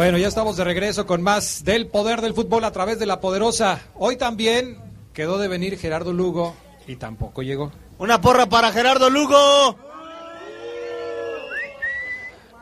Bueno, 0.03 0.19
ya 0.19 0.27
estamos 0.27 0.57
de 0.57 0.65
regreso 0.65 1.07
con 1.07 1.23
más 1.23 1.63
del 1.63 1.87
poder 1.87 2.23
del 2.23 2.35
fútbol 2.35 2.65
a 2.65 2.73
través 2.73 2.99
de 2.99 3.07
la 3.07 3.21
poderosa. 3.21 3.79
Hoy 3.95 4.17
también 4.17 4.79
quedó 5.13 5.39
de 5.39 5.47
venir 5.47 5.79
Gerardo 5.79 6.13
Lugo 6.13 6.57
y 6.89 6.97
tampoco 6.97 7.43
llegó. 7.43 7.71
Una 7.99 8.21
porra 8.21 8.47
para 8.47 8.73
Gerardo 8.73 9.11
Lugo. 9.11 9.77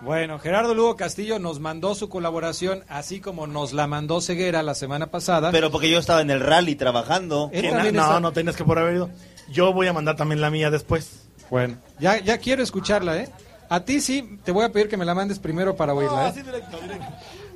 Bueno, 0.02 0.38
Gerardo 0.38 0.74
Lugo 0.74 0.96
Castillo 0.96 1.38
nos 1.38 1.60
mandó 1.60 1.94
su 1.94 2.10
colaboración, 2.10 2.84
así 2.90 3.20
como 3.20 3.46
nos 3.46 3.72
la 3.72 3.86
mandó 3.86 4.20
Ceguera 4.20 4.62
la 4.62 4.74
semana 4.74 5.06
pasada. 5.06 5.50
Pero 5.50 5.70
porque 5.70 5.88
yo 5.88 5.98
estaba 5.98 6.20
en 6.20 6.28
el 6.30 6.40
rally 6.40 6.74
trabajando. 6.74 7.48
Él 7.54 7.70
también 7.70 7.94
no, 7.94 8.02
está- 8.02 8.20
no 8.20 8.32
tienes 8.32 8.54
que 8.54 8.64
por 8.66 8.78
haber 8.78 8.96
ido. 8.96 9.10
Yo 9.50 9.72
voy 9.72 9.86
a 9.86 9.94
mandar 9.94 10.14
también 10.16 10.42
la 10.42 10.50
mía 10.50 10.70
después. 10.70 11.22
Bueno, 11.48 11.78
ya, 11.98 12.18
ya 12.18 12.36
quiero 12.36 12.62
escucharla, 12.62 13.16
¿eh? 13.16 13.30
A 13.70 13.84
ti 13.84 14.00
sí, 14.00 14.38
te 14.44 14.50
voy 14.50 14.64
a 14.64 14.72
pedir 14.72 14.88
que 14.88 14.96
me 14.96 15.04
la 15.04 15.14
mandes 15.14 15.38
primero 15.38 15.76
para 15.76 15.94
oírla. 15.94 16.26
¿eh? 16.26 16.28
Así 16.30 16.42
directo, 16.42 16.76
directo. 16.80 17.06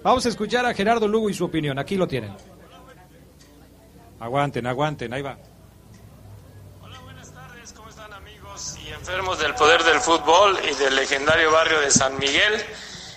Vamos 0.00 0.24
a 0.24 0.28
escuchar 0.28 0.64
a 0.64 0.72
Gerardo 0.72 1.08
Lugo 1.08 1.28
y 1.28 1.34
su 1.34 1.44
opinión. 1.44 1.76
Aquí 1.76 1.96
lo 1.96 2.06
tienen. 2.06 2.32
Aguanten, 4.20 4.64
aguanten, 4.64 5.12
ahí 5.12 5.22
va. 5.22 5.36
Hola, 6.80 7.00
buenas 7.00 7.32
tardes, 7.32 7.72
¿cómo 7.72 7.88
están 7.90 8.12
amigos 8.12 8.78
y 8.84 8.90
enfermos 8.90 9.40
del 9.40 9.54
poder 9.56 9.82
del 9.82 9.98
fútbol 9.98 10.56
y 10.70 10.74
del 10.76 10.94
legendario 10.94 11.50
barrio 11.50 11.80
de 11.80 11.90
San 11.90 12.16
Miguel? 12.16 12.62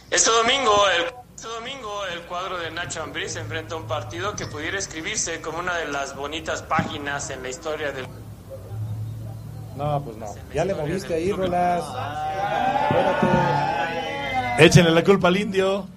Este 0.10 0.32
domingo, 0.32 0.74
el, 0.90 1.04
este 1.36 1.50
domingo 1.50 2.04
el 2.08 2.22
cuadro 2.22 2.58
de 2.58 2.72
Nacho 2.72 3.04
Ambriz 3.04 3.36
enfrenta 3.36 3.76
un 3.76 3.86
partido 3.86 4.36
que 4.36 4.48
pudiera 4.48 4.80
escribirse 4.80 5.40
como 5.40 5.60
una 5.60 5.76
de 5.76 5.88
las 5.88 6.16
bonitas 6.16 6.64
páginas 6.64 7.30
en 7.30 7.44
la 7.44 7.50
historia 7.50 7.92
del 7.92 8.08
No, 9.78 10.02
pues 10.04 10.18
no. 10.18 10.26
Ya 10.54 10.66
le 10.66 10.74
moviste 10.74 11.14
ahí, 11.14 11.32
Rolas. 11.32 11.84
Espérate. 12.90 13.28
Échenle 14.66 14.92
la 14.92 15.04
culpa 15.04 15.28
al 15.28 15.38
indio. 15.38 15.88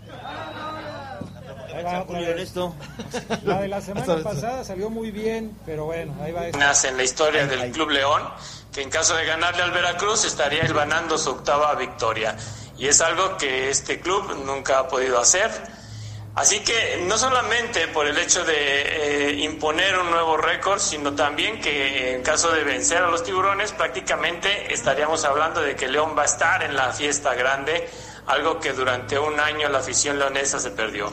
Ahí 1.74 1.82
va 1.82 2.02
otra 2.02 2.20
vez. 2.20 2.40
esto. 2.40 2.74
La 3.44 3.62
de 3.62 3.68
la 3.68 3.80
semana 3.80 4.22
pasada 4.22 4.64
salió 4.64 4.90
muy 4.90 5.10
bien, 5.10 5.56
pero 5.64 5.86
bueno, 5.86 6.14
ahí 6.22 6.30
va. 6.30 6.46
esta. 6.46 6.58
Nace 6.58 6.88
en 6.88 6.98
la 6.98 7.04
historia 7.04 7.46
del 7.46 7.72
Club 7.72 7.88
León, 7.88 8.22
que 8.70 8.82
en 8.82 8.90
caso 8.90 9.16
de 9.16 9.24
ganarle 9.24 9.62
al 9.62 9.70
Veracruz 9.70 10.26
estaría 10.26 10.62
hilvanando 10.66 11.16
su 11.16 11.30
octava 11.30 11.74
victoria. 11.74 12.36
Y 12.76 12.86
es 12.86 13.00
algo 13.00 13.38
que 13.38 13.70
este 13.70 14.00
club 14.00 14.44
nunca 14.44 14.80
ha 14.80 14.88
podido 14.88 15.18
hacer. 15.18 15.50
Así 16.34 16.60
que 16.60 17.02
no 17.06 17.18
solamente 17.18 17.88
por 17.88 18.06
el 18.06 18.16
hecho 18.16 18.44
de 18.44 18.54
eh, 18.54 19.32
imponer 19.42 19.98
un 19.98 20.10
nuevo 20.10 20.36
récord, 20.36 20.78
sino 20.78 21.12
también 21.14 21.60
que 21.60 22.14
en 22.14 22.22
caso 22.22 22.52
de 22.52 22.62
vencer 22.62 22.98
a 22.98 23.08
los 23.08 23.24
tiburones, 23.24 23.72
prácticamente 23.72 24.72
estaríamos 24.72 25.24
hablando 25.24 25.60
de 25.60 25.74
que 25.74 25.88
León 25.88 26.14
va 26.16 26.22
a 26.22 26.26
estar 26.26 26.62
en 26.62 26.76
la 26.76 26.92
fiesta 26.92 27.34
grande, 27.34 27.88
algo 28.26 28.60
que 28.60 28.72
durante 28.72 29.18
un 29.18 29.40
año 29.40 29.68
la 29.68 29.78
afición 29.78 30.18
leonesa 30.18 30.60
se 30.60 30.70
perdió. 30.70 31.12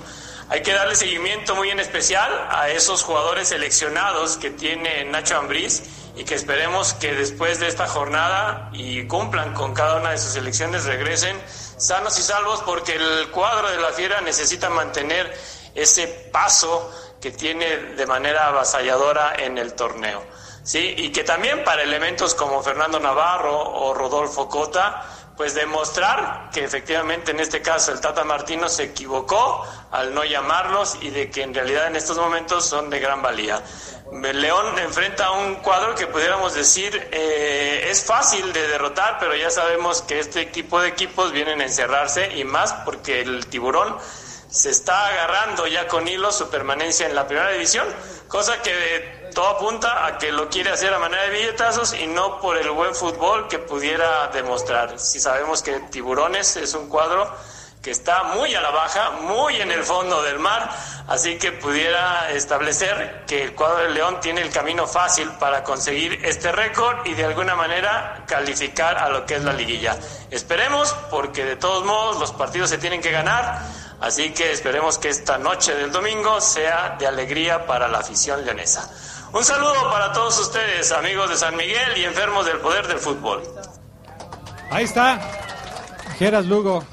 Hay 0.49 0.61
que 0.61 0.71
darle 0.71 0.95
seguimiento 0.95 1.55
muy 1.55 1.71
en 1.71 1.79
especial 1.79 2.31
a 2.49 2.69
esos 2.69 3.03
jugadores 3.03 3.49
seleccionados 3.49 4.37
que 4.37 4.51
tiene 4.51 5.03
Nacho 5.03 5.37
Ambriz 5.37 5.83
y 6.15 6.23
que 6.23 6.35
esperemos 6.35 6.93
que 6.93 7.13
después 7.13 7.59
de 7.59 7.67
esta 7.67 7.87
jornada 7.87 8.69
y 8.71 9.05
cumplan 9.07 9.53
con 9.53 9.73
cada 9.73 9.97
una 9.97 10.11
de 10.11 10.17
sus 10.19 10.31
selecciones 10.31 10.85
regresen 10.85 11.35
sanos 11.77 12.17
y 12.19 12.21
salvos 12.21 12.61
porque 12.63 12.95
el 12.95 13.29
cuadro 13.31 13.69
de 13.69 13.77
la 13.77 13.89
Fiera 13.89 14.21
necesita 14.21 14.69
mantener 14.69 15.35
ese 15.75 16.07
paso 16.31 16.91
que 17.21 17.31
tiene 17.31 17.77
de 17.95 18.05
manera 18.05 18.47
avasalladora 18.47 19.35
en 19.37 19.57
el 19.57 19.73
torneo. 19.73 20.23
¿sí? 20.63 20.93
Y 20.97 21.11
que 21.11 21.23
también 21.23 21.63
para 21.63 21.83
elementos 21.83 22.35
como 22.35 22.61
Fernando 22.61 22.99
Navarro 22.99 23.57
o 23.57 23.93
Rodolfo 23.93 24.49
Cota, 24.49 25.03
pues 25.37 25.53
demostrar 25.53 26.49
que 26.51 26.63
efectivamente 26.63 27.29
en 27.29 27.39
este 27.39 27.61
caso 27.61 27.91
el 27.91 28.01
Tata 28.01 28.23
Martino 28.23 28.67
se 28.67 28.85
equivocó 28.85 29.63
al 29.91 30.13
no 30.15 30.25
llamarlos 30.25 30.97
y 30.99 31.11
de 31.11 31.29
que 31.29 31.43
en 31.43 31.53
realidad 31.53 31.85
en 31.87 31.95
estos 31.95 32.17
momentos 32.17 32.65
son 32.65 32.89
de 32.89 32.99
gran 32.99 33.21
valía. 33.21 33.61
León 34.11 34.79
enfrenta 34.79 35.31
un 35.31 35.55
cuadro 35.57 35.93
que 35.93 36.07
pudiéramos 36.07 36.55
decir 36.55 37.07
eh, 37.11 37.87
es 37.89 38.03
fácil 38.03 38.51
de 38.51 38.67
derrotar, 38.67 39.17
pero 39.19 39.35
ya 39.35 39.51
sabemos 39.51 40.01
que 40.01 40.19
este 40.19 40.45
tipo 40.47 40.81
de 40.81 40.87
equipos 40.87 41.31
vienen 41.31 41.61
a 41.61 41.65
encerrarse 41.65 42.35
y 42.35 42.43
más 42.43 42.73
porque 42.83 43.21
el 43.21 43.45
tiburón 43.45 43.95
se 44.49 44.71
está 44.71 45.07
agarrando 45.07 45.67
ya 45.67 45.87
con 45.87 46.07
hilo 46.07 46.31
su 46.31 46.49
permanencia 46.49 47.05
en 47.05 47.13
la 47.13 47.27
primera 47.27 47.51
división, 47.51 47.85
cosa 48.27 48.61
que 48.61 49.16
todo 49.37 49.49
apunta 49.49 50.07
a 50.07 50.17
que 50.17 50.31
lo 50.31 50.49
quiere 50.49 50.71
hacer 50.71 50.91
a 50.91 50.97
manera 50.97 51.21
de 51.21 51.29
billetazos 51.29 51.93
y 51.93 52.07
no 52.07 52.41
por 52.41 52.57
el 52.57 52.71
buen 52.71 52.95
fútbol 52.95 53.47
que 53.47 53.59
pudiera 53.59 54.29
demostrar. 54.29 54.97
Si 54.97 55.19
sabemos 55.19 55.61
que 55.61 55.79
Tiburones 55.91 56.55
es 56.55 56.73
un 56.73 56.89
cuadro 56.89 57.31
que 57.79 57.91
está 57.91 58.23
muy 58.23 58.55
a 58.55 58.61
la 58.61 58.71
baja, 58.71 59.11
muy 59.11 59.61
en 59.61 59.69
el 59.69 59.83
fondo 59.83 60.23
del 60.23 60.39
mar, 60.39 60.75
así 61.07 61.37
que 61.37 61.51
pudiera 61.51 62.31
establecer 62.31 63.25
que 63.27 63.43
el 63.43 63.53
cuadro 63.53 63.83
de 63.83 63.91
León 63.91 64.19
tiene 64.21 64.41
el 64.41 64.49
camino 64.49 64.87
fácil 64.87 65.29
para 65.33 65.63
conseguir 65.63 66.19
este 66.25 66.51
récord 66.51 67.05
y 67.05 67.13
de 67.13 67.25
alguna 67.25 67.55
manera 67.55 68.23
calificar 68.25 68.97
a 68.97 69.07
lo 69.09 69.27
que 69.27 69.35
es 69.35 69.43
la 69.43 69.53
liguilla. 69.53 69.99
Esperemos, 70.31 70.93
porque 71.11 71.45
de 71.45 71.57
todos 71.57 71.85
modos 71.85 72.17
los 72.17 72.31
partidos 72.31 72.71
se 72.71 72.79
tienen 72.79 73.03
que 73.03 73.11
ganar, 73.11 73.61
así 74.01 74.31
que 74.31 74.51
esperemos 74.51 74.97
que 74.97 75.09
esta 75.09 75.37
noche 75.37 75.75
del 75.75 75.91
domingo 75.91 76.41
sea 76.41 76.95
de 76.97 77.05
alegría 77.05 77.67
para 77.67 77.87
la 77.87 77.99
afición 77.99 78.43
leonesa. 78.43 78.89
Un 79.33 79.43
saludo 79.43 79.73
para 79.91 80.11
todos 80.13 80.39
ustedes, 80.39 80.91
amigos 80.91 81.29
de 81.29 81.35
San 81.35 81.55
Miguel 81.55 81.97
y 81.97 82.03
enfermos 82.05 82.45
del 82.45 82.57
poder 82.59 82.87
del 82.87 82.97
fútbol. 82.97 83.43
Ahí 84.71 84.85
está. 84.85 85.19
Geras 86.17 86.45
Lugo. 86.45 86.83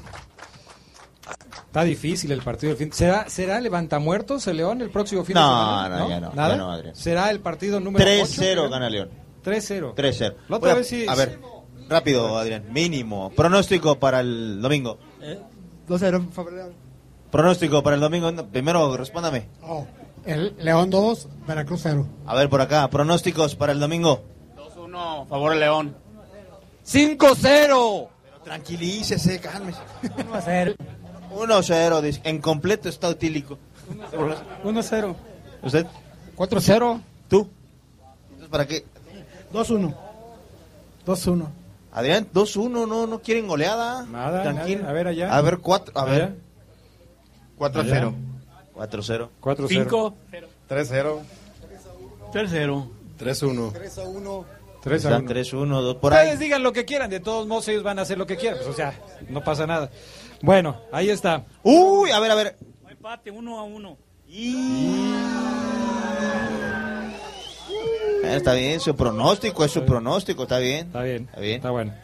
Está 1.66 1.82
difícil 1.84 2.30
el 2.32 2.42
partido 2.42 2.70
del 2.70 2.78
fin. 2.78 2.92
¿Será, 2.92 3.28
¿Será 3.28 3.60
levantamuertos 3.60 4.46
el 4.46 4.58
León 4.58 4.80
el 4.80 4.90
próximo 4.90 5.24
fin 5.24 5.34
No, 5.34 5.40
de 5.42 5.84
semana? 5.88 5.98
no, 5.98 6.08
ya 6.08 6.20
no, 6.20 6.32
¿Nada? 6.34 6.48
ya 6.50 6.56
no, 6.56 6.70
Adrián. 6.70 6.94
¿Será 6.94 7.30
el 7.30 7.40
partido 7.40 7.80
número 7.80 8.04
3-0 8.04 8.60
8? 8.62 8.70
gana 8.70 8.90
León. 8.90 9.10
3-0. 9.44 9.94
3-0. 9.94 10.20
La 10.20 10.34
Voy 10.48 10.56
otra 10.58 10.72
a- 10.72 10.74
vez 10.74 10.88
sí. 10.88 11.06
A 11.08 11.14
ver, 11.14 11.40
rápido, 11.88 12.38
Adrián. 12.38 12.66
Mínimo. 12.70 13.30
Pronóstico 13.34 13.98
para 13.98 14.20
el 14.20 14.60
domingo. 14.60 14.98
2-0 15.88 16.30
favor 16.30 16.52
León. 16.52 16.74
Pronóstico 17.30 17.82
para 17.82 17.94
el 17.96 18.00
domingo. 18.00 18.30
No, 18.30 18.46
Primero, 18.46 18.96
respóndame. 18.96 19.48
Oh, 19.62 19.84
el 20.26 20.54
León 20.58 20.90
2, 20.90 21.28
Veracruz 21.46 21.80
0. 21.82 22.06
A 22.26 22.34
ver, 22.34 22.48
por 22.48 22.60
acá. 22.60 22.88
Pronósticos 22.88 23.54
para 23.56 23.72
el 23.72 23.80
domingo. 23.80 24.22
2-1, 24.56 25.26
favor 25.28 25.54
León. 25.56 25.96
5-0. 26.86 28.08
Tranquilícese, 28.44 29.40
cálmese. 29.40 29.78
1-0. 30.02 30.76
1-0, 31.34 32.00
dice, 32.02 32.20
en 32.24 32.40
completo 32.40 32.88
estado 32.88 33.14
etílico. 33.14 33.58
1-0. 34.64 35.14
¿Usted? 35.62 35.86
4-0. 36.36 37.00
¿Tú? 37.28 37.48
Entonces, 38.28 38.48
¿Para 38.50 38.66
qué? 38.66 38.84
2-1. 39.52 39.94
2-1. 41.06 41.46
Adrián, 41.92 42.28
2-1, 42.34 42.88
no, 42.88 43.06
no 43.06 43.20
quieren 43.20 43.46
goleada. 43.46 44.04
Nada, 44.06 44.42
Tranquilo. 44.42 44.80
nada. 44.80 44.90
A 44.90 44.94
ver 44.94 45.06
allá. 45.08 45.36
A 45.36 45.40
ver, 45.40 45.58
4, 45.58 45.92
a 45.98 46.02
Allá. 46.02 46.12
ver. 46.12 46.38
4-0. 47.58 48.14
4-0. 48.76 49.28
4-0. 49.40 49.68
5. 49.68 50.14
3-0. 50.68 51.20
3-0. 52.30 52.88
3-1. 53.18 54.44
3 54.82 55.04
a 55.06 55.08
Están 55.08 55.24
1. 55.24 55.30
3-1, 55.30 55.80
dos 55.80 55.96
por 55.96 56.12
Ustedes 56.12 56.32
ahí. 56.32 56.36
digan 56.38 56.62
lo 56.62 56.72
que 56.74 56.84
quieran, 56.84 57.08
de 57.08 57.20
todos 57.20 57.46
modos 57.46 57.66
ellos 57.68 57.82
van 57.82 57.98
a 57.98 58.02
hacer 58.02 58.18
lo 58.18 58.26
que 58.26 58.36
quieran, 58.36 58.58
pues, 58.58 58.68
o 58.68 58.74
sea, 58.74 58.92
no 59.30 59.42
pasa 59.42 59.66
nada. 59.66 59.90
Bueno, 60.42 60.78
ahí 60.92 61.08
está. 61.08 61.44
Uy, 61.62 62.10
a 62.10 62.20
ver, 62.20 62.30
a 62.30 62.34
ver. 62.34 62.56
Empate 62.90 63.30
1 63.30 63.58
a 63.58 63.62
1. 63.62 63.98
Eh, 68.24 68.36
Está 68.36 68.52
bien, 68.54 68.80
su 68.80 68.94
pronóstico 68.96 69.64
es 69.64 69.70
su 69.70 69.84
pronóstico, 69.84 70.42
está 70.42 70.58
bien. 70.58 70.86
Está 70.88 71.02
bien, 71.02 71.24
Está 71.24 71.40
bien. 71.40 71.56
está 71.56 71.70
bueno. 71.70 71.94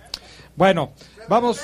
Bueno, 0.57 0.93
vamos. 1.29 1.61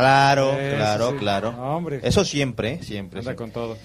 Claro, 0.00 0.56
claro, 0.76 1.10
sí. 1.10 1.16
claro. 1.18 1.52
No, 1.52 1.76
hombre. 1.76 2.00
Eso 2.02 2.24
siempre, 2.24 2.82
siempre. 2.82 3.20
Anda 3.20 3.30
siempre. 3.30 3.36
con 3.36 3.50
todo. 3.52 3.76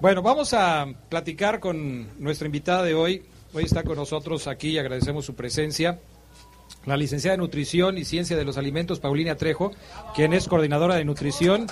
Bueno, 0.00 0.20
vamos 0.20 0.52
a 0.52 0.86
platicar 1.08 1.60
con 1.60 2.08
nuestra 2.22 2.44
invitada 2.46 2.82
de 2.82 2.94
hoy. 2.94 3.22
Hoy 3.54 3.64
está 3.64 3.82
con 3.82 3.96
nosotros 3.96 4.46
aquí 4.48 4.68
y 4.70 4.78
agradecemos 4.78 5.24
su 5.24 5.34
presencia. 5.34 5.98
La 6.84 6.98
licenciada 6.98 7.32
de 7.32 7.38
Nutrición 7.38 7.96
y 7.96 8.04
Ciencia 8.04 8.36
de 8.36 8.44
los 8.44 8.58
Alimentos, 8.58 9.00
Paulina 9.00 9.36
Trejo, 9.36 9.72
quien 10.14 10.34
es 10.34 10.46
coordinadora 10.46 10.96
de 10.96 11.04
nutrición. 11.06 11.66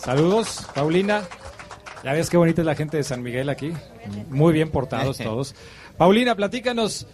Saludos, 0.00 0.66
Paulina. 0.74 1.24
Ya 2.02 2.12
ves 2.12 2.30
qué 2.30 2.38
bonita 2.38 2.62
es 2.62 2.66
la 2.66 2.74
gente 2.74 2.96
de 2.96 3.04
San 3.04 3.22
Miguel 3.22 3.50
aquí. 3.50 3.70
Muy 4.30 4.54
bien 4.54 4.70
portados 4.70 5.18
todos. 5.22 5.54
Paulina, 5.98 6.34
platícanos. 6.34 7.06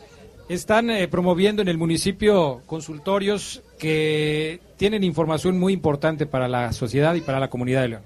Están 0.49 0.91
eh, 0.91 1.09
promoviendo 1.09 1.63
en 1.63 1.69
el 1.69 1.79
municipio 1.79 2.63
consultorios 2.67 3.64
que 3.85 4.61
tienen 4.79 5.05
información 5.05 5.59
muy 5.59 5.75
importante 5.75 6.25
para 6.25 6.49
la 6.49 6.73
sociedad 6.73 7.15
y 7.17 7.21
para 7.21 7.39
la 7.39 7.51
comunidad 7.51 7.83
de 7.83 7.89
León. 7.89 8.03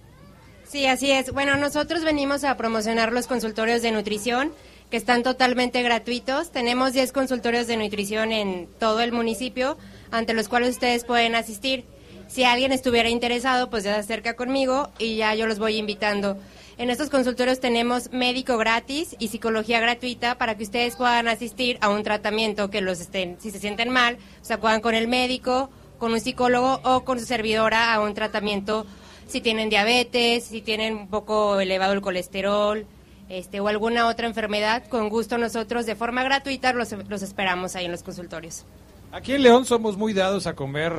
Sí, 0.65 0.87
así 0.87 1.13
es. 1.13 1.33
Bueno, 1.33 1.55
nosotros 1.57 2.03
venimos 2.03 2.43
a 2.43 2.57
promocionar 2.57 3.13
los 3.13 3.29
consultorios 3.29 3.81
de 3.81 3.93
nutrición 3.93 4.51
que 4.91 4.97
están 4.97 5.23
totalmente 5.23 5.81
gratuitos. 5.85 6.51
Tenemos 6.51 6.95
10 6.95 7.13
consultorios 7.13 7.69
de 7.69 7.77
nutrición 7.77 8.33
en 8.33 8.67
todo 8.81 8.99
el 8.99 9.13
municipio, 9.13 9.79
ante 10.11 10.35
los 10.35 10.49
cuales 10.49 10.71
ustedes 10.71 11.05
pueden 11.05 11.37
asistir. 11.37 11.85
Si 12.27 12.43
alguien 12.43 12.73
estuviera 12.73 13.09
interesado, 13.09 13.71
pues 13.71 13.85
ya 13.85 13.95
se 13.95 14.01
acerca 14.01 14.35
conmigo 14.35 14.91
y 14.99 15.15
ya 15.15 15.33
yo 15.37 15.47
los 15.47 15.61
voy 15.61 15.77
invitando. 15.77 16.37
En 16.79 16.91
estos 16.91 17.11
consultorios 17.11 17.59
tenemos 17.59 18.13
médico 18.13 18.57
gratis 18.57 19.17
y 19.19 19.29
psicología 19.29 19.81
gratuita 19.81 20.39
para 20.39 20.57
que 20.57 20.63
ustedes 20.63 20.95
puedan 20.95 21.27
asistir 21.27 21.77
a 21.81 21.89
un 21.89 22.05
tratamiento 22.05 22.71
que 22.71 22.81
los 22.81 23.01
estén, 23.01 23.37
si 23.41 23.51
se 23.51 23.59
sienten 23.59 23.89
mal, 23.89 24.17
o 24.41 24.45
sea, 24.45 24.61
puedan 24.61 24.81
con 24.81 24.95
el 24.95 25.09
médico, 25.09 25.71
con 25.99 26.13
un 26.13 26.21
psicólogo 26.21 26.81
o 26.85 27.03
con 27.05 27.19
su 27.19 27.27
servidora 27.27 27.93
a 27.93 28.01
un 28.01 28.15
tratamiento 28.15 28.87
si 29.27 29.41
tienen 29.41 29.71
diabetes, 29.71 30.45
si 30.45 30.63
tienen 30.63 30.95
un 30.95 31.09
poco 31.09 31.59
elevado 31.59 31.95
el 31.95 32.01
colesterol, 32.01 32.87
este, 33.29 33.59
o 33.59 33.67
alguna 33.67 34.07
otra 34.07 34.29
enfermedad, 34.29 34.87
con 34.87 35.09
gusto 35.09 35.37
nosotros 35.37 35.85
de 35.85 35.97
forma 35.97 36.23
gratuita 36.23 36.73
los, 36.75 36.93
los 37.09 37.23
esperamos 37.23 37.75
ahí 37.75 37.87
en 37.87 37.91
los 37.91 38.05
consultorios. 38.05 38.65
Aquí 39.11 39.33
en 39.33 39.43
León 39.43 39.65
somos 39.65 39.97
muy 39.97 40.13
dados 40.13 40.47
a 40.47 40.55
comer 40.55 40.93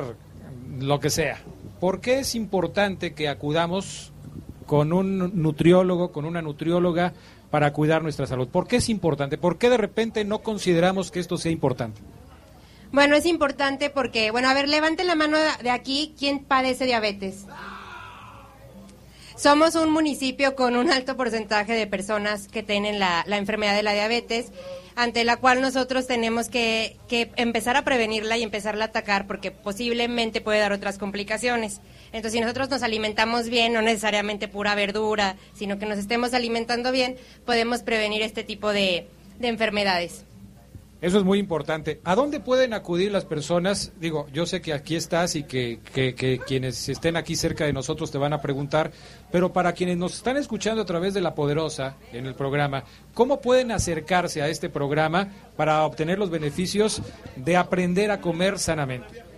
lo 0.78 1.00
que 1.00 1.08
sea. 1.08 1.40
¿Por 1.80 2.02
qué 2.02 2.18
es 2.18 2.34
importante 2.34 3.14
que 3.14 3.30
acudamos 3.30 4.12
con 4.70 4.92
un 4.92 5.42
nutriólogo, 5.42 6.12
con 6.12 6.24
una 6.24 6.42
nutrióloga 6.42 7.12
para 7.50 7.72
cuidar 7.72 8.04
nuestra 8.04 8.28
salud? 8.28 8.46
¿Por 8.46 8.68
qué 8.68 8.76
es 8.76 8.88
importante? 8.88 9.36
¿Por 9.36 9.58
qué 9.58 9.68
de 9.68 9.76
repente 9.76 10.24
no 10.24 10.44
consideramos 10.44 11.10
que 11.10 11.18
esto 11.18 11.38
sea 11.38 11.50
importante? 11.50 12.00
Bueno, 12.92 13.16
es 13.16 13.26
importante 13.26 13.90
porque, 13.90 14.30
bueno, 14.30 14.48
a 14.48 14.54
ver, 14.54 14.68
levante 14.68 15.02
la 15.02 15.16
mano 15.16 15.38
de 15.60 15.70
aquí, 15.70 16.14
¿quién 16.16 16.44
padece 16.44 16.86
diabetes? 16.86 17.46
Somos 19.34 19.74
un 19.74 19.90
municipio 19.90 20.54
con 20.54 20.76
un 20.76 20.88
alto 20.88 21.16
porcentaje 21.16 21.72
de 21.72 21.88
personas 21.88 22.46
que 22.46 22.62
tienen 22.62 23.00
la, 23.00 23.24
la 23.26 23.38
enfermedad 23.38 23.74
de 23.74 23.82
la 23.82 23.92
diabetes, 23.92 24.52
ante 24.94 25.24
la 25.24 25.38
cual 25.38 25.60
nosotros 25.60 26.06
tenemos 26.06 26.48
que, 26.48 26.96
que 27.08 27.32
empezar 27.34 27.76
a 27.76 27.82
prevenirla 27.82 28.36
y 28.36 28.44
empezarla 28.44 28.84
a 28.84 28.88
atacar 28.88 29.26
porque 29.26 29.50
posiblemente 29.50 30.40
puede 30.40 30.60
dar 30.60 30.72
otras 30.72 30.96
complicaciones. 30.96 31.80
Entonces, 32.12 32.32
si 32.32 32.40
nosotros 32.40 32.68
nos 32.70 32.82
alimentamos 32.82 33.48
bien, 33.48 33.72
no 33.72 33.82
necesariamente 33.82 34.48
pura 34.48 34.74
verdura, 34.74 35.36
sino 35.54 35.78
que 35.78 35.86
nos 35.86 35.98
estemos 35.98 36.34
alimentando 36.34 36.92
bien, 36.92 37.16
podemos 37.44 37.82
prevenir 37.82 38.22
este 38.22 38.44
tipo 38.44 38.72
de, 38.72 39.06
de 39.38 39.48
enfermedades. 39.48 40.24
Eso 41.00 41.16
es 41.16 41.24
muy 41.24 41.38
importante. 41.38 41.98
¿A 42.04 42.14
dónde 42.14 42.40
pueden 42.40 42.74
acudir 42.74 43.10
las 43.10 43.24
personas? 43.24 43.92
Digo, 43.98 44.26
yo 44.34 44.44
sé 44.44 44.60
que 44.60 44.74
aquí 44.74 44.96
estás 44.96 45.34
y 45.34 45.44
que, 45.44 45.80
que, 45.94 46.14
que, 46.14 46.38
quienes 46.38 46.90
estén 46.90 47.16
aquí 47.16 47.36
cerca 47.36 47.64
de 47.64 47.72
nosotros 47.72 48.10
te 48.10 48.18
van 48.18 48.34
a 48.34 48.42
preguntar, 48.42 48.92
pero 49.32 49.50
para 49.50 49.72
quienes 49.72 49.96
nos 49.96 50.16
están 50.16 50.36
escuchando 50.36 50.82
a 50.82 50.86
través 50.86 51.14
de 51.14 51.22
La 51.22 51.34
Poderosa 51.34 51.96
en 52.12 52.26
el 52.26 52.34
programa, 52.34 52.84
¿cómo 53.14 53.40
pueden 53.40 53.72
acercarse 53.72 54.42
a 54.42 54.48
este 54.48 54.68
programa 54.68 55.28
para 55.56 55.84
obtener 55.86 56.18
los 56.18 56.28
beneficios 56.28 57.00
de 57.34 57.56
aprender 57.56 58.10
a 58.10 58.20
comer 58.20 58.58
sanamente? 58.58 59.29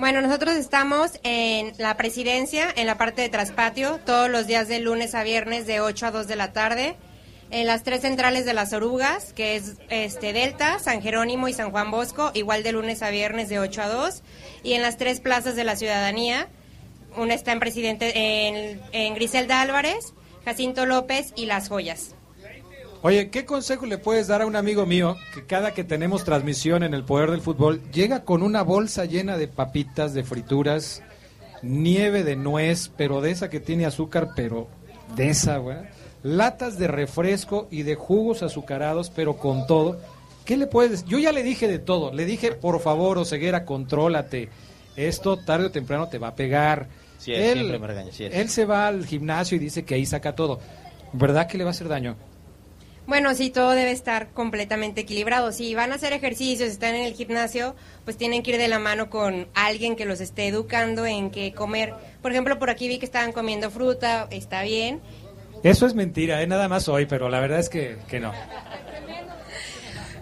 Bueno, 0.00 0.22
nosotros 0.22 0.56
estamos 0.56 1.20
en 1.24 1.74
la 1.76 1.98
presidencia, 1.98 2.72
en 2.74 2.86
la 2.86 2.96
parte 2.96 3.20
de 3.20 3.28
traspatio, 3.28 4.00
todos 4.06 4.30
los 4.30 4.46
días 4.46 4.66
de 4.66 4.80
lunes 4.80 5.14
a 5.14 5.22
viernes 5.24 5.66
de 5.66 5.82
8 5.82 6.06
a 6.06 6.10
2 6.10 6.26
de 6.26 6.36
la 6.36 6.54
tarde 6.54 6.96
en 7.50 7.66
las 7.66 7.82
tres 7.82 8.00
centrales 8.00 8.46
de 8.46 8.54
las 8.54 8.72
orugas, 8.72 9.34
que 9.34 9.56
es 9.56 9.74
este 9.90 10.32
Delta, 10.32 10.78
San 10.78 11.02
Jerónimo 11.02 11.48
y 11.48 11.52
San 11.52 11.70
Juan 11.70 11.90
Bosco, 11.90 12.30
igual 12.32 12.62
de 12.62 12.72
lunes 12.72 13.02
a 13.02 13.10
viernes 13.10 13.50
de 13.50 13.58
8 13.58 13.82
a 13.82 13.88
2, 13.88 14.22
y 14.62 14.72
en 14.72 14.80
las 14.80 14.96
tres 14.96 15.20
plazas 15.20 15.54
de 15.54 15.64
la 15.64 15.76
ciudadanía, 15.76 16.48
una 17.18 17.34
está 17.34 17.52
en 17.52 17.60
Presidente 17.60 18.46
en, 18.48 18.80
en 18.92 19.14
Griselda 19.14 19.60
Álvarez, 19.60 20.14
Jacinto 20.46 20.86
López 20.86 21.34
y 21.36 21.44
Las 21.44 21.68
Joyas. 21.68 22.14
Oye, 23.02 23.30
¿qué 23.30 23.46
consejo 23.46 23.86
le 23.86 23.96
puedes 23.96 24.26
dar 24.28 24.42
a 24.42 24.46
un 24.46 24.56
amigo 24.56 24.84
mío 24.84 25.16
que 25.32 25.46
cada 25.46 25.72
que 25.72 25.84
tenemos 25.84 26.24
transmisión 26.24 26.82
en 26.82 26.92
el 26.92 27.04
Poder 27.04 27.30
del 27.30 27.40
Fútbol 27.40 27.80
llega 27.92 28.24
con 28.24 28.42
una 28.42 28.62
bolsa 28.62 29.06
llena 29.06 29.38
de 29.38 29.48
papitas, 29.48 30.12
de 30.12 30.22
frituras, 30.22 31.02
nieve 31.62 32.24
de 32.24 32.36
nuez, 32.36 32.90
pero 32.98 33.22
de 33.22 33.30
esa 33.30 33.48
que 33.48 33.58
tiene 33.58 33.86
azúcar, 33.86 34.32
pero 34.36 34.68
de 35.16 35.30
esa, 35.30 35.56
güey? 35.56 35.78
latas 36.22 36.78
de 36.78 36.88
refresco 36.88 37.68
y 37.70 37.82
de 37.82 37.94
jugos 37.94 38.42
azucarados, 38.42 39.10
pero 39.10 39.36
con 39.36 39.66
todo. 39.66 39.98
¿Qué 40.44 40.56
le 40.56 40.66
puedes 40.66 41.04
Yo 41.04 41.18
ya 41.18 41.32
le 41.32 41.42
dije 41.42 41.68
de 41.68 41.78
todo. 41.78 42.12
Le 42.12 42.24
dije, 42.24 42.52
por 42.52 42.80
favor, 42.80 43.18
Oseguera, 43.18 43.64
contrólate. 43.64 44.48
Esto 44.96 45.36
tarde 45.36 45.66
o 45.66 45.70
temprano 45.70 46.08
te 46.08 46.18
va 46.18 46.28
a 46.28 46.34
pegar. 46.34 46.88
Sí, 47.18 47.32
él, 47.32 47.54
siempre 47.54 47.78
me 47.78 47.86
regaña, 47.86 48.12
sí, 48.12 48.24
él 48.24 48.48
se 48.48 48.64
va 48.64 48.86
al 48.86 49.04
gimnasio 49.04 49.56
y 49.56 49.58
dice 49.58 49.84
que 49.84 49.94
ahí 49.94 50.06
saca 50.06 50.34
todo. 50.34 50.58
¿Verdad 51.12 51.46
que 51.46 51.58
le 51.58 51.64
va 51.64 51.70
a 51.70 51.72
hacer 51.72 51.88
daño? 51.88 52.16
Bueno, 53.10 53.34
sí, 53.34 53.50
todo 53.50 53.72
debe 53.72 53.90
estar 53.90 54.28
completamente 54.28 55.00
equilibrado. 55.00 55.50
Si 55.50 55.74
van 55.74 55.90
a 55.90 55.96
hacer 55.96 56.12
ejercicios, 56.12 56.70
están 56.70 56.94
en 56.94 57.06
el 57.06 57.14
gimnasio, 57.14 57.74
pues 58.04 58.16
tienen 58.16 58.44
que 58.44 58.52
ir 58.52 58.58
de 58.58 58.68
la 58.68 58.78
mano 58.78 59.10
con 59.10 59.48
alguien 59.52 59.96
que 59.96 60.04
los 60.04 60.20
esté 60.20 60.46
educando 60.46 61.04
en 61.04 61.32
qué 61.32 61.52
comer. 61.52 61.92
Por 62.22 62.30
ejemplo, 62.30 62.60
por 62.60 62.70
aquí 62.70 62.86
vi 62.86 63.00
que 63.00 63.06
estaban 63.06 63.32
comiendo 63.32 63.68
fruta, 63.68 64.28
está 64.30 64.62
bien, 64.62 65.00
eso 65.64 65.86
es 65.86 65.94
mentira, 65.94 66.40
¿eh? 66.40 66.46
nada 66.46 66.68
más 66.68 66.88
hoy, 66.88 67.06
pero 67.06 67.28
la 67.28 67.40
verdad 67.40 67.58
es 67.58 67.68
que, 67.68 67.96
que 68.08 68.20
no. 68.20 68.32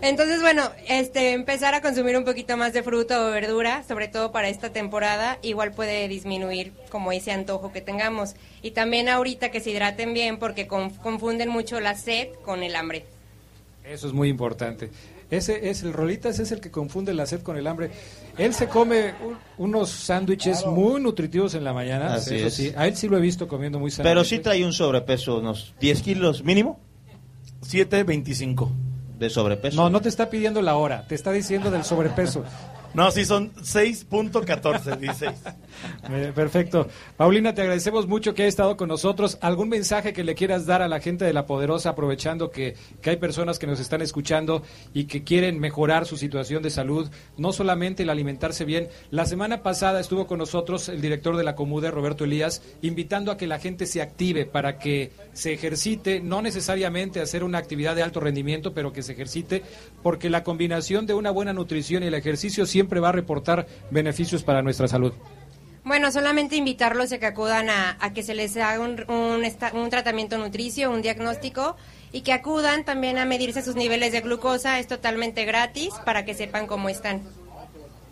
Entonces, 0.00 0.40
bueno, 0.40 0.62
este, 0.86 1.32
empezar 1.32 1.74
a 1.74 1.82
consumir 1.82 2.16
un 2.16 2.24
poquito 2.24 2.56
más 2.56 2.72
de 2.72 2.84
fruta 2.84 3.26
o 3.26 3.32
verdura, 3.32 3.82
sobre 3.86 4.06
todo 4.06 4.30
para 4.30 4.48
esta 4.48 4.70
temporada, 4.70 5.38
igual 5.42 5.72
puede 5.72 6.06
disminuir 6.06 6.72
como 6.88 7.10
ese 7.10 7.32
antojo 7.32 7.72
que 7.72 7.80
tengamos. 7.80 8.34
Y 8.62 8.70
también 8.70 9.08
ahorita 9.08 9.50
que 9.50 9.60
se 9.60 9.70
hidraten 9.70 10.14
bien 10.14 10.38
porque 10.38 10.68
confunden 10.68 11.48
mucho 11.48 11.80
la 11.80 11.96
sed 11.96 12.28
con 12.44 12.62
el 12.62 12.76
hambre. 12.76 13.06
Eso 13.84 14.06
es 14.06 14.12
muy 14.12 14.28
importante. 14.28 14.90
Ese 15.30 15.68
es 15.68 15.82
el 15.82 15.92
Rolitas, 15.92 16.38
es 16.38 16.52
el 16.52 16.60
que 16.60 16.70
confunde 16.70 17.12
la 17.12 17.26
sed 17.26 17.42
con 17.42 17.56
el 17.56 17.66
hambre. 17.66 17.90
Él 18.38 18.54
se 18.54 18.68
come 18.68 19.14
unos 19.58 19.90
sándwiches 19.90 20.64
muy 20.64 21.00
nutritivos 21.00 21.54
en 21.54 21.64
la 21.64 21.72
mañana. 21.72 22.16
eso 22.16 22.50
sí. 22.50 22.72
A 22.76 22.86
él 22.86 22.96
sí 22.96 23.08
lo 23.08 23.18
he 23.18 23.20
visto 23.20 23.48
comiendo 23.48 23.80
muy 23.80 23.90
sano. 23.90 24.08
Pero 24.08 24.22
sí 24.22 24.38
trae 24.38 24.64
un 24.64 24.72
sobrepeso, 24.72 25.38
unos 25.38 25.74
10 25.80 26.02
kilos 26.02 26.44
mínimo. 26.44 26.78
7.25. 27.62 28.87
¿De 29.18 29.28
sobrepeso? 29.30 29.76
No, 29.76 29.90
no 29.90 30.00
te 30.00 30.08
está 30.08 30.30
pidiendo 30.30 30.62
la 30.62 30.76
hora, 30.76 31.04
te 31.08 31.14
está 31.14 31.32
diciendo 31.32 31.70
del 31.70 31.84
sobrepeso. 31.84 32.44
No, 32.94 33.10
sí, 33.10 33.24
son 33.26 33.52
6.14, 33.54 34.96
16. 34.96 35.32
Perfecto. 36.34 36.88
Paulina, 37.16 37.54
te 37.54 37.60
agradecemos 37.60 38.06
mucho 38.06 38.34
que 38.34 38.42
hayas 38.42 38.52
estado 38.52 38.76
con 38.76 38.88
nosotros. 38.88 39.38
¿Algún 39.42 39.68
mensaje 39.68 40.14
que 40.14 40.24
le 40.24 40.34
quieras 40.34 40.64
dar 40.64 40.80
a 40.80 40.88
la 40.88 40.98
gente 41.00 41.24
de 41.24 41.34
La 41.34 41.44
Poderosa, 41.44 41.90
aprovechando 41.90 42.50
que, 42.50 42.76
que 43.02 43.10
hay 43.10 43.16
personas 43.16 43.58
que 43.58 43.66
nos 43.66 43.78
están 43.78 44.00
escuchando 44.00 44.62
y 44.94 45.04
que 45.04 45.22
quieren 45.22 45.60
mejorar 45.60 46.06
su 46.06 46.16
situación 46.16 46.62
de 46.62 46.70
salud, 46.70 47.10
no 47.36 47.52
solamente 47.52 48.04
el 48.04 48.10
alimentarse 48.10 48.64
bien? 48.64 48.88
La 49.10 49.26
semana 49.26 49.62
pasada 49.62 50.00
estuvo 50.00 50.26
con 50.26 50.38
nosotros 50.38 50.88
el 50.88 51.02
director 51.02 51.36
de 51.36 51.44
la 51.44 51.54
Comude, 51.54 51.90
Roberto 51.90 52.24
Elías, 52.24 52.62
invitando 52.80 53.30
a 53.30 53.36
que 53.36 53.46
la 53.46 53.58
gente 53.58 53.86
se 53.86 54.00
active 54.00 54.46
para 54.46 54.78
que 54.78 55.12
se 55.38 55.52
ejercite, 55.52 56.18
no 56.18 56.42
necesariamente 56.42 57.20
hacer 57.20 57.44
una 57.44 57.58
actividad 57.58 57.94
de 57.94 58.02
alto 58.02 58.18
rendimiento, 58.18 58.74
pero 58.74 58.92
que 58.92 59.04
se 59.04 59.12
ejercite, 59.12 59.62
porque 60.02 60.30
la 60.30 60.42
combinación 60.42 61.06
de 61.06 61.14
una 61.14 61.30
buena 61.30 61.52
nutrición 61.52 62.02
y 62.02 62.06
el 62.06 62.14
ejercicio 62.14 62.66
siempre 62.66 62.98
va 62.98 63.10
a 63.10 63.12
reportar 63.12 63.68
beneficios 63.92 64.42
para 64.42 64.62
nuestra 64.62 64.88
salud. 64.88 65.12
Bueno, 65.84 66.10
solamente 66.10 66.56
invitarlos 66.56 67.12
a 67.12 67.18
que 67.18 67.26
acudan 67.26 67.70
a, 67.70 68.12
que 68.12 68.24
se 68.24 68.34
les 68.34 68.56
haga 68.56 68.80
un, 68.80 69.04
un, 69.08 69.90
tratamiento 69.90 70.38
nutricio, 70.38 70.90
un 70.90 71.02
diagnóstico 71.02 71.76
y 72.10 72.22
que 72.22 72.32
acudan 72.32 72.84
también 72.84 73.16
a 73.16 73.24
medirse 73.24 73.62
sus 73.62 73.76
niveles 73.76 74.10
de 74.10 74.20
glucosa. 74.22 74.80
Es 74.80 74.88
totalmente 74.88 75.44
gratis 75.44 75.90
para 76.04 76.24
que 76.24 76.34
sepan 76.34 76.66
cómo 76.66 76.88
están. 76.88 77.22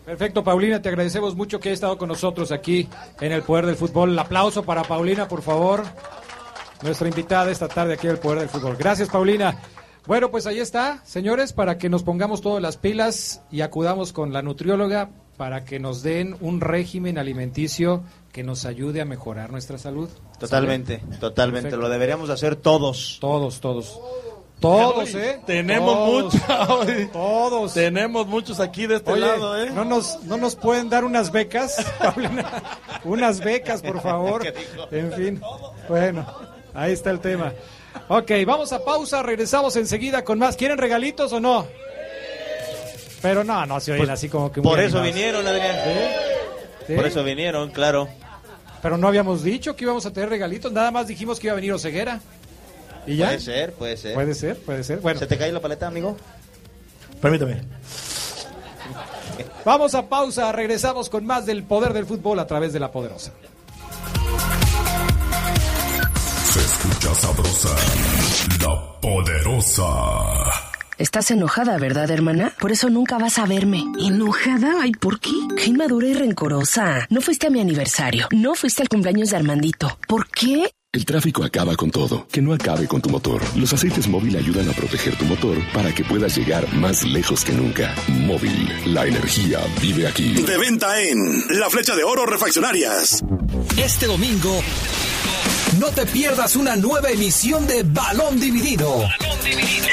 Perfecto, 0.05 0.45
Paulina, 0.45 0.81
te 0.81 0.87
agradecemos 0.87 1.35
mucho 1.35 1.59
que 1.59 1.67
hayas 1.67 1.79
estado 1.79 1.97
con 1.97 2.07
nosotros 2.07 2.53
aquí 2.53 2.87
en 3.19 3.33
el 3.33 3.43
Poder 3.43 3.65
del 3.65 3.75
Fútbol. 3.75 4.11
El 4.11 4.19
aplauso 4.19 4.63
para 4.63 4.83
Paulina, 4.83 5.27
por 5.27 5.41
favor. 5.41 5.83
Nuestra 6.83 7.07
invitada 7.07 7.51
esta 7.51 7.67
tarde 7.67 7.93
aquí 7.93 8.07
en 8.07 8.13
el 8.13 8.19
Poder 8.19 8.39
del 8.39 8.49
Fútbol. 8.49 8.75
Gracias, 8.77 9.09
Paulina. 9.09 9.59
Bueno, 10.05 10.31
pues 10.31 10.47
ahí 10.47 10.59
está, 10.59 11.01
señores, 11.03 11.51
para 11.51 11.77
que 11.77 11.89
nos 11.89 12.03
pongamos 12.03 12.41
todas 12.41 12.61
las 12.61 12.77
pilas 12.77 13.41
y 13.51 13.61
acudamos 13.61 14.13
con 14.13 14.31
la 14.31 14.41
nutrióloga 14.41 15.09
para 15.35 15.65
que 15.65 15.79
nos 15.79 16.01
den 16.01 16.37
un 16.39 16.61
régimen 16.61 17.17
alimenticio 17.17 18.03
que 18.31 18.43
nos 18.43 18.65
ayude 18.65 19.01
a 19.01 19.05
mejorar 19.05 19.51
nuestra 19.51 19.77
salud. 19.77 20.09
Totalmente, 20.39 21.01
totalmente. 21.19 21.75
Lo 21.75 21.89
deberíamos 21.89 22.29
hacer 22.29 22.55
todos. 22.55 23.17
Todos, 23.19 23.59
todos. 23.59 23.99
Todos, 24.59 25.13
¿eh? 25.13 25.39
Tenemos 25.45 25.95
muchos. 26.07 26.41
Todos. 27.13 27.73
Tenemos 27.73 28.25
muchos 28.25 28.59
aquí 28.59 28.87
de 28.87 28.95
este 28.95 29.15
lado, 29.15 29.61
¿eh? 29.61 29.69
¿no 29.69 29.85
nos, 29.85 30.23
¿No 30.23 30.37
nos 30.37 30.55
pueden 30.55 30.89
dar 30.89 31.03
unas 31.03 31.31
becas, 31.31 31.85
unas 33.03 33.39
becas, 33.39 33.83
por 33.83 34.01
favor. 34.01 34.41
En 34.89 35.11
fin. 35.13 35.41
Bueno, 35.87 36.25
ahí 36.77 36.93
está 36.93 37.11
el 37.11 37.19
tema. 37.19 37.53
Ok, 38.07 38.31
vamos 38.45 38.71
a 38.71 38.85
pausa, 38.85 39.23
regresamos 39.23 39.75
enseguida 39.75 40.23
con 40.23 40.39
más. 40.39 40.55
¿Quieren 40.55 40.77
regalitos 40.77 41.33
o 41.33 41.39
no? 41.39 41.67
Pero 43.21 43.43
no, 43.43 43.65
no 43.65 43.79
se 43.79 43.91
oyen 43.91 44.05
pues, 44.05 44.13
así 44.13 44.29
como 44.29 44.51
que... 44.51 44.61
Por 44.61 44.79
eso 44.79 45.01
vinieron, 45.01 45.45
Adrián. 45.45 45.75
Por 46.95 47.05
eso 47.05 47.23
vinieron, 47.23 47.71
claro. 47.71 48.07
Pero 48.81 48.97
no 48.97 49.07
habíamos 49.07 49.43
dicho 49.43 49.75
que 49.75 49.83
íbamos 49.83 50.05
a 50.05 50.13
tener 50.13 50.29
regalitos, 50.29 50.71
nada 50.71 50.91
más 50.91 51.07
dijimos 51.07 51.39
que 51.39 51.47
iba 51.47 51.53
a 51.53 51.55
venir 51.55 51.73
Oseguera. 51.73 52.21
¿Y 53.07 53.17
ya? 53.17 53.27
Puede 53.27 53.39
ser, 53.39 53.73
puede 53.73 53.97
ser. 53.97 54.13
Puede 54.13 54.35
ser, 54.35 54.57
puede 54.57 54.83
ser. 54.83 54.99
Bueno. 54.99 55.19
¿Se 55.19 55.27
te 55.27 55.37
cae 55.37 55.51
la 55.51 55.59
paleta, 55.59 55.87
amigo? 55.87 56.15
Permítame. 57.19 57.61
Vamos 59.65 59.95
a 59.95 60.07
pausa, 60.07 60.51
regresamos 60.51 61.09
con 61.09 61.25
más 61.25 61.45
del 61.45 61.63
poder 61.63 61.93
del 61.93 62.05
fútbol 62.05 62.39
a 62.39 62.45
través 62.45 62.71
de 62.71 62.79
la 62.79 62.91
poderosa. 62.91 63.33
Escucha 67.07 67.15
sabrosa, 67.15 67.75
la 68.61 68.99
poderosa. 69.01 69.83
Estás 70.97 71.29
enojada, 71.31 71.77
¿verdad, 71.77 72.09
hermana? 72.09 72.53
Por 72.59 72.71
eso 72.71 72.89
nunca 72.89 73.17
vas 73.19 73.37
a 73.37 73.45
verme. 73.45 73.83
¿Enojada? 73.99 74.81
Ay, 74.81 74.91
¿por 74.93 75.19
qué? 75.19 75.31
Qué 75.55 75.65
inmadura 75.65 76.07
y 76.07 76.13
rencorosa. 76.13 77.05
No 77.09 77.21
fuiste 77.21 77.47
a 77.47 77.49
mi 77.51 77.59
aniversario. 77.61 78.27
No 78.31 78.55
fuiste 78.55 78.81
al 78.81 78.89
cumpleaños 78.89 79.29
de 79.29 79.37
Armandito. 79.37 79.99
¿Por 80.07 80.27
qué? 80.27 80.71
El 80.91 81.05
tráfico 81.05 81.43
acaba 81.43 81.75
con 81.75 81.91
todo. 81.91 82.27
Que 82.31 82.41
no 82.41 82.51
acabe 82.53 82.87
con 82.87 82.99
tu 82.99 83.09
motor. 83.09 83.41
Los 83.55 83.71
aceites 83.73 84.07
móvil 84.07 84.35
ayudan 84.35 84.67
a 84.69 84.73
proteger 84.73 85.15
tu 85.15 85.25
motor 85.25 85.55
para 85.71 85.93
que 85.93 86.03
puedas 86.03 86.35
llegar 86.35 86.67
más 86.73 87.03
lejos 87.03 87.45
que 87.45 87.51
nunca. 87.51 87.93
Móvil, 88.07 88.67
la 88.85 89.05
energía 89.05 89.59
vive 89.79 90.07
aquí. 90.07 90.33
De 90.33 90.57
venta 90.57 90.99
en 90.99 91.59
La 91.59 91.69
Flecha 91.69 91.95
de 91.95 92.03
Oro 92.03 92.25
Refaccionarias. 92.25 93.23
Este 93.77 94.07
domingo, 94.07 94.63
no 95.79 95.87
te 95.87 96.05
pierdas 96.05 96.55
una 96.55 96.75
nueva 96.75 97.09
emisión 97.09 97.67
de 97.67 97.83
Balón 97.83 98.39
Dividido. 98.39 98.99
Balón 98.99 99.37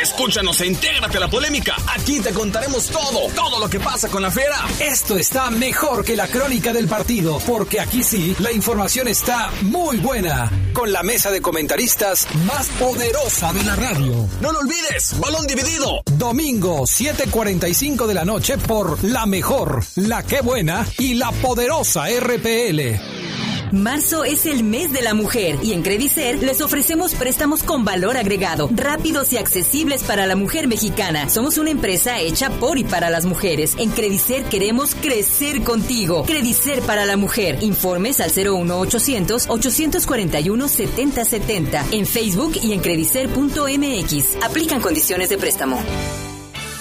Escúchanos 0.02 0.60
e 0.60 0.66
intégrate 0.66 1.16
a 1.18 1.20
la 1.20 1.28
polémica. 1.28 1.74
Aquí 1.88 2.20
te 2.20 2.30
contaremos 2.30 2.88
todo, 2.88 3.28
todo 3.34 3.60
lo 3.60 3.68
que 3.68 3.80
pasa 3.80 4.08
con 4.08 4.22
la 4.22 4.30
fiera. 4.30 4.56
Esto 4.80 5.16
está 5.16 5.50
mejor 5.50 6.04
que 6.04 6.16
la 6.16 6.26
crónica 6.28 6.72
del 6.72 6.88
partido, 6.88 7.38
porque 7.46 7.80
aquí 7.80 8.02
sí, 8.02 8.34
la 8.38 8.52
información 8.52 9.08
está 9.08 9.50
muy 9.62 9.98
buena. 9.98 10.50
Con 10.72 10.92
la 10.92 11.02
mesa 11.02 11.30
de 11.30 11.40
comentaristas 11.40 12.26
más 12.46 12.66
poderosa 12.80 13.52
de 13.52 13.64
la 13.64 13.76
radio. 13.76 14.28
No 14.40 14.52
lo 14.52 14.60
olvides, 14.60 15.18
balón 15.18 15.46
dividido. 15.46 16.02
Domingo, 16.18 16.84
7:45 16.86 18.06
de 18.06 18.14
la 18.14 18.24
noche 18.24 18.58
por 18.58 19.02
La 19.04 19.26
Mejor, 19.26 19.84
La 19.96 20.22
Qué 20.22 20.40
Buena 20.40 20.86
y 20.98 21.14
La 21.14 21.30
Poderosa 21.30 22.08
RPL. 22.08 23.53
Marzo 23.74 24.22
es 24.22 24.46
el 24.46 24.62
mes 24.62 24.92
de 24.92 25.02
la 25.02 25.14
mujer 25.14 25.58
y 25.60 25.72
en 25.72 25.82
Credicer 25.82 26.40
les 26.42 26.60
ofrecemos 26.60 27.14
préstamos 27.14 27.64
con 27.64 27.84
valor 27.84 28.16
agregado, 28.16 28.70
rápidos 28.72 29.32
y 29.32 29.36
accesibles 29.36 30.04
para 30.04 30.26
la 30.26 30.36
mujer 30.36 30.68
mexicana. 30.68 31.28
Somos 31.28 31.58
una 31.58 31.70
empresa 31.70 32.20
hecha 32.20 32.50
por 32.50 32.78
y 32.78 32.84
para 32.84 33.10
las 33.10 33.24
mujeres. 33.24 33.74
En 33.78 33.90
Credicer 33.90 34.44
queremos 34.44 34.94
crecer 34.94 35.62
contigo. 35.62 36.24
Credicer 36.24 36.82
para 36.82 37.04
la 37.04 37.16
mujer. 37.16 37.58
Informes 37.62 38.20
al 38.20 38.30
01800 38.30 39.46
841 39.48 40.68
7070 40.68 41.86
en 41.90 42.06
Facebook 42.06 42.52
y 42.62 42.72
en 42.74 42.80
credicer.mx. 42.80 44.44
Aplican 44.44 44.80
condiciones 44.80 45.28
de 45.30 45.38
préstamo. 45.38 45.82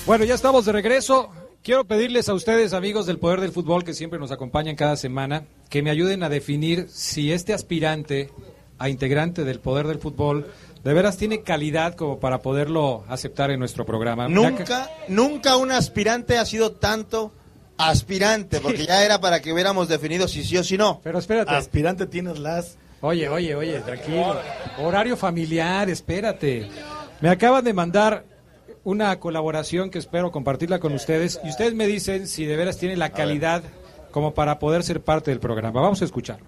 Bueno, 0.06 0.26
ya 0.26 0.36
estamos 0.36 0.66
de 0.66 0.74
regreso. 0.74 1.30
Quiero 1.64 1.86
pedirles 1.86 2.28
a 2.28 2.34
ustedes, 2.34 2.74
amigos 2.74 3.06
del 3.06 3.20
Poder 3.20 3.40
del 3.40 3.54
Fútbol, 3.54 3.86
que 3.86 3.94
siempre 3.94 4.20
nos 4.20 4.32
acompañan 4.32 4.76
cada 4.76 4.98
semana, 4.98 5.46
que 5.70 5.82
me 5.82 5.92
ayuden 5.92 6.24
a 6.24 6.30
definir 6.30 6.88
si 6.90 7.32
este 7.32 7.54
aspirante 7.54 8.30
a 8.80 8.90
integrante 8.90 9.46
del 9.46 9.62
Poder 9.62 9.88
del 9.88 10.00
Fútbol 10.00 10.52
de 10.84 10.94
veras 10.94 11.16
tiene 11.16 11.42
calidad 11.42 11.96
como 11.96 12.20
para 12.20 12.40
poderlo 12.42 13.06
aceptar 13.08 13.50
en 13.50 13.60
nuestro 13.60 13.86
programa. 13.86 14.28
Nunca, 14.28 14.92
nunca 15.08 15.56
un 15.56 15.72
aspirante 15.72 16.38
ha 16.38 16.46
sido 16.46 16.74
tanto 16.74 17.32
aspirante, 17.78 18.60
porque 18.60 18.86
ya 18.88 19.06
era 19.06 19.22
para 19.22 19.42
que 19.42 19.54
hubiéramos 19.54 19.88
definido 19.88 20.28
si 20.28 20.44
sí 20.44 20.58
o 20.58 20.66
si 20.66 20.78
no. 20.78 21.00
Pero 21.02 21.18
espérate. 21.18 21.52
Aspirante 21.52 22.08
tienes 22.08 22.40
las... 22.40 22.78
Oye, 23.00 23.30
oye, 23.30 23.56
oye, 23.56 23.80
tranquilo. 23.80 24.36
Horario 24.80 25.16
familiar, 25.16 25.90
espérate. 25.90 26.68
Me 27.22 27.30
acaban 27.30 27.64
de 27.64 27.74
mandar 27.74 28.33
una 28.84 29.20
colaboración 29.20 29.90
que 29.90 30.00
espero 30.00 30.32
compartirla 30.32 30.80
con 30.80 30.94
ustedes 30.94 31.40
y 31.44 31.50
ustedes 31.50 31.74
me 31.74 31.88
dicen 31.88 32.28
si 32.28 32.46
de 32.46 32.56
veras 32.56 32.78
tiene 32.78 32.98
la 32.98 33.10
calidad 33.12 33.64
como 34.12 34.34
para 34.34 34.60
poder 34.60 34.84
ser 34.84 35.02
parte 35.02 35.32
del 35.32 35.40
programa. 35.40 35.82
Vamos 35.82 36.02
a 36.02 36.06
escucharlo. 36.06 36.46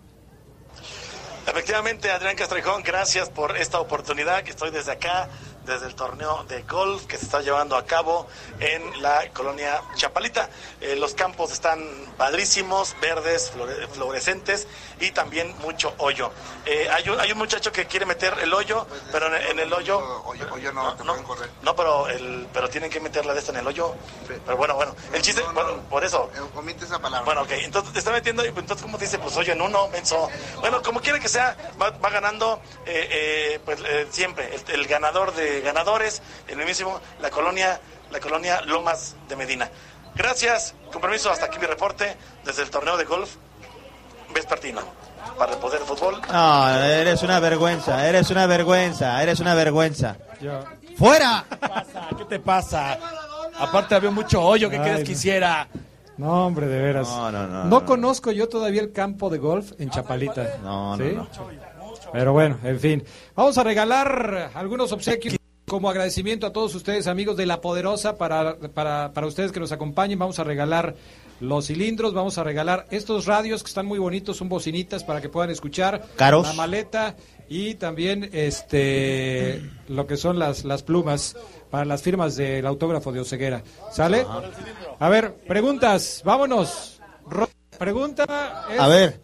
Efectivamente, 1.47 2.11
Adrián 2.11 2.35
Castrejón, 2.35 2.83
gracias 2.83 3.29
por 3.29 3.55
esta 3.57 3.79
oportunidad 3.79 4.43
que 4.43 4.51
estoy 4.51 4.71
desde 4.71 4.91
acá, 4.91 5.29
desde 5.65 5.87
el 5.87 5.95
torneo 5.95 6.43
de 6.47 6.61
golf 6.63 7.05
que 7.05 7.17
se 7.17 7.25
está 7.25 7.41
llevando 7.41 7.75
a 7.75 7.85
cabo 7.85 8.27
en 8.59 9.01
la 9.01 9.29
colonia 9.33 9.81
Chapalita. 9.95 10.49
Eh, 10.81 10.95
los 10.95 11.13
campos 11.13 11.51
están 11.51 11.83
padrísimos, 12.17 12.95
verdes, 13.01 13.51
flore- 13.53 13.87
fluorescentes 13.89 14.67
y 14.99 15.11
también 15.11 15.55
mucho 15.59 15.93
hoyo. 15.97 16.31
Eh, 16.65 16.87
hay, 16.91 17.09
un, 17.09 17.19
hay 17.19 17.31
un 17.31 17.37
muchacho 17.37 17.71
que 17.71 17.85
quiere 17.85 18.05
meter 18.05 18.37
el 18.41 18.53
hoyo, 18.53 18.85
pero 19.11 19.27
en, 19.35 19.51
en 19.51 19.59
el 19.59 19.73
hoyo... 19.73 20.23
no, 20.73 20.95
no, 21.03 21.15
no, 21.61 21.75
pero, 21.75 22.07
el, 22.07 22.47
pero 22.53 22.69
tienen 22.69 22.89
que 22.89 22.99
meter 22.99 23.25
la 23.25 23.33
de 23.33 23.39
esta 23.39 23.51
en 23.51 23.57
el 23.57 23.67
hoyo. 23.67 23.93
Pero 24.27 24.57
bueno, 24.57 24.75
bueno, 24.75 24.95
el 25.13 25.21
chiste, 25.21 25.41
bueno, 25.53 25.81
por 25.89 26.03
eso. 26.03 26.29
Omite 26.55 26.85
esa 26.85 26.99
palabra. 26.99 27.25
Bueno, 27.25 27.41
ok, 27.41 27.51
entonces 27.51 27.91
te 27.93 27.99
está 27.99 28.11
metiendo, 28.11 28.45
y 28.45 28.49
entonces 28.49 28.81
¿cómo 28.81 28.97
te 28.97 29.05
dice? 29.05 29.17
Pues 29.19 29.35
oye, 29.37 29.51
en 29.51 29.61
uno, 29.61 29.87
menso. 29.89 30.29
Bueno, 30.59 30.81
como 30.81 31.01
quiera 31.01 31.19
que 31.19 31.29
sea, 31.29 31.55
va, 31.81 31.89
va 31.91 32.09
ganando, 32.09 32.61
eh, 32.85 33.07
eh, 33.11 33.59
pues 33.65 33.79
eh, 33.85 34.07
siempre, 34.11 34.53
el, 34.55 34.63
el 34.73 34.87
ganador 34.87 35.33
de 35.33 35.54
ganadores, 35.61 36.21
el 36.47 36.57
mismísimo, 36.57 36.99
la 37.21 37.29
colonia, 37.29 37.79
la 38.11 38.19
colonia 38.19 38.61
Lomas 38.61 39.15
de 39.27 39.35
Medina. 39.35 39.69
Gracias, 40.15 40.73
con 40.91 41.01
permiso, 41.01 41.29
hasta 41.29 41.45
aquí 41.45 41.59
mi 41.59 41.65
reporte 41.67 42.15
desde 42.45 42.63
el 42.63 42.69
torneo 42.69 42.95
de 42.97 43.03
golf 43.03 43.35
vespertino 44.33 44.81
para 45.37 45.53
el 45.53 45.57
poder 45.59 45.79
del 45.79 45.87
fútbol. 45.87 46.21
No, 46.31 46.69
eres 46.79 47.21
una 47.23 47.39
vergüenza, 47.39 48.07
eres 48.07 48.29
una 48.29 48.45
vergüenza, 48.47 49.21
eres 49.21 49.39
una 49.39 49.55
vergüenza. 49.55 50.15
¡Fuera! 50.97 51.45
¿Qué 52.17 52.25
te 52.25 52.39
pasa? 52.39 52.97
Aparte 53.59 53.95
había 53.95 54.11
mucho 54.11 54.41
hoyo, 54.41 54.69
¿qué 54.69 54.77
Ay, 54.77 54.83
quieres 54.83 55.03
que 55.03 55.11
hiciera? 55.13 55.67
No, 56.17 56.45
hombre, 56.47 56.67
de 56.67 56.81
veras. 56.81 57.07
No, 57.09 57.31
no, 57.31 57.47
no, 57.47 57.63
No 57.65 57.79
no. 57.81 57.85
conozco 57.85 58.31
yo 58.31 58.47
todavía 58.47 58.81
el 58.81 58.93
campo 58.93 59.29
de 59.29 59.37
golf 59.37 59.73
en 59.79 59.89
Chapalita. 59.89 60.57
No, 60.63 60.95
no, 60.95 61.05
¿Sí? 61.05 61.13
no. 61.13 61.27
Pero 62.13 62.31
bueno, 62.31 62.57
en 62.63 62.79
fin. 62.79 63.03
Vamos 63.35 63.57
a 63.57 63.63
regalar 63.63 64.51
algunos 64.53 64.91
obsequios 64.93 65.35
como 65.67 65.89
agradecimiento 65.89 66.45
a 66.47 66.53
todos 66.53 66.75
ustedes, 66.75 67.07
amigos 67.07 67.37
de 67.37 67.45
La 67.47 67.59
Poderosa, 67.61 68.17
para, 68.17 68.57
para, 68.73 69.11
para 69.13 69.27
ustedes 69.27 69.51
que 69.51 69.59
nos 69.59 69.71
acompañen. 69.71 70.19
Vamos 70.19 70.37
a 70.39 70.43
regalar 70.43 70.95
los 71.39 71.65
cilindros, 71.67 72.13
vamos 72.13 72.37
a 72.37 72.43
regalar 72.43 72.85
estos 72.91 73.25
radios 73.25 73.63
que 73.63 73.67
están 73.69 73.85
muy 73.87 73.97
bonitos, 73.99 74.37
son 74.37 74.47
bocinitas 74.47 75.03
para 75.03 75.21
que 75.21 75.29
puedan 75.29 75.49
escuchar. 75.49 76.05
Caros. 76.15 76.47
La 76.47 76.53
maleta 76.53 77.15
y 77.49 77.75
también 77.75 78.29
este 78.31 79.61
lo 79.87 80.05
que 80.07 80.17
son 80.17 80.37
las, 80.39 80.65
las 80.65 80.83
plumas 80.83 81.35
para 81.71 81.83
las 81.85 82.01
firmas 82.01 82.35
del 82.35 82.65
autógrafo 82.67 83.11
de 83.11 83.19
Oceguera. 83.21 83.63
¿Sale? 83.91 84.25
A 84.99 85.09
ver, 85.09 85.33
preguntas, 85.47 86.21
vámonos. 86.23 87.01
Ro- 87.27 87.49
Pregunta 87.79 88.67
es- 88.71 88.79
A 88.79 88.87
ver, 88.87 89.19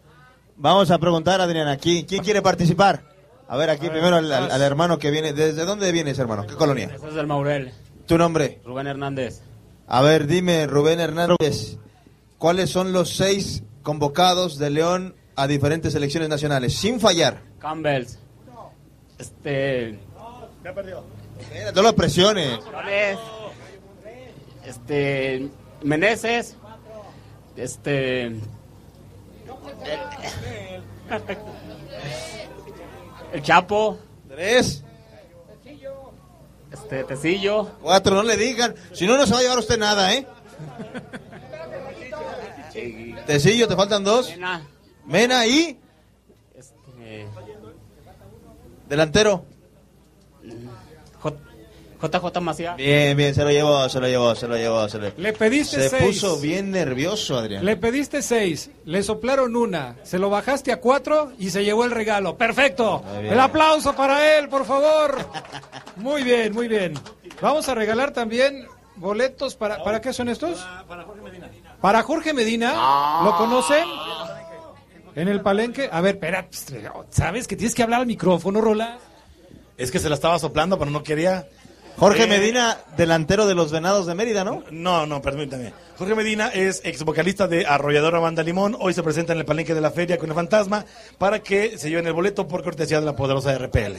vamos 0.58 0.92
a 0.92 0.98
preguntar, 0.98 1.40
Adrián, 1.40 1.68
aquí, 1.70 2.04
¿quién 2.06 2.22
quiere 2.24 2.42
participar? 2.42 3.11
A 3.52 3.58
ver, 3.58 3.70
aquí 3.70 3.90
primero 3.90 4.16
al, 4.16 4.32
al- 4.32 4.50
al 4.50 4.62
hermano 4.62 4.98
que 4.98 5.12
viene. 5.12 5.34
¿Desde 5.34 5.66
dónde 5.66 5.92
vienes, 5.92 6.18
hermano? 6.20 6.48
¿Qué 6.48 6.56
colonia? 6.56 6.90
Ese 6.96 7.10
es 7.10 7.16
el 7.16 7.28
Maurel. 7.28 7.74
¿Tu 8.08 8.18
nombre? 8.18 8.62
Rubén 8.64 8.88
Hernández. 8.88 9.42
A 9.88 10.02
ver, 10.02 10.26
dime, 10.26 10.68
Rubén 10.68 11.02
Hernández, 11.02 11.78
¿cuáles 12.38 12.70
son 12.70 12.94
los 12.94 13.14
seis 13.18 13.62
convocados 13.84 14.58
de 14.58 14.70
León 14.70 15.16
a 15.36 15.48
diferentes 15.48 15.92
selecciones 15.92 16.30
nacionales? 16.30 16.74
Sin 16.78 17.02
fallar. 17.02 17.42
Campbells. 17.60 18.20
Este. 19.20 20.00
Mira, 21.54 21.72
no 21.74 21.82
lo 21.82 21.94
presiones. 21.94 22.58
Este. 24.66 25.50
Meneses. 25.84 26.56
Este. 27.58 28.32
El, 33.32 33.42
Chapo. 33.42 33.98
Tres. 34.28 34.84
Este. 36.72 37.04
Tecillo. 37.04 37.66
Cuatro, 37.82 38.16
no 38.16 38.24
le 38.24 38.38
digan. 38.38 38.76
Si 38.94 39.06
no, 39.06 39.18
no 39.18 39.26
se 39.26 39.34
va 39.34 39.40
a 39.40 39.42
llevar 39.42 39.60
usted 39.60 39.78
nada, 39.78 40.14
¿eh? 40.14 40.26
Tecillo, 43.26 43.68
te 43.68 43.76
faltan 43.76 44.04
dos. 44.04 44.30
Mena. 44.30 44.68
Mena 45.06 45.46
y 45.48 45.80
Este. 46.56 47.28
delantero. 48.88 49.46
JJ 52.02 52.42
Macías. 52.42 52.76
Bien, 52.78 53.16
bien, 53.16 53.34
se 53.36 53.44
lo 53.44 53.52
llevó, 53.52 53.88
se 53.90 54.00
lo 54.00 54.08
llevó, 54.08 54.34
se 54.36 54.48
lo 54.48 54.56
llevó. 54.58 54.90
Se, 54.90 54.98
lo- 54.98 55.12
Le 55.18 55.34
pediste 55.34 55.82
se 55.82 55.90
seis. 55.90 56.04
puso 56.04 56.40
bien 56.40 56.72
nervioso, 56.72 57.38
Adrián. 57.38 57.64
Le 57.66 57.78
pediste 57.78 58.22
seis, 58.22 58.70
le 58.86 59.04
soplaron 59.04 59.56
una, 59.56 59.96
se 60.04 60.18
lo 60.20 60.30
bajaste 60.30 60.72
a 60.72 60.80
cuatro 60.80 61.32
y 61.40 61.50
se 61.50 61.64
llevó 61.64 61.86
el 61.86 61.92
regalo. 61.92 62.38
¡Perfecto! 62.38 63.04
El 63.22 63.40
aplauso 63.40 63.94
para 63.96 64.38
él, 64.38 64.50
por 64.50 64.66
favor. 64.66 65.18
Muy 65.98 66.24
bien, 66.24 66.54
muy 66.54 66.68
bien. 66.68 66.94
Vamos 67.42 67.68
a 67.70 67.76
regalar 67.76 68.12
también 68.12 68.66
boletos 68.96 69.56
para... 69.56 69.84
¿Para 69.84 70.00
qué 70.02 70.14
son 70.14 70.30
estos? 70.30 70.60
Para 70.88 71.04
Jorge 71.04 71.22
Medina. 71.22 71.50
Para 71.82 72.04
Jorge 72.04 72.34
Medina. 72.34 73.22
¿Lo 73.24 73.36
conocen? 73.38 73.86
En 75.16 75.28
el 75.28 75.42
palenque. 75.42 75.90
A 75.92 76.02
ver, 76.02 76.16
espera. 76.16 76.48
pues, 76.48 76.66
¿Sabes 77.10 77.48
que 77.48 77.56
tienes 77.56 77.76
que 77.76 77.84
hablar 77.84 78.02
al 78.02 78.08
micrófono, 78.08 78.62
Rola? 78.62 78.98
Es 79.78 79.92
que 79.92 80.00
se 80.00 80.08
la 80.10 80.16
estaba 80.16 80.38
soplando, 80.40 80.78
pero 80.78 80.92
no 80.92 81.04
quería. 81.04 81.48
Jorge 81.98 82.24
Eh, 82.24 82.28
Medina, 82.28 82.78
delantero 82.98 83.46
de 83.46 83.54
los 83.56 83.72
Venados 83.72 84.06
de 84.08 84.16
Mérida, 84.16 84.44
¿no? 84.44 84.64
No, 84.72 85.06
no, 85.06 85.22
permítame. 85.22 85.74
Jorge 85.98 86.16
Medina 86.16 86.48
es 86.48 86.82
ex 86.84 87.04
vocalista 87.04 87.48
de 87.48 87.66
Arrolladora 87.68 88.20
Banda 88.20 88.42
Limón. 88.44 88.76
Hoy 88.80 88.94
se 88.94 89.04
presenta 89.04 89.34
en 89.34 89.40
el 89.40 89.46
palenque 89.46 89.76
de 89.76 89.82
la 89.82 89.92
feria 89.92 90.18
con 90.18 90.30
el 90.30 90.36
fantasma 90.36 90.86
para 91.18 91.40
que 91.40 91.78
se 91.78 91.90
lleven 91.90 92.08
el 92.08 92.14
boleto 92.14 92.48
por 92.48 92.64
cortesía 92.64 93.00
de 93.00 93.06
la 93.06 93.16
poderosa 93.16 93.56
RPL. 93.58 93.98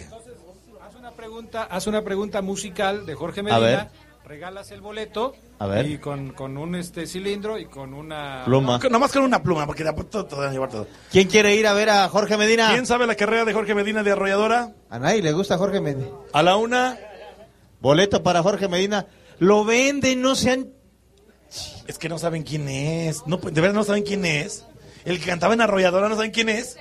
Haz 0.81 0.95
una 0.99 1.13
pregunta, 1.13 1.63
haz 1.71 1.87
una 1.87 2.03
pregunta 2.03 2.43
musical 2.43 3.07
de 3.07 3.15
Jorge 3.15 3.41
A 3.41 3.43
Medina. 3.45 3.61
ver. 3.61 3.89
Regalas 4.25 4.71
el 4.71 4.81
boleto. 4.81 5.35
A 5.59 5.67
ver. 5.67 5.87
Y 5.87 5.99
con, 5.99 6.31
con 6.31 6.57
un 6.57 6.75
este 6.75 7.07
cilindro 7.07 7.59
y 7.59 7.67
con 7.67 7.93
una... 7.93 8.43
Pluma. 8.45 8.79
No, 8.83 8.89
nomás 8.89 9.13
con 9.13 9.23
una 9.23 9.43
pluma, 9.43 9.67
porque 9.67 9.87
a 9.87 9.93
van 9.93 10.49
a 10.49 10.53
llevar 10.53 10.71
todo. 10.71 10.87
¿Quién 11.11 11.29
quiere 11.29 11.55
ir 11.55 11.67
a 11.67 11.73
ver 11.75 11.91
a 11.91 12.09
Jorge 12.09 12.37
Medina? 12.37 12.71
¿Quién 12.73 12.87
sabe 12.87 13.07
la 13.07 13.15
carrera 13.15 13.45
de 13.45 13.53
Jorge 13.53 13.75
Medina 13.75 14.03
de 14.03 14.13
Arrolladora? 14.13 14.71
A 14.91 14.99
nadie 14.99 15.23
le 15.23 15.33
gusta 15.33 15.59
Jorge 15.59 15.81
Medina. 15.81 16.07
A 16.33 16.43
la 16.43 16.57
una. 16.57 16.97
Boleto 17.83 18.23
para 18.23 18.43
Jorge 18.43 18.69
Medina. 18.69 19.07
Lo 19.41 19.65
venden, 19.65 20.23
no 20.23 20.37
sean... 20.37 20.69
Es 21.87 21.99
que 21.99 22.09
no 22.09 22.17
saben 22.17 22.45
quién 22.45 22.69
es. 22.69 23.27
No, 23.27 23.39
de 23.39 23.61
verdad 23.61 23.75
no 23.75 23.85
saben 23.85 24.05
quién 24.05 24.25
es. 24.25 24.65
El 25.05 25.19
que 25.19 25.27
cantaba 25.27 25.53
en 25.53 25.61
Arrolladora 25.61 26.09
no 26.09 26.15
saben 26.15 26.31
quién 26.31 26.49
es. 26.49 26.79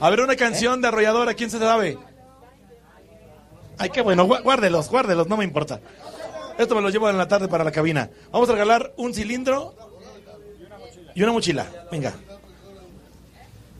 A 0.00 0.08
ver, 0.08 0.20
una 0.22 0.34
canción 0.34 0.80
de 0.80 0.88
Arrolladora, 0.88 1.34
¿quién 1.34 1.50
se 1.50 1.58
sabe? 1.58 1.98
Ay, 3.76 3.90
qué 3.90 4.00
bueno, 4.00 4.26
guárdelos, 4.26 4.88
guárdelos, 4.88 5.28
no 5.28 5.36
me 5.36 5.44
importa. 5.44 5.80
Esto 6.58 6.74
me 6.74 6.80
lo 6.80 6.88
llevo 6.88 7.10
en 7.10 7.18
la 7.18 7.28
tarde 7.28 7.46
para 7.46 7.62
la 7.62 7.70
cabina. 7.70 8.10
Vamos 8.32 8.48
a 8.48 8.52
regalar 8.52 8.94
un 8.96 9.12
cilindro 9.12 9.74
y 11.14 11.22
una 11.22 11.32
mochila. 11.32 11.66
Venga. 11.90 12.14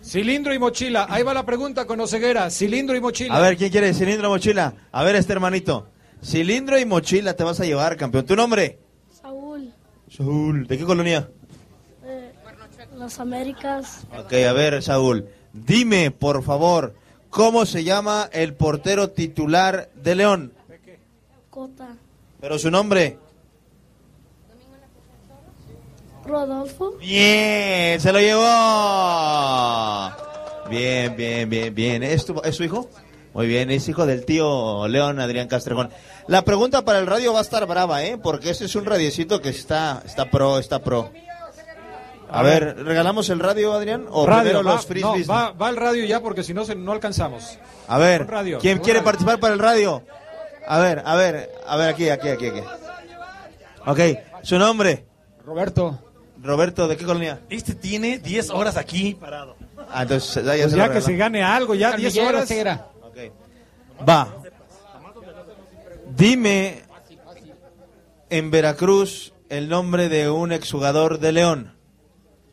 Cilindro 0.05 0.53
y 0.53 0.59
mochila. 0.59 1.07
Ahí 1.09 1.23
va 1.23 1.33
la 1.33 1.47
pregunta 1.47 1.87
con 1.87 1.99
Oseguera. 2.01 2.51
Cilindro 2.51 2.95
y 2.95 3.01
mochila. 3.01 3.35
A 3.35 3.41
ver, 3.41 3.57
¿quién 3.57 3.71
quiere 3.71 3.95
cilindro 3.95 4.29
o 4.29 4.33
mochila? 4.33 4.75
A 4.93 5.03
ver, 5.03 5.17
este 5.17 5.33
hermanito. 5.33 5.89
Cilindro 6.23 6.79
y 6.79 6.85
mochila 6.85 7.35
te 7.35 7.45
vas 7.45 7.59
a 7.61 7.65
llevar, 7.65 7.97
campeón. 7.97 8.25
¿Tu 8.27 8.37
nombre? 8.37 8.79
Saúl, 9.21 9.73
Saúl. 10.11 10.67
¿De 10.67 10.79
qué 10.79 10.85
colonia? 10.85 11.29
eh, 12.05 12.33
las 12.97 13.19
Américas, 13.21 14.03
Ok, 14.19 14.33
a 14.49 14.53
ver, 14.53 14.83
Saúl. 14.83 15.27
Dime, 15.53 16.11
por 16.11 16.43
favor, 16.45 16.95
¿cómo 17.31 17.67
se 17.67 17.85
llama 17.85 18.29
el 18.33 18.55
portero 18.55 19.11
titular 19.11 19.91
de 19.95 20.15
León? 20.15 20.53
Cota, 21.51 21.97
Pero 22.41 22.59
su 22.59 22.71
nombre. 22.71 23.19
Rodolfo, 26.25 26.93
Bien, 26.99 28.01
se 28.01 28.13
lo 28.13 28.21
llevó. 28.21 28.43
Bien, 30.71 31.17
bien, 31.17 31.51
bien, 31.51 31.75
bien. 31.75 32.03
¿Es, 32.05 32.25
tu- 32.25 32.41
es 32.45 32.55
su 32.55 32.63
hijo? 32.65 32.89
Muy 33.35 33.47
bien, 33.47 33.71
es 33.71 33.89
hijo 33.89 34.05
del 34.05 34.25
tío 34.25 34.87
León 34.89 35.19
Adrián 35.19 35.49
Castrejón. 35.49 35.91
La 36.27 36.43
pregunta 36.43 36.85
para 36.85 36.99
el 36.99 37.07
radio 37.07 37.33
va 37.33 37.39
a 37.39 37.43
estar 37.43 37.65
brava, 37.67 38.05
¿eh? 38.05 38.19
Porque 38.23 38.51
ese 38.51 38.67
es 38.67 38.75
un 38.77 38.85
radiecito 38.85 39.41
que 39.41 39.49
está, 39.49 40.03
está 40.05 40.31
pro, 40.31 40.59
está 40.59 40.81
pro. 40.81 41.11
A, 42.31 42.43
ver, 42.43 42.77
¿regalamos 42.85 43.29
el 43.29 43.41
radio, 43.41 43.73
Adrián? 43.75 44.07
¿O 44.11 44.27
radio, 44.27 44.43
primero 44.43 44.65
va, 44.65 44.75
los 44.75 44.87
frisbees? 44.87 45.27
no, 45.27 45.35
va, 45.35 45.51
va 45.53 45.69
el 45.69 45.77
radio 45.77 46.05
ya 46.07 46.21
porque 46.21 46.43
si 46.43 46.55
no 46.55 46.65
no 46.65 46.93
alcanzamos. 46.93 47.59
A 47.89 47.99
ver, 47.99 48.27
radio, 48.27 48.59
¿quién 48.59 48.79
quiere 48.79 49.01
radio. 49.01 49.05
participar 49.05 49.39
para 49.39 49.53
el 49.53 49.59
radio? 49.59 50.03
A 50.67 50.79
ver, 50.79 51.03
a 51.05 51.15
ver, 51.15 51.51
a 51.67 51.77
ver, 51.77 51.89
aquí, 51.91 52.09
aquí, 52.09 52.29
aquí, 52.29 52.47
aquí. 52.47 52.63
Ok, 53.85 54.01
su 54.43 54.59
nombre. 54.59 55.05
Roberto. 55.45 55.99
Roberto, 56.43 56.89
¿de 56.89 56.97
qué 56.97 57.05
colonia? 57.05 57.41
Este 57.51 57.75
tiene 57.75 58.19
10 58.19 58.51
horas 58.51 58.77
aquí 58.77 59.15
parado. 59.15 59.57
Ah, 59.91 60.03
entonces 60.03 60.43
ya, 60.43 60.57
ya 60.57 60.63
Pues 60.63 60.73
se 60.73 60.79
ya 60.79 60.93
que 60.93 61.01
se 61.03 61.17
gane 61.17 61.43
algo, 61.43 61.75
ya 61.75 61.97
10 61.97 62.15
Miguel 62.15 62.29
horas. 62.29 62.45
Oseguera. 62.45 62.92
Va. 64.09 64.29
Dime 66.15 66.83
en 68.31 68.51
Veracruz 68.51 69.33
el 69.49 69.69
nombre 69.69 70.09
de 70.09 70.31
un 70.31 70.53
exjugador 70.53 71.19
de 71.19 71.33
León 71.33 71.77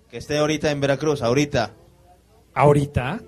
que 0.10 0.18
esté 0.18 0.38
ahorita 0.38 0.72
en 0.72 0.82
Veracruz, 0.82 1.22
ahorita. 1.22 1.72
¿Ahorita? 2.54 3.20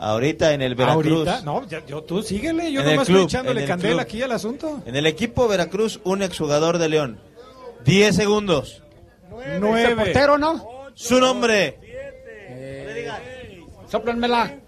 Ahorita 0.00 0.52
en 0.52 0.62
el 0.62 0.74
Veracruz. 0.74 1.28
¿Ahorita? 1.28 1.40
No, 1.42 1.66
ya- 1.66 1.84
yo, 1.86 2.02
tú 2.02 2.22
síguele, 2.22 2.70
yo 2.70 2.82
nomás 2.82 3.06
club, 3.06 3.20
estoy 3.20 3.24
echándole 3.40 3.64
candela 3.66 3.92
club. 3.92 4.00
aquí 4.00 4.22
al 4.22 4.32
asunto. 4.32 4.82
En 4.84 4.96
el 4.96 5.06
equipo 5.06 5.48
Veracruz, 5.48 6.00
un 6.04 6.22
exjugador 6.22 6.78
de 6.78 6.88
León. 6.88 7.18
10 7.84 8.14
segundos. 8.14 8.82
¿Ese 9.44 9.96
portero 9.96 10.38
no? 10.38 10.68
Su 10.94 11.18
nombre. 11.20 11.78
Sóplanmela. 13.90 14.58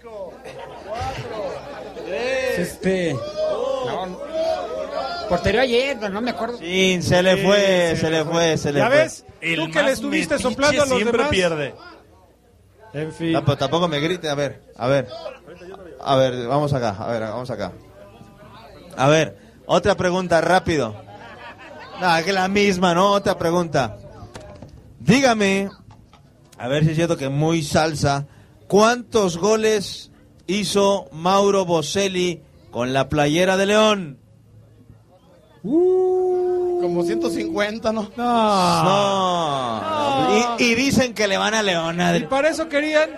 Este. 2.57 3.13
No, 3.13 4.05
no. 4.05 4.19
Portero 5.29 5.59
ayer, 5.61 5.97
pero 5.99 6.13
no 6.13 6.21
me 6.21 6.31
acuerdo. 6.31 6.57
Sí, 6.57 6.99
se 7.01 7.21
le 7.21 7.37
fue, 7.37 7.95
se 7.97 8.09
le 8.09 8.23
fue, 8.23 8.57
se 8.57 8.71
le 8.71 8.79
¿Ya 8.79 8.87
fue. 8.87 8.97
ves? 8.97 9.25
Tú 9.55 9.71
que 9.71 9.83
le 9.83 9.91
estuviste 9.91 10.39
soplando 10.39 10.83
a 10.83 10.85
los 10.85 10.95
siempre 10.95 11.17
demás. 11.17 11.29
pierde. 11.31 11.75
En 12.93 13.11
fin. 13.11 13.33
No, 13.33 13.43
pero 13.43 13.57
tampoco 13.57 13.87
me 13.89 13.99
grite, 13.99 14.29
a 14.29 14.35
ver, 14.35 14.61
a 14.77 14.87
ver. 14.87 15.07
A 16.01 16.15
ver, 16.15 16.47
vamos 16.47 16.71
acá, 16.73 16.95
a 16.97 17.07
ver, 17.11 17.21
vamos 17.23 17.49
acá. 17.51 17.73
A 18.95 19.07
ver, 19.09 19.37
otra 19.65 19.95
pregunta, 19.95 20.39
rápido. 20.41 20.95
No, 21.99 22.23
que 22.23 22.31
la 22.31 22.47
misma, 22.47 22.93
¿no? 22.93 23.11
Otra 23.11 23.37
pregunta. 23.37 23.97
Dígame, 24.99 25.69
a 26.57 26.67
ver 26.69 26.83
si 26.85 26.91
es 26.91 26.95
cierto 26.95 27.17
que 27.17 27.27
muy 27.29 27.63
salsa, 27.63 28.27
¿cuántos 28.67 29.37
goles 29.37 30.11
hizo 30.47 31.07
Mauro 31.11 31.65
Boselli 31.65 32.41
con 32.77 32.93
la 32.93 33.09
playera 33.09 33.57
de 33.57 33.65
León? 33.65 34.19
Como 35.63 37.03
150, 37.03 37.91
¿no? 37.91 38.11
No. 38.15 39.77
Y, 40.59 40.63
y 40.63 40.75
dicen 40.75 41.15
que 41.15 41.27
le 41.27 41.39
van 41.39 41.55
a 41.55 41.63
León. 41.63 41.97
Y 41.97 42.01
Adri. 42.03 42.25
para 42.25 42.49
eso 42.49 42.69
querían. 42.69 43.09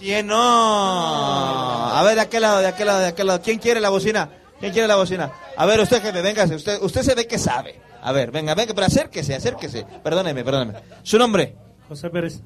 Cien, 0.00 0.26
no. 0.26 0.34
A 0.36 2.02
ver, 2.02 2.16
de 2.16 2.22
aquel 2.22 2.42
lado, 2.42 2.58
de 2.58 2.66
aquel 2.66 2.88
lado, 2.88 2.98
de 2.98 3.06
aquel 3.06 3.28
lado. 3.28 3.40
¿Quién 3.40 3.60
quiere 3.60 3.78
la 3.80 3.90
bocina? 3.90 4.30
¿Quién 4.58 4.72
quiere 4.72 4.88
la 4.88 4.96
bocina? 4.96 5.30
A 5.56 5.64
ver, 5.64 5.78
usted 5.78 6.02
jefe, 6.02 6.22
véngase. 6.22 6.56
Usted, 6.56 6.82
usted 6.82 7.02
se 7.02 7.14
ve 7.14 7.28
que 7.28 7.38
sabe. 7.38 7.80
A 8.02 8.10
ver, 8.10 8.32
venga, 8.32 8.56
venga, 8.56 8.74
pero 8.74 8.88
acérquese, 8.88 9.36
acérquese. 9.36 9.86
Perdóneme, 10.02 10.42
perdóneme. 10.42 10.80
¿Su 11.04 11.18
nombre? 11.18 11.54
José 11.88 12.10
Pérez. 12.10 12.40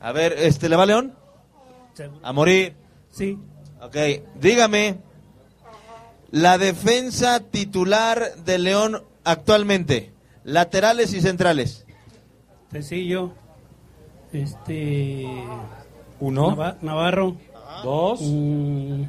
A 0.00 0.10
ver, 0.10 0.32
este, 0.32 0.68
¿le 0.68 0.74
va 0.74 0.84
León? 0.84 1.14
A 2.24 2.32
morir. 2.32 2.74
Sí. 3.12 3.38
Ok, 3.86 3.96
dígame. 4.40 4.98
La 6.30 6.58
defensa 6.58 7.40
titular 7.40 8.34
de 8.44 8.58
León 8.58 9.02
actualmente. 9.24 10.12
Laterales 10.44 11.12
y 11.12 11.20
centrales. 11.20 11.86
Tecillo. 12.70 13.32
Este. 14.32 15.24
Uno. 16.20 16.50
Nava- 16.56 16.78
Navarro. 16.82 17.36
Dos. 17.84 18.20
Mm, 18.22 19.02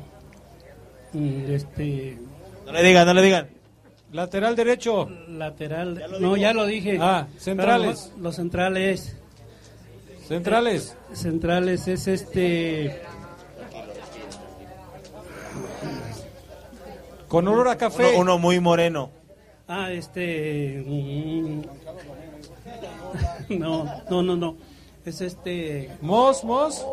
mm, 1.14 1.52
este. 1.52 2.18
No 2.66 2.72
le 2.72 2.84
digan, 2.84 3.06
no 3.08 3.14
le 3.14 3.22
digan. 3.22 3.50
Lateral 4.12 4.56
derecho. 4.56 5.10
Lateral. 5.28 6.02
no, 6.20 6.38
ya 6.38 6.54
lo 6.54 6.66
dije. 6.66 6.98
Ah, 7.02 7.28
centrales. 7.38 8.12
Los 8.20 8.36
centrales. 8.36 9.18
Centrales. 10.28 10.96
Centrales 11.14 11.88
es 11.88 12.08
este. 12.08 13.02
Con 17.28 17.48
olor 17.48 17.68
a 17.68 17.78
café. 17.78 18.10
Uno, 18.12 18.20
uno 18.22 18.38
muy 18.38 18.60
moreno. 18.60 19.10
Ah, 19.68 19.92
este. 19.92 20.84
mm, 20.86 21.62
no, 23.60 23.86
no, 24.10 24.22
no, 24.24 24.36
no. 24.36 24.58
Es 25.06 25.22
este. 25.22 25.92
Mos, 26.02 26.44
Mos. 26.44 26.86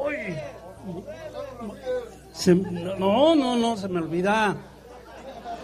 se- 2.32 2.55
no, 2.55 3.35
no, 3.35 3.57
no, 3.57 3.76
se 3.76 3.89
me 3.89 4.01
olvida. 4.01 4.57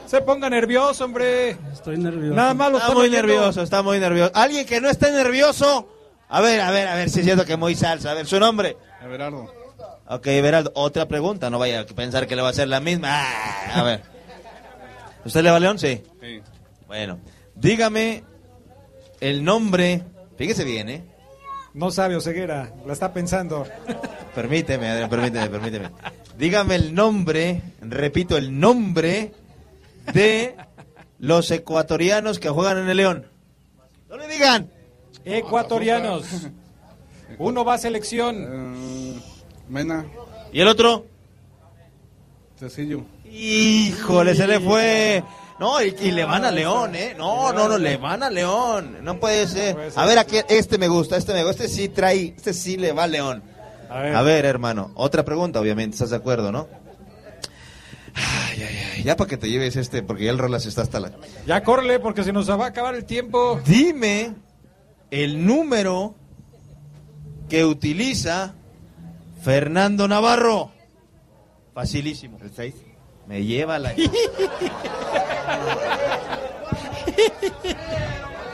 Se 0.06 0.20
ponga 0.22 0.50
nervioso, 0.50 1.04
hombre. 1.04 1.56
Estoy 1.72 1.96
nervioso. 1.96 2.34
Nada 2.34 2.54
más 2.54 2.72
lo 2.72 2.78
Está 2.78 2.94
muy 2.94 3.10
nervioso, 3.10 3.62
está 3.62 3.82
muy 3.82 4.00
nervioso. 4.00 4.32
Alguien 4.34 4.66
que 4.66 4.80
no 4.80 4.88
esté 4.90 5.12
nervioso. 5.12 5.88
A 6.28 6.40
ver, 6.40 6.60
a 6.60 6.70
ver, 6.70 6.88
a 6.88 6.94
ver 6.96 7.10
si 7.10 7.20
es 7.20 7.24
cierto 7.24 7.44
que 7.44 7.56
muy 7.56 7.74
salsa. 7.74 8.10
A 8.10 8.14
ver, 8.14 8.26
su 8.26 8.38
nombre. 8.40 8.76
Everardo. 9.02 9.52
Ok, 10.08 10.24
Beraldo, 10.26 10.72
otra 10.74 11.06
pregunta. 11.06 11.50
No 11.50 11.60
vaya 11.60 11.80
a 11.80 11.86
pensar 11.86 12.26
que 12.26 12.34
le 12.34 12.42
va 12.42 12.48
a 12.48 12.50
hacer 12.50 12.66
la 12.66 12.80
misma. 12.80 13.08
Ah, 13.10 13.72
a 13.76 13.82
ver. 13.84 14.09
¿Usted 15.24 15.42
le 15.42 15.50
va 15.50 15.56
a 15.56 15.60
León? 15.60 15.78
Sí. 15.78 16.02
Sí. 16.20 16.40
Bueno, 16.86 17.18
dígame 17.54 18.24
el 19.20 19.44
nombre. 19.44 20.02
Fíjese 20.36 20.64
bien, 20.64 20.88
¿eh? 20.88 21.04
No 21.74 21.90
sabe 21.90 22.16
Oseguera, 22.16 22.72
la 22.84 22.92
está 22.92 23.12
pensando. 23.12 23.66
Permíteme, 24.34 24.88
Adrián, 24.88 25.10
permíteme, 25.10 25.48
permíteme. 25.48 25.90
Dígame 26.38 26.76
el 26.76 26.94
nombre, 26.94 27.62
repito, 27.80 28.36
el 28.36 28.58
nombre 28.58 29.32
de 30.12 30.56
los 31.18 31.50
ecuatorianos 31.50 32.38
que 32.38 32.48
juegan 32.48 32.78
en 32.78 32.88
el 32.88 32.96
León. 32.96 33.26
No 34.08 34.16
le 34.16 34.26
digan. 34.26 34.70
Ecuatorianos. 35.24 36.48
Uno 37.38 37.64
va 37.64 37.74
a 37.74 37.78
selección. 37.78 39.20
Mena. 39.68 40.06
¿Y 40.52 40.60
el 40.60 40.68
otro? 40.68 41.06
Sencillo. 42.58 43.04
Híjole, 43.30 44.34
se 44.34 44.46
le 44.46 44.60
fue. 44.60 45.22
No, 45.58 45.82
y, 45.82 45.94
y 46.00 46.10
le 46.10 46.24
van 46.24 46.44
a 46.44 46.50
León, 46.50 46.94
¿eh? 46.94 47.14
No, 47.16 47.52
no, 47.52 47.68
no, 47.68 47.76
le 47.76 47.98
van 47.98 48.22
a 48.22 48.30
León. 48.30 48.98
No 49.02 49.20
puede 49.20 49.46
ser. 49.46 49.92
A 49.94 50.06
ver, 50.06 50.18
aquí, 50.18 50.38
este 50.48 50.78
me 50.78 50.88
gusta, 50.88 51.16
este 51.16 51.34
me 51.34 51.44
gusta. 51.44 51.64
Este 51.64 51.76
sí 51.76 51.88
trae, 51.90 52.34
este 52.34 52.54
sí 52.54 52.78
le 52.78 52.92
va 52.92 53.04
a 53.04 53.06
León. 53.06 53.42
A 53.90 54.22
ver. 54.22 54.44
hermano. 54.46 54.92
Otra 54.94 55.24
pregunta, 55.24 55.60
obviamente, 55.60 55.94
¿estás 55.94 56.10
de 56.10 56.16
acuerdo, 56.16 56.50
no? 56.50 56.68
Ay, 58.14 58.62
ay, 58.62 58.78
ay. 58.96 59.02
Ya 59.02 59.16
para 59.16 59.28
que 59.28 59.36
te 59.36 59.50
lleves 59.50 59.76
este, 59.76 60.02
porque 60.02 60.24
ya 60.24 60.30
el 60.30 60.38
Rolas 60.38 60.66
está 60.66 60.82
hasta 60.82 60.98
la... 61.00 61.12
Ya 61.46 61.62
córrele 61.62 62.00
porque 62.00 62.24
se 62.24 62.32
nos 62.32 62.48
va 62.48 62.64
a 62.64 62.68
acabar 62.68 62.94
el 62.94 63.04
tiempo. 63.04 63.60
Dime 63.64 64.34
el 65.10 65.44
número 65.44 66.14
que 67.48 67.64
utiliza 67.64 68.54
Fernando 69.42 70.08
Navarro. 70.08 70.72
Facilísimo. 71.74 72.38
El 72.42 72.50
6. 72.50 72.74
Me 73.30 73.44
lleva 73.44 73.78
la... 73.78 73.94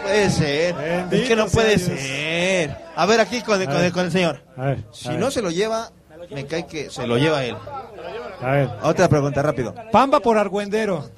puede 0.02 0.30
ser. 0.30 0.74
es 1.10 1.28
que 1.28 1.34
no 1.34 1.46
puede 1.46 1.78
ser. 1.78 2.76
A 2.94 3.06
ver, 3.06 3.20
aquí 3.20 3.40
con, 3.40 3.64
con- 3.64 3.90
con 3.90 4.04
el 4.04 4.12
señor. 4.12 4.42
Si 4.92 5.08
no 5.16 5.30
se 5.30 5.40
lo 5.40 5.50
lleva, 5.50 5.90
me 6.30 6.44
cae 6.46 6.66
que 6.66 6.90
se 6.90 7.06
lo 7.06 7.16
lleva 7.16 7.42
él. 7.44 7.56
A 8.42 8.50
ver. 8.50 8.68
Otra 8.82 9.08
pregunta, 9.08 9.40
rápido. 9.42 9.74
Pamba 9.90 10.20
por 10.20 10.36
Argüendero. 10.36 11.08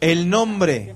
El 0.00 0.28
nombre 0.28 0.94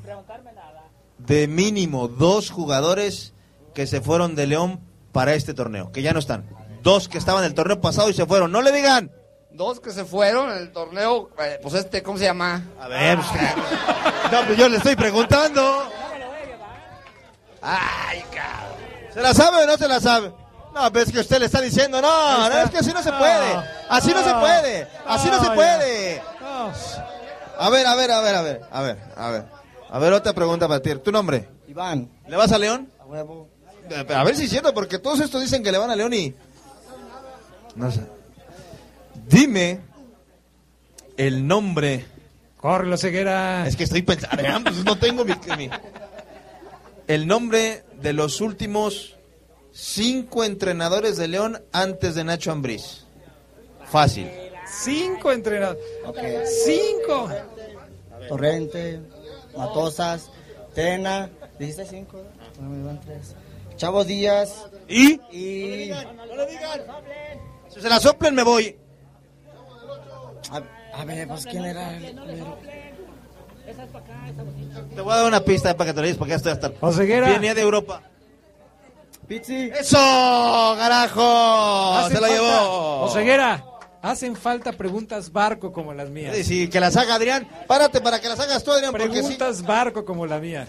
de 1.18 1.48
mínimo 1.48 2.08
dos 2.08 2.50
jugadores 2.50 3.32
que 3.74 3.86
se 3.86 4.02
fueron 4.02 4.34
de 4.34 4.46
León 4.46 4.80
para 5.12 5.32
este 5.32 5.54
torneo, 5.54 5.90
que 5.90 6.02
ya 6.02 6.12
no 6.12 6.18
están. 6.18 6.44
Dos 6.82 7.08
que 7.08 7.16
estaban 7.16 7.42
en 7.44 7.48
el 7.48 7.54
torneo 7.54 7.80
pasado 7.80 8.10
y 8.10 8.12
se 8.12 8.26
fueron. 8.26 8.52
No 8.52 8.60
le 8.60 8.72
digan. 8.72 9.10
Dos 9.56 9.80
que 9.80 9.90
se 9.90 10.04
fueron 10.04 10.50
en 10.50 10.58
el 10.58 10.70
torneo, 10.70 11.30
eh, 11.38 11.58
pues 11.62 11.72
este, 11.72 12.02
¿cómo 12.02 12.18
se 12.18 12.24
llama? 12.24 12.62
A 12.78 12.88
ver, 12.88 13.16
pues, 13.16 13.28
No, 14.32 14.44
pues 14.44 14.58
yo 14.58 14.68
le 14.68 14.76
estoy 14.76 14.94
preguntando. 14.96 15.82
Ay, 17.62 18.22
cabrón. 18.34 18.76
¿Se 19.14 19.22
la 19.22 19.32
sabe 19.32 19.64
o 19.64 19.66
no 19.66 19.78
se 19.78 19.88
la 19.88 19.98
sabe? 19.98 20.30
No, 20.74 20.92
pero 20.92 21.06
es 21.06 21.10
que 21.10 21.20
usted 21.20 21.38
le 21.38 21.46
está 21.46 21.62
diciendo, 21.62 22.02
no, 22.02 22.50
no, 22.50 22.58
es 22.58 22.70
que 22.70 22.76
así 22.76 22.92
no 22.92 23.02
se 23.02 23.10
puede. 23.10 23.56
Así 23.88 24.12
no 24.12 24.22
se 24.22 24.34
puede. 24.34 24.88
Así 25.06 25.30
no 25.30 25.42
se 25.42 25.50
puede. 25.52 26.22
A 27.58 27.70
ver, 27.70 27.86
a 27.86 27.94
ver, 27.94 28.10
a 28.10 28.20
ver, 28.20 28.34
a 28.34 28.42
ver, 28.42 28.60
a 28.70 28.82
ver, 28.82 28.98
a 29.16 29.30
ver. 29.30 29.44
A 29.88 29.98
ver, 29.98 30.12
otra 30.12 30.34
pregunta 30.34 30.68
para 30.68 30.82
ti. 30.82 30.94
¿Tu 30.96 31.10
nombre? 31.10 31.48
Iván. 31.66 32.10
¿Le 32.28 32.36
vas 32.36 32.52
a 32.52 32.58
León? 32.58 32.92
A 33.00 33.06
huevo. 33.06 33.48
A 34.14 34.22
ver 34.22 34.36
si 34.36 34.44
es 34.44 34.50
cierto, 34.50 34.74
porque 34.74 34.98
todos 34.98 35.20
estos 35.20 35.40
dicen 35.40 35.62
que 35.62 35.72
le 35.72 35.78
van 35.78 35.90
a 35.90 35.96
León 35.96 36.12
y... 36.12 36.34
No 37.74 37.90
sé. 37.90 38.15
Dime 39.28 39.80
el 41.16 41.46
nombre. 41.46 42.04
Corre 42.56 42.86
la 42.88 42.96
ceguera. 42.96 43.66
Es 43.66 43.76
que 43.76 43.84
estoy 43.84 44.02
pensando, 44.02 44.42
ah, 44.48 44.60
pues 44.62 44.84
no 44.84 44.98
tengo 44.98 45.24
mi, 45.24 45.34
mi- 45.56 45.70
El 47.06 47.26
nombre 47.26 47.84
de 48.00 48.12
los 48.12 48.40
últimos 48.40 49.16
cinco 49.72 50.42
entrenadores 50.44 51.16
de 51.16 51.28
León 51.28 51.62
antes 51.72 52.14
de 52.14 52.24
Nacho 52.24 52.50
Ambriz. 52.52 53.04
Fácil. 53.84 54.28
Cinco 54.82 55.30
entrenadores. 55.32 55.82
Cinco. 56.64 57.28
Torrente, 58.28 59.00
Matosas, 59.56 60.30
Tena, 60.74 61.30
dijiste 61.60 61.86
cinco, 61.86 62.20
no 62.60 62.68
me 62.68 62.84
van 62.84 63.00
tres. 63.00 63.34
Chavos 63.76 64.06
Díaz. 64.08 64.66
¿Y? 64.88 65.20
Y... 65.30 65.92
Si 67.72 67.80
se 67.80 67.88
la 67.88 68.00
soplen 68.00 68.34
me 68.34 68.42
voy. 68.42 68.76
A, 70.98 71.04
ver, 71.04 71.28
pues 71.28 71.46
quién 71.46 71.64
era 71.64 71.96
el? 71.96 72.16
Te 74.94 75.00
voy 75.00 75.12
a 75.12 75.16
dar 75.16 75.26
una 75.26 75.40
pista 75.40 75.76
para 75.76 75.90
que 75.90 75.94
te 75.94 76.00
lo 76.00 76.06
digas 76.06 76.18
porque 76.18 76.30
ya 76.30 76.36
estoy 76.36 76.52
hasta... 76.52 76.72
Oseguera. 76.80 77.28
Venía 77.30 77.54
de 77.54 77.62
Europa. 77.62 78.02
Pizzi. 79.26 79.70
¡Eso! 79.78 79.96
¡Carajo! 80.78 81.94
Hacen 81.94 82.16
¡Se 82.16 82.20
la 82.20 82.28
falta- 82.28 82.34
llevó! 82.42 83.00
Oseguera, 83.02 83.64
hacen 84.02 84.36
falta 84.36 84.72
preguntas 84.72 85.32
barco 85.32 85.72
como 85.72 85.92
las 85.92 86.08
mías. 86.10 86.34
Sí, 86.36 86.44
sí, 86.44 86.68
que 86.68 86.78
las 86.78 86.96
haga 86.96 87.16
Adrián. 87.16 87.48
Párate 87.66 88.00
para 88.00 88.20
que 88.20 88.28
las 88.28 88.38
hagas 88.38 88.62
tú, 88.62 88.70
Adrián, 88.70 88.92
sí. 88.92 88.98
Preguntas 88.98 89.62
barco 89.62 90.04
como 90.04 90.26
la 90.26 90.38
mía. 90.38 90.68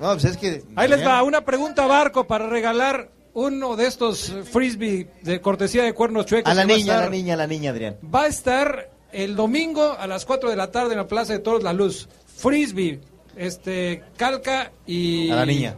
No, 0.00 0.12
pues 0.12 0.24
es 0.24 0.36
que... 0.36 0.64
Ahí 0.74 0.88
les 0.88 1.06
va, 1.06 1.22
una 1.22 1.42
pregunta 1.42 1.86
barco 1.86 2.26
para 2.26 2.48
regalar 2.48 3.08
uno 3.34 3.76
de 3.76 3.86
estos 3.86 4.34
frisbee 4.50 5.08
de 5.22 5.40
cortesía 5.40 5.84
de 5.84 5.94
cuernos 5.94 6.26
chuecos. 6.26 6.50
A 6.50 6.54
la 6.54 6.64
niña, 6.64 6.98
a 6.98 7.02
la 7.02 7.08
niña, 7.08 7.34
a 7.34 7.36
la 7.36 7.46
niña, 7.46 7.70
Adrián. 7.70 7.96
Va 8.02 8.22
a 8.24 8.26
estar 8.26 8.90
el 9.16 9.34
domingo 9.34 9.96
a 9.98 10.06
las 10.06 10.26
4 10.26 10.50
de 10.50 10.56
la 10.56 10.70
tarde 10.70 10.92
en 10.92 10.98
la 10.98 11.06
Plaza 11.08 11.32
de 11.32 11.38
Toros 11.38 11.62
La 11.62 11.72
Luz. 11.72 12.08
Frisbee, 12.36 13.00
este, 13.34 14.02
calca 14.16 14.70
y... 14.86 15.30
A 15.30 15.36
la 15.36 15.46
niña. 15.46 15.74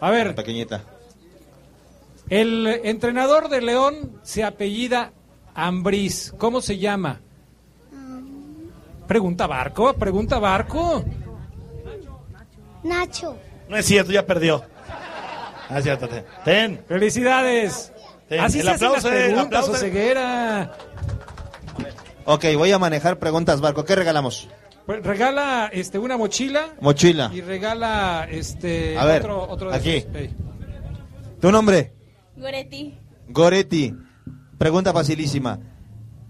A 0.00 0.10
ver, 0.10 0.28
La 0.28 0.34
pequeñita. 0.34 0.82
el 2.30 2.66
entrenador 2.84 3.48
de 3.50 3.60
León 3.60 4.18
se 4.22 4.44
apellida 4.44 5.12
Ambriz. 5.54 6.32
¿Cómo 6.38 6.60
se 6.62 6.78
llama? 6.78 7.20
Pregunta 9.06 9.46
Barco, 9.46 9.92
pregunta 9.94 10.38
Barco. 10.38 11.04
Nacho. 12.82 13.36
No 13.68 13.76
es 13.76 13.84
cierto, 13.84 14.10
ya 14.10 14.24
perdió. 14.24 14.64
Ah, 15.68 15.78
es 15.78 15.84
cierto, 15.84 16.08
ten. 16.08 16.24
Ten. 16.44 16.84
Felicidades. 16.88 17.92
Ten. 18.28 18.40
Así 18.40 18.60
El 18.60 18.64
se 18.64 18.70
hacen 18.70 18.92
las 18.92 19.04
aplauso, 19.04 19.12
eh, 19.12 19.26
el 19.26 19.32
preguntas, 19.32 19.46
aplauso. 19.60 19.72
Oseguera. 19.72 20.76
Ok, 22.26 22.44
voy 22.56 22.72
a 22.72 22.78
manejar 22.78 23.18
preguntas, 23.18 23.60
Barco. 23.60 23.84
¿Qué 23.84 23.94
regalamos? 23.94 24.48
Pues 24.86 25.02
regala 25.02 25.70
este 25.72 25.98
una 25.98 26.18
mochila 26.18 26.74
Mochila. 26.80 27.30
y 27.32 27.40
regala 27.40 28.26
este 28.30 28.98
A 28.98 29.06
ver, 29.06 29.22
otro, 29.22 29.48
otro 29.48 29.70
de 29.70 29.76
aquí. 29.76 29.90
esos. 29.96 30.10
¿Tu 31.40 31.50
nombre? 31.50 31.92
Goretti. 32.36 32.98
Goretti. 33.28 33.94
Pregunta 34.58 34.92
facilísima. 34.92 35.58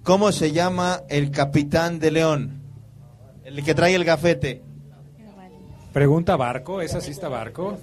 ¿Cómo 0.04 0.30
se 0.32 0.52
llama 0.52 1.02
el 1.08 1.30
capitán 1.30 1.98
de 1.98 2.10
León? 2.10 2.62
El 3.44 3.64
que 3.64 3.74
trae 3.74 3.94
el 3.94 4.04
gafete. 4.04 4.62
Pregunta 5.92 6.36
Barco, 6.36 6.80
esa 6.80 7.00
sí 7.00 7.12
está 7.12 7.28
Barco. 7.28 7.78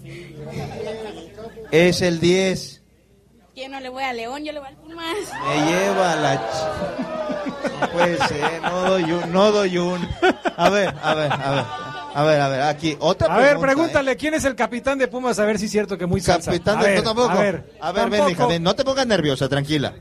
Es 1.71 2.01
el 2.01 2.19
10. 2.19 2.80
Yo 3.61 3.69
no 3.69 3.79
le 3.79 3.89
voy 3.89 4.03
a 4.03 4.11
León, 4.13 4.43
yo 4.43 4.51
le 4.53 4.59
voy 4.59 4.69
al 4.69 4.75
Pumas. 4.77 5.15
Me 5.47 5.65
lleva 5.71 6.15
la... 6.15 6.35
ch- 6.35 7.79
No 7.79 7.89
puede 7.91 8.17
ser, 8.27 8.61
no 8.63 8.81
doy 8.89 9.03
un, 9.11 9.31
no 9.31 9.51
doy 9.51 9.77
un. 9.77 10.09
A 10.57 10.69
ver, 10.69 10.95
a 11.01 11.13
ver, 11.13 11.31
a 11.31 11.51
ver. 11.51 11.65
A 12.13 12.23
ver, 12.23 12.41
a 12.41 12.47
ver, 12.49 12.61
aquí, 12.63 12.97
otra 12.99 13.33
A 13.33 13.37
ver, 13.37 13.45
pregunta, 13.51 13.71
¿eh? 13.71 13.75
pregúntale, 13.75 14.17
¿quién 14.17 14.33
es 14.33 14.43
el 14.45 14.55
capitán 14.55 14.97
de 14.97 15.07
Pumas? 15.07 15.37
A 15.39 15.45
ver 15.45 15.57
si 15.59 15.65
es 15.65 15.71
cierto 15.71 15.97
que 15.97 16.05
muy 16.07 16.19
salsa. 16.21 16.51
Capitán 16.51 16.81
de... 16.81 17.01
tampoco. 17.01 17.29
A 17.29 17.35
ver, 17.35 17.71
a 17.79 17.91
ver 17.93 18.09
ven, 18.09 18.29
hija, 18.29 18.47
ven, 18.47 18.63
no 18.63 18.75
te 18.75 18.83
pongas 18.83 19.07
nerviosa, 19.07 19.47
tranquila. 19.47 19.93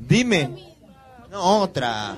Dime. 0.00 0.74
No, 1.30 1.60
otra. 1.60 2.16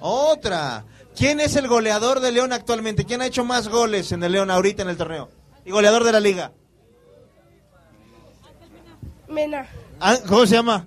Otra. 0.00 0.84
¿Quién 1.16 1.40
es 1.40 1.56
el 1.56 1.68
goleador 1.68 2.20
de 2.20 2.32
León 2.32 2.52
actualmente? 2.54 3.04
¿Quién 3.04 3.20
ha 3.20 3.26
hecho 3.26 3.44
más 3.44 3.68
goles 3.68 4.12
en 4.12 4.22
el 4.22 4.32
León 4.32 4.50
ahorita 4.50 4.82
en 4.82 4.88
el 4.88 4.96
torneo? 4.96 5.28
Y 5.66 5.72
goleador 5.72 6.04
de 6.04 6.12
la 6.12 6.20
liga. 6.20 6.52
Mena. 9.28 9.66
Ah, 10.00 10.16
¿Cómo 10.26 10.46
se 10.46 10.54
llama? 10.54 10.86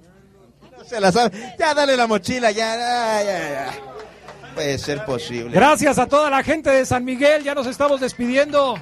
No 0.78 0.84
se 0.84 1.00
la 1.00 1.12
sabe. 1.12 1.56
Ya 1.60 1.74
dale 1.74 1.96
la 1.96 2.08
mochila, 2.08 2.52
ya, 2.52 2.76
ya, 2.76 3.24
ya. 3.24 3.50
ya. 3.50 3.94
Puede 4.54 4.78
ser 4.78 5.04
posible. 5.06 5.52
Gracias 5.52 5.98
a 5.98 6.08
toda 6.08 6.30
la 6.30 6.44
gente 6.44 6.70
de 6.70 6.86
San 6.86 7.04
Miguel, 7.04 7.44
ya 7.44 7.56
nos 7.56 7.68
estamos 7.68 8.00
despidiendo. 8.00 8.76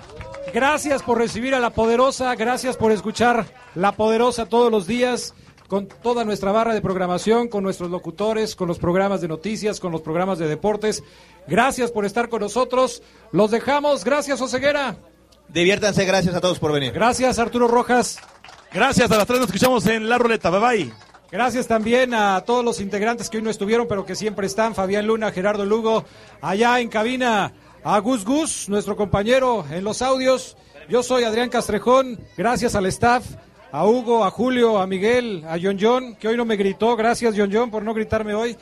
Gracias 0.54 1.02
por 1.04 1.18
recibir 1.18 1.56
a 1.56 1.60
La 1.60 1.70
Poderosa, 1.70 2.36
gracias 2.36 2.76
por 2.76 2.92
escuchar 2.92 3.46
La 3.76 3.94
Poderosa 3.94 4.48
todos 4.48 4.70
los 4.70 4.86
días, 4.86 5.34
con 5.68 5.88
toda 5.88 6.26
nuestra 6.26 6.52
barra 6.52 6.74
de 6.74 6.82
programación, 6.82 7.48
con 7.48 7.64
nuestros 7.64 7.90
locutores, 7.90 8.56
con 8.56 8.68
los 8.68 8.80
programas 8.80 9.22
de 9.22 9.30
noticias, 9.30 9.80
con 9.80 9.94
los 9.94 10.02
programas 10.02 10.40
de 10.40 10.48
deportes. 10.48 11.04
Gracias 11.48 11.92
por 11.92 12.06
estar 12.06 12.28
con 12.28 12.42
nosotros. 12.42 13.02
Los 13.32 13.52
dejamos. 13.52 14.04
Gracias, 14.04 14.42
Oseguera. 14.42 14.98
Diviértanse, 15.48 16.04
gracias 16.06 16.36
a 16.36 16.42
todos 16.42 16.60
por 16.60 16.74
venir. 16.74 16.92
Gracias, 16.92 17.40
Arturo 17.40 17.68
Rojas. 17.70 18.20
Gracias, 18.74 19.12
a 19.12 19.18
las 19.18 19.28
tres 19.28 19.40
nos 19.40 19.50
escuchamos 19.50 19.86
en 19.88 20.08
La 20.08 20.18
Ruleta. 20.18 20.50
Bye 20.50 20.60
bye. 20.60 20.94
Gracias 21.30 21.68
también 21.68 22.14
a 22.14 22.42
todos 22.42 22.64
los 22.64 22.80
integrantes 22.80 23.30
que 23.30 23.38
hoy 23.38 23.44
no 23.44 23.50
estuvieron, 23.50 23.86
pero 23.86 24.06
que 24.06 24.16
siempre 24.16 24.48
están. 24.48 24.76
Fabián 24.76 25.08
Luna, 25.08 25.32
Gerardo 25.32 25.66
Lugo, 25.66 26.06
allá 26.42 26.80
en 26.80 26.88
cabina. 26.88 27.52
A 27.84 28.00
Gus 28.00 28.24
Gus, 28.24 28.70
nuestro 28.70 28.96
compañero 28.96 29.66
en 29.72 29.84
los 29.84 30.02
audios. 30.02 30.56
Yo 30.88 31.04
soy 31.04 31.24
Adrián 31.24 31.50
Castrejón. 31.50 32.20
Gracias 32.38 32.76
al 32.76 32.86
staff, 32.86 33.26
a 33.72 33.86
Hugo, 33.86 34.24
a 34.24 34.32
Julio, 34.32 34.80
a 34.80 34.88
Miguel, 34.88 35.44
a 35.48 35.58
John 35.62 35.78
John, 35.80 36.16
que 36.16 36.30
hoy 36.30 36.38
no 36.38 36.46
me 36.46 36.56
gritó. 36.56 36.96
Gracias, 36.96 37.34
John 37.36 37.50
John, 37.52 37.72
por 37.72 37.84
no 37.84 37.94
gritarme 37.94 38.34
hoy. 38.34 38.56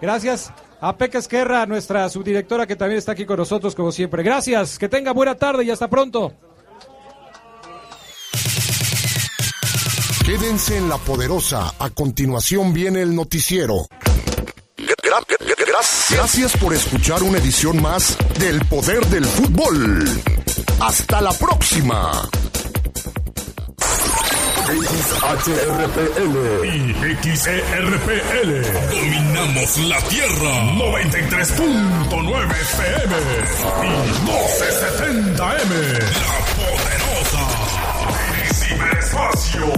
Gracias 0.00 0.52
a 0.80 0.96
Peca 0.96 1.18
Esquerra, 1.18 1.66
nuestra 1.66 2.08
subdirectora 2.08 2.66
que 2.66 2.76
también 2.76 2.98
está 2.98 3.12
aquí 3.12 3.24
con 3.24 3.38
nosotros 3.38 3.74
como 3.74 3.90
siempre. 3.90 4.22
Gracias, 4.22 4.78
que 4.78 4.88
tenga 4.88 5.12
buena 5.12 5.34
tarde 5.34 5.64
y 5.64 5.70
hasta 5.70 5.88
pronto. 5.88 6.32
Quédense 10.26 10.76
en 10.76 10.88
la 10.88 10.98
poderosa. 10.98 11.72
A 11.78 11.90
continuación 11.90 12.72
viene 12.72 13.02
el 13.02 13.14
noticiero. 13.14 13.86
Gra- 14.76 14.96
gra- 15.02 15.24
gra- 15.38 15.54
Gracias 16.10 16.56
por 16.56 16.74
escuchar 16.74 17.22
una 17.22 17.38
edición 17.38 17.80
más 17.80 18.18
del 18.40 18.58
Poder 18.66 19.06
del 19.06 19.24
Fútbol. 19.24 20.04
Hasta 20.80 21.20
la 21.20 21.32
próxima. 21.32 22.28
XHRPL 24.66 26.34
y 26.66 26.92
XERPL. 27.22 28.50
Dominamos 28.90 29.78
la 29.78 30.00
Tierra. 30.08 30.64
93.9 30.74 32.60
FM 32.62 33.14
y 33.84 33.86
1270M. 34.26 35.38
La 35.38 35.56
Poderosa. 35.56 36.45
Y 39.16 39.18
ciberespacio. 39.38 39.72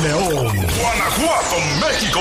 León, 0.03 0.57
Guanajuato, 0.81 1.57
México. 1.81 2.21